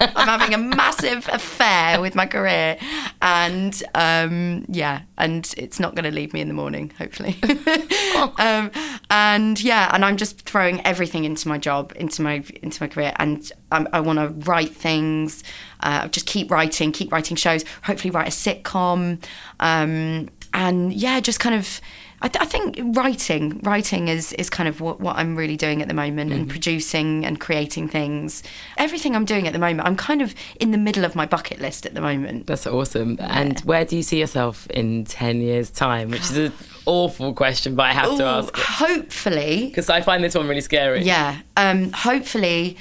I'm 0.00 0.28
having 0.28 0.54
a 0.54 0.58
massive 0.58 1.28
affair 1.32 2.00
with 2.00 2.14
my 2.14 2.26
career, 2.26 2.76
and 3.22 3.82
um, 3.94 4.64
yeah, 4.68 5.02
and 5.18 5.52
it's 5.56 5.78
not 5.78 5.94
going 5.94 6.04
to 6.04 6.10
leave 6.10 6.32
me 6.32 6.40
in 6.40 6.48
the 6.48 6.54
morning, 6.54 6.92
hopefully. 6.98 7.38
um, 8.38 8.70
and 9.10 9.62
yeah, 9.62 9.90
and 9.92 10.04
I'm 10.04 10.16
just 10.16 10.42
throwing 10.42 10.84
everything 10.86 11.24
into 11.24 11.48
my 11.48 11.58
job, 11.58 11.92
into 11.96 12.22
my 12.22 12.44
into 12.62 12.82
my 12.82 12.88
career, 12.88 13.12
and 13.16 13.50
um, 13.70 13.88
I 13.92 14.00
want 14.00 14.18
to 14.18 14.28
write 14.50 14.74
things. 14.74 15.44
Uh, 15.80 16.08
just 16.08 16.26
keep 16.26 16.50
writing, 16.50 16.92
keep 16.92 17.12
writing 17.12 17.36
shows. 17.36 17.64
Hopefully, 17.84 18.10
write 18.10 18.28
a 18.28 18.30
sitcom, 18.30 19.24
um, 19.60 20.28
and 20.52 20.92
yeah, 20.92 21.20
just 21.20 21.40
kind 21.40 21.54
of. 21.54 21.80
I, 22.24 22.28
th- 22.28 22.42
I 22.42 22.46
think 22.46 22.96
writing, 22.96 23.60
writing 23.62 24.08
is 24.08 24.32
is 24.32 24.48
kind 24.48 24.66
of 24.66 24.80
what, 24.80 24.98
what 24.98 25.16
I'm 25.16 25.36
really 25.36 25.58
doing 25.58 25.82
at 25.82 25.88
the 25.88 25.94
moment, 25.94 26.32
and 26.32 26.48
producing 26.48 27.24
and 27.26 27.38
creating 27.38 27.86
things. 27.88 28.42
Everything 28.78 29.14
I'm 29.14 29.26
doing 29.26 29.46
at 29.46 29.52
the 29.52 29.58
moment, 29.58 29.86
I'm 29.86 29.94
kind 29.94 30.22
of 30.22 30.34
in 30.58 30.70
the 30.70 30.78
middle 30.78 31.04
of 31.04 31.14
my 31.14 31.26
bucket 31.26 31.60
list 31.60 31.84
at 31.84 31.92
the 31.92 32.00
moment. 32.00 32.46
That's 32.46 32.66
awesome. 32.66 33.18
And 33.20 33.60
where 33.60 33.84
do 33.84 33.94
you 33.96 34.02
see 34.02 34.18
yourself 34.20 34.66
in 34.70 35.04
10 35.04 35.42
years' 35.42 35.70
time? 35.70 36.08
Which 36.10 36.22
is 36.30 36.36
an 36.38 36.52
awful 36.86 37.34
question, 37.34 37.74
but 37.74 37.82
I 37.82 37.92
have 37.92 38.16
to 38.16 38.22
Ooh, 38.24 38.38
ask 38.38 38.56
hopefully, 38.56 39.66
because 39.66 39.90
I 39.90 40.00
find 40.00 40.24
this 40.24 40.34
one 40.34 40.48
really 40.48 40.62
scary. 40.62 41.02
yeah. 41.02 41.40
Um, 41.58 41.92
hopefully, 41.92 42.78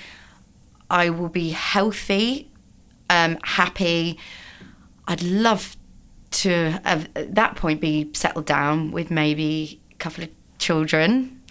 I 0.89 1.09
will 1.09 1.27
be 1.29 1.49
healthy, 1.49 2.49
um, 3.09 3.37
happy. 3.43 4.17
I'd 5.05 5.21
love 5.21 5.75
to 6.33 6.79
at 6.83 7.35
that 7.35 7.55
point 7.55 7.81
be 7.81 8.09
settled 8.13 8.45
down 8.45 8.91
with 8.91 9.11
maybe 9.11 9.79
a 9.91 9.95
couple 9.95 10.23
of 10.23 10.29
children. 10.57 11.41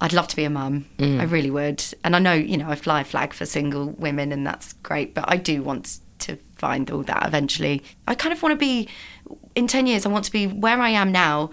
I'd 0.00 0.12
love 0.12 0.28
to 0.28 0.36
be 0.36 0.44
a 0.44 0.50
mum. 0.50 0.86
Mm. 0.98 1.20
I 1.20 1.24
really 1.24 1.50
would. 1.50 1.84
And 2.02 2.16
I 2.16 2.18
know, 2.18 2.32
you 2.32 2.56
know, 2.56 2.68
I 2.68 2.74
fly 2.74 3.02
a 3.02 3.04
flag 3.04 3.32
for 3.32 3.46
single 3.46 3.90
women 3.90 4.32
and 4.32 4.46
that's 4.46 4.72
great, 4.74 5.14
but 5.14 5.24
I 5.28 5.36
do 5.36 5.62
want 5.62 6.00
to 6.20 6.36
find 6.56 6.90
all 6.90 7.02
that 7.04 7.26
eventually. 7.26 7.82
I 8.08 8.14
kind 8.14 8.32
of 8.32 8.42
want 8.42 8.52
to 8.52 8.56
be, 8.56 8.88
in 9.54 9.66
10 9.66 9.86
years, 9.86 10.06
I 10.06 10.08
want 10.08 10.24
to 10.24 10.32
be 10.32 10.46
where 10.46 10.80
I 10.80 10.90
am 10.90 11.12
now, 11.12 11.50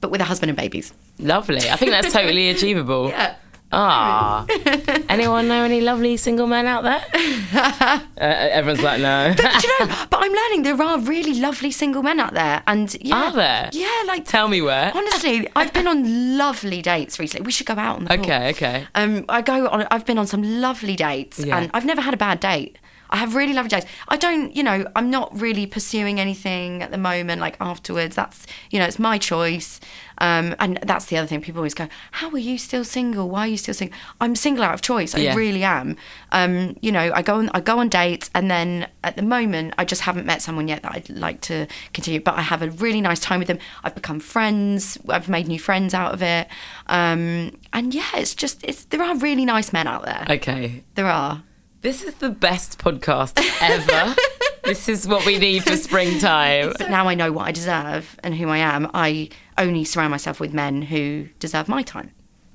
but 0.00 0.10
with 0.10 0.20
a 0.20 0.24
husband 0.24 0.50
and 0.50 0.56
babies. 0.56 0.92
Lovely. 1.18 1.70
I 1.70 1.76
think 1.76 1.92
that's 1.92 2.12
totally 2.12 2.50
achievable. 2.54 3.08
Yeah. 3.08 3.36
Ah. 3.72 4.44
Anyone 5.08 5.48
know 5.48 5.64
any 5.64 5.80
lovely 5.80 6.16
single 6.16 6.46
men 6.46 6.66
out 6.66 6.82
there? 6.84 7.02
uh, 7.54 8.00
everyone's 8.18 8.82
like, 8.82 9.00
no. 9.00 9.32
Do 9.34 9.42
you 9.42 9.68
know, 9.86 9.94
but 10.10 10.18
I'm 10.22 10.32
learning 10.32 10.62
there 10.62 10.80
are 10.80 10.98
really 11.00 11.34
lovely 11.40 11.70
single 11.70 12.02
men 12.02 12.20
out 12.20 12.34
there. 12.34 12.62
And 12.66 12.94
yeah. 13.00 13.14
Are 13.28 13.32
there? 13.32 13.70
Yeah, 13.72 14.02
like 14.06 14.24
Tell 14.26 14.48
me 14.48 14.60
where. 14.62 14.92
Honestly, 14.94 15.48
I've 15.56 15.72
been 15.72 15.86
on 15.86 16.36
lovely 16.38 16.82
dates 16.82 17.18
recently. 17.18 17.44
We 17.46 17.52
should 17.52 17.66
go 17.66 17.74
out 17.74 17.96
on 17.96 18.04
the 18.04 18.10
pool. 18.10 18.24
Okay, 18.24 18.50
okay. 18.50 18.86
Um, 18.94 19.24
I 19.28 19.42
go 19.42 19.68
on. 19.68 19.86
I've 19.90 20.04
been 20.06 20.18
on 20.18 20.26
some 20.26 20.60
lovely 20.60 20.96
dates, 20.96 21.38
Yeah. 21.38 21.58
and 21.58 21.70
I've 21.74 21.84
never 21.86 22.00
had 22.00 22.14
a 22.14 22.18
bad 22.18 22.40
date. 22.40 22.78
I 23.12 23.16
have 23.16 23.34
really 23.34 23.52
lovely 23.52 23.68
dates. 23.68 23.86
I 24.08 24.16
don't, 24.16 24.56
you 24.56 24.62
know, 24.62 24.86
I'm 24.96 25.10
not 25.10 25.38
really 25.38 25.66
pursuing 25.66 26.18
anything 26.18 26.82
at 26.82 26.90
the 26.90 26.98
moment. 26.98 27.40
Like 27.42 27.56
afterwards, 27.60 28.16
that's, 28.16 28.46
you 28.70 28.78
know, 28.78 28.86
it's 28.86 28.98
my 28.98 29.18
choice. 29.18 29.78
Um, 30.18 30.54
and 30.58 30.78
that's 30.82 31.06
the 31.06 31.16
other 31.18 31.26
thing. 31.26 31.40
People 31.40 31.58
always 31.60 31.74
go, 31.74 31.88
"How 32.12 32.30
are 32.30 32.38
you 32.38 32.56
still 32.56 32.84
single? 32.84 33.28
Why 33.28 33.40
are 33.40 33.48
you 33.48 33.56
still 33.56 33.74
single?" 33.74 33.96
I'm 34.20 34.36
single 34.36 34.62
out 34.64 34.72
of 34.74 34.80
choice. 34.80 35.14
I 35.14 35.18
Yeah. 35.18 35.34
really 35.34 35.64
am. 35.64 35.96
Um, 36.30 36.76
you 36.80 36.92
know, 36.92 37.10
I 37.14 37.22
go 37.22 37.36
on, 37.36 37.50
I 37.54 37.60
go 37.60 37.78
on 37.80 37.88
dates, 37.88 38.30
and 38.34 38.50
then 38.50 38.86
at 39.02 39.16
the 39.16 39.22
moment, 39.22 39.74
I 39.78 39.84
just 39.84 40.02
haven't 40.02 40.24
met 40.24 40.40
someone 40.40 40.68
yet 40.68 40.82
that 40.82 40.92
I'd 40.92 41.10
like 41.10 41.40
to 41.42 41.66
continue. 41.92 42.20
But 42.20 42.36
I 42.38 42.42
have 42.42 42.62
a 42.62 42.70
really 42.70 43.00
nice 43.00 43.20
time 43.20 43.40
with 43.40 43.48
them. 43.48 43.58
I've 43.84 43.94
become 43.96 44.20
friends. 44.20 44.96
I've 45.08 45.28
made 45.28 45.48
new 45.48 45.58
friends 45.58 45.92
out 45.92 46.14
of 46.14 46.22
it. 46.22 46.46
Um, 46.86 47.58
and 47.72 47.92
yeah, 47.92 48.06
it's 48.14 48.34
just, 48.34 48.60
it's 48.62 48.84
there 48.84 49.02
are 49.02 49.16
really 49.16 49.44
nice 49.44 49.72
men 49.72 49.86
out 49.88 50.04
there. 50.04 50.24
Okay. 50.30 50.84
There 50.94 51.08
are. 51.08 51.42
This 51.82 52.04
is 52.04 52.14
the 52.14 52.30
best 52.30 52.78
podcast 52.78 53.44
ever. 53.60 54.14
this 54.64 54.88
is 54.88 55.08
what 55.08 55.26
we 55.26 55.36
need 55.38 55.64
for 55.64 55.76
springtime. 55.76 56.74
But 56.78 56.90
now 56.90 57.08
I 57.08 57.16
know 57.16 57.32
what 57.32 57.48
I 57.48 57.50
deserve 57.50 58.20
and 58.22 58.36
who 58.36 58.48
I 58.48 58.58
am. 58.58 58.88
I 58.94 59.30
only 59.58 59.82
surround 59.82 60.12
myself 60.12 60.38
with 60.38 60.54
men 60.54 60.82
who 60.82 61.28
deserve 61.40 61.68
my 61.68 61.82
time. 61.82 62.12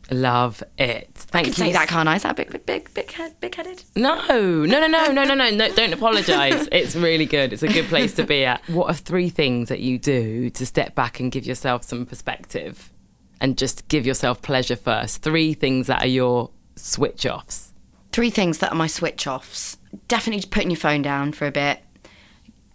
Love 0.09 0.63
it. 0.77 1.09
Thank 1.13 1.47
I 1.47 1.49
you. 1.49 1.53
can 1.53 1.65
say 1.65 1.71
that, 1.73 1.89
can't 1.89 2.07
I? 2.07 2.15
Is 2.15 2.23
that 2.23 2.37
big, 2.37 2.51
big, 2.51 2.65
big, 2.65 2.93
big, 2.93 3.11
head, 3.11 3.35
big 3.41 3.53
headed? 3.53 3.83
No, 3.97 4.15
no, 4.29 4.63
no, 4.63 4.87
no, 4.87 5.11
no, 5.11 5.25
no, 5.25 5.33
no, 5.33 5.49
no. 5.49 5.73
Don't 5.73 5.91
apologise. 5.91 6.69
It's 6.71 6.95
really 6.95 7.25
good. 7.25 7.51
It's 7.51 7.63
a 7.63 7.67
good 7.67 7.87
place 7.87 8.13
to 8.13 8.23
be 8.23 8.45
at. 8.45 8.61
What 8.69 8.89
are 8.89 8.93
three 8.93 9.27
things 9.27 9.67
that 9.67 9.81
you 9.81 9.99
do 9.99 10.49
to 10.51 10.65
step 10.65 10.95
back 10.95 11.19
and 11.19 11.33
give 11.33 11.45
yourself 11.45 11.83
some 11.83 12.05
perspective 12.05 12.93
and 13.41 13.57
just 13.57 13.89
give 13.89 14.05
yourself 14.05 14.41
pleasure 14.41 14.77
first? 14.77 15.21
Three 15.21 15.53
things 15.53 15.87
that 15.87 16.01
are 16.01 16.07
your 16.07 16.49
switch 16.77 17.25
offs. 17.25 17.66
Three 18.17 18.31
things 18.31 18.57
that 18.57 18.71
are 18.71 18.75
my 18.75 18.87
switch 18.87 19.27
offs. 19.27 19.77
Definitely 20.07 20.49
putting 20.49 20.71
your 20.71 20.79
phone 20.79 21.03
down 21.03 21.33
for 21.33 21.45
a 21.45 21.51
bit, 21.51 21.83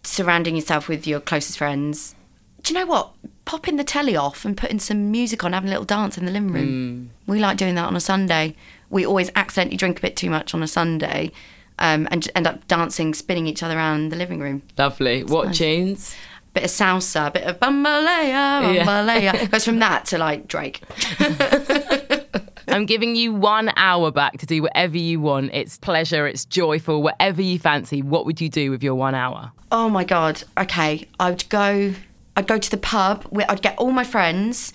surrounding 0.04 0.54
yourself 0.54 0.86
with 0.86 1.04
your 1.04 1.18
closest 1.18 1.58
friends. 1.58 2.14
Do 2.62 2.72
you 2.72 2.78
know 2.78 2.86
what? 2.86 3.10
Popping 3.44 3.74
the 3.74 3.82
telly 3.82 4.14
off 4.14 4.44
and 4.44 4.56
putting 4.56 4.78
some 4.78 5.10
music 5.10 5.42
on, 5.42 5.52
having 5.52 5.66
a 5.68 5.72
little 5.72 5.84
dance 5.84 6.16
in 6.16 6.26
the 6.26 6.30
living 6.30 6.52
room. 6.52 7.10
We 7.26 7.40
like 7.40 7.56
doing 7.56 7.74
that 7.74 7.86
on 7.86 7.96
a 7.96 8.00
Sunday. 8.00 8.54
We 8.88 9.04
always 9.04 9.32
accidentally 9.34 9.76
drink 9.78 9.98
a 9.98 10.02
bit 10.02 10.14
too 10.14 10.30
much 10.30 10.54
on 10.54 10.62
a 10.62 10.68
Sunday 10.68 11.32
um, 11.80 12.06
and 12.12 12.30
end 12.36 12.46
up 12.46 12.68
dancing, 12.68 13.12
spinning 13.12 13.48
each 13.48 13.64
other 13.64 13.76
around 13.76 14.02
in 14.02 14.08
the 14.10 14.16
living 14.16 14.38
room. 14.38 14.62
Lovely. 14.78 15.24
what 15.24 15.46
nice. 15.46 15.58
tunes? 15.58 16.14
Bit 16.54 16.64
of 16.66 16.70
salsa, 16.70 17.26
a 17.26 17.30
bit 17.32 17.42
of 17.44 17.58
bambalea, 17.58 18.76
Yeah. 18.76 18.86
bambalea. 18.86 19.50
Goes 19.50 19.64
from 19.64 19.80
that 19.80 20.04
to 20.04 20.18
like 20.18 20.46
Drake. 20.46 20.82
I'm 22.68 22.86
giving 22.86 23.16
you 23.16 23.32
one 23.32 23.72
hour 23.76 24.10
back 24.10 24.38
to 24.38 24.46
do 24.46 24.62
whatever 24.62 24.96
you 24.96 25.20
want. 25.20 25.50
It's 25.52 25.78
pleasure, 25.78 26.26
it's 26.26 26.44
joyful, 26.44 27.02
whatever 27.02 27.42
you 27.42 27.58
fancy. 27.58 28.02
What 28.02 28.26
would 28.26 28.40
you 28.40 28.48
do 28.48 28.70
with 28.70 28.82
your 28.82 28.94
one 28.94 29.14
hour? 29.14 29.52
Oh 29.70 29.88
my 29.88 30.04
god. 30.04 30.42
Okay, 30.58 31.08
I'd 31.18 31.48
go. 31.48 31.94
I'd 32.36 32.46
go 32.46 32.58
to 32.58 32.70
the 32.70 32.76
pub. 32.76 33.24
Where 33.24 33.46
I'd 33.50 33.62
get 33.62 33.78
all 33.78 33.90
my 33.90 34.04
friends. 34.04 34.72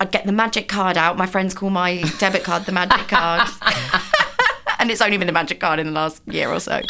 I'd 0.00 0.10
get 0.10 0.26
the 0.26 0.32
magic 0.32 0.68
card 0.68 0.96
out. 0.96 1.16
My 1.16 1.26
friends 1.26 1.54
call 1.54 1.70
my 1.70 2.02
debit 2.18 2.44
card 2.44 2.64
the 2.66 2.72
magic 2.72 3.06
card. 3.08 3.48
and 4.80 4.90
it's 4.90 5.00
only 5.00 5.16
been 5.16 5.28
a 5.28 5.32
magic 5.32 5.60
card 5.60 5.78
in 5.78 5.86
the 5.86 5.92
last 5.92 6.22
year 6.26 6.50
or 6.50 6.58
so. 6.58 6.80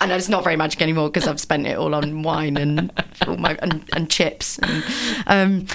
And 0.00 0.10
it's 0.10 0.30
not 0.30 0.42
very 0.42 0.56
magic 0.56 0.80
anymore 0.80 1.10
because 1.10 1.28
I've 1.28 1.38
spent 1.38 1.66
it 1.66 1.76
all 1.76 1.94
on 1.94 2.22
wine 2.22 2.56
and 2.56 2.90
all 3.26 3.36
my 3.36 3.58
and, 3.60 3.88
and 3.92 4.10
chips. 4.10 4.58
And, 4.58 4.84
um, 5.26 5.66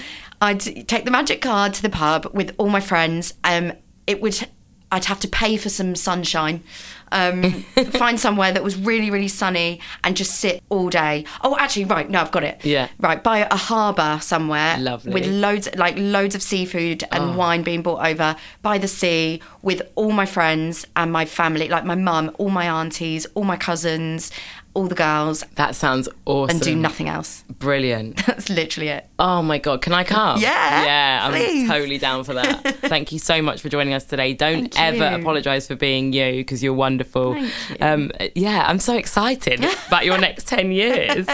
I'd 0.42 0.88
take 0.88 1.06
the 1.06 1.12
magic 1.12 1.42
card 1.42 1.76
to 1.76 1.82
the 1.84 1.90
pub 1.90 2.32
with 2.34 2.56
all 2.58 2.70
my 2.70 2.80
friends. 2.80 3.36
Um, 3.44 3.74
it 4.08 4.22
would 4.22 4.48
I'd 4.90 5.04
have 5.06 5.20
to 5.20 5.28
pay 5.28 5.58
for 5.58 5.68
some 5.68 5.98
sunshine, 5.98 6.64
um, 7.12 7.44
find 7.92 8.18
somewhere 8.18 8.54
that 8.54 8.64
was 8.64 8.78
really, 8.78 9.12
really 9.12 9.28
sunny 9.28 9.82
and 10.02 10.16
just 10.16 10.36
sit 10.40 10.64
all 10.70 10.90
day. 10.90 11.26
Oh, 11.44 11.58
actually, 11.60 11.84
right, 11.84 12.10
no, 12.10 12.22
I've 12.22 12.32
got 12.32 12.46
it. 12.46 12.64
Yeah. 12.64 12.88
Right, 12.98 13.22
by 13.22 13.40
a 13.40 13.56
harbour 13.58 14.20
somewhere. 14.22 14.78
Lovely. 14.80 15.12
With 15.12 15.28
loads, 15.28 15.68
like 15.76 15.96
loads 15.98 16.36
of 16.36 16.42
seafood 16.42 17.04
and 17.12 17.36
wine 17.36 17.64
being 17.64 17.82
brought 17.82 18.08
over 18.08 18.38
by 18.62 18.78
the 18.78 18.88
sea 18.88 19.42
with 19.62 19.82
all 19.96 20.14
my 20.14 20.26
friends 20.26 20.88
and 20.96 21.12
my 21.12 21.26
family, 21.26 21.68
like 21.68 21.84
my 21.84 21.96
mum, 21.96 22.34
all 22.38 22.50
my 22.50 22.66
aunties, 22.66 23.26
all 23.34 23.44
my 23.44 23.58
cousins, 23.58 24.32
all 24.74 24.88
the 24.88 24.96
girls, 24.96 25.44
That 25.56 25.76
sounds 25.76 26.08
awesome. 26.26 26.56
and 26.56 26.62
do 26.64 26.76
nothing 26.78 27.10
else. 27.10 27.44
Brilliant. 27.50 28.18
That's 28.26 28.48
literally 28.48 28.88
it. 28.88 29.07
Oh 29.20 29.42
my 29.42 29.58
god, 29.58 29.82
can 29.82 29.94
I 29.94 30.04
come? 30.04 30.40
Yeah, 30.40 30.84
Yeah, 30.86 31.20
I'm 31.24 31.32
please. 31.32 31.68
totally 31.68 31.98
down 31.98 32.24
for 32.24 32.36
that. 32.36 32.64
Thank 32.82 33.12
you 33.12 33.18
so 33.18 33.42
much 33.42 33.62
for 33.62 33.70
joining 33.70 33.94
us 33.96 34.04
today. 34.04 34.34
Don't 34.34 34.72
Thank 34.74 34.80
ever 35.02 35.16
you. 35.16 35.22
apologise 35.22 35.66
for 35.68 35.76
being 35.76 36.14
you 36.14 36.34
because 36.36 36.62
you're 36.62 36.76
wonderful. 36.76 37.36
You. 37.36 37.50
Um, 37.82 38.12
yeah, 38.36 38.66
I'm 38.68 38.78
so 38.78 38.96
excited 38.96 39.66
about 39.88 40.06
your 40.06 40.20
next 40.20 40.48
10 40.48 40.72
years. 40.72 41.26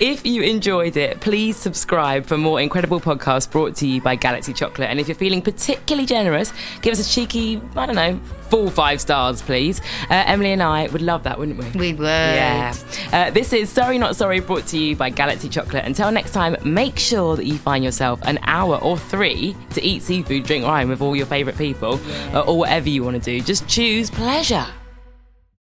if 0.00 0.24
you 0.24 0.40
enjoyed 0.42 0.96
it, 0.96 1.20
please 1.20 1.58
subscribe 1.58 2.24
for 2.24 2.38
more 2.38 2.62
incredible 2.62 2.98
podcasts 2.98 3.50
brought 3.50 3.76
to 3.76 3.86
you 3.86 4.00
by 4.00 4.14
Galaxy 4.16 4.54
Chocolate. 4.54 4.88
And 4.88 4.98
if 4.98 5.06
you're 5.06 5.14
feeling 5.14 5.42
particularly 5.42 6.06
generous, 6.06 6.52
give 6.80 6.92
us 6.92 7.06
a 7.06 7.10
cheeky, 7.12 7.60
I 7.76 7.84
don't 7.84 7.94
know, 7.96 8.18
full 8.48 8.70
five 8.70 9.02
stars, 9.02 9.42
please. 9.42 9.80
Uh, 10.08 10.24
Emily 10.26 10.52
and 10.52 10.62
I 10.62 10.86
would 10.86 11.02
love 11.02 11.24
that, 11.24 11.38
wouldn't 11.38 11.58
we? 11.58 11.78
We 11.78 11.92
would. 11.92 12.06
Yeah. 12.06 12.74
Uh, 13.12 13.30
this 13.32 13.52
is 13.52 13.68
Sorry 13.68 13.98
Not 13.98 14.16
Sorry 14.16 14.40
brought 14.40 14.66
to 14.68 14.78
you 14.78 14.96
by 14.96 15.10
Galaxy 15.10 15.50
Chocolate. 15.50 15.84
Until 15.84 16.10
next 16.10 16.30
time, 16.32 16.56
make 16.64 16.98
sure 16.98 17.17
that 17.36 17.46
you 17.46 17.58
find 17.58 17.84
yourself 17.84 18.20
an 18.22 18.38
hour 18.42 18.76
or 18.76 18.96
three 18.96 19.56
to 19.70 19.82
eat 19.82 20.02
seafood, 20.02 20.44
drink 20.44 20.64
wine 20.64 20.88
with 20.88 21.00
all 21.00 21.16
your 21.16 21.26
favourite 21.26 21.58
people, 21.58 22.00
or 22.34 22.58
whatever 22.58 22.88
you 22.88 23.02
want 23.02 23.22
to 23.22 23.38
do. 23.38 23.44
Just 23.44 23.66
choose 23.68 24.10
pleasure. 24.10 24.66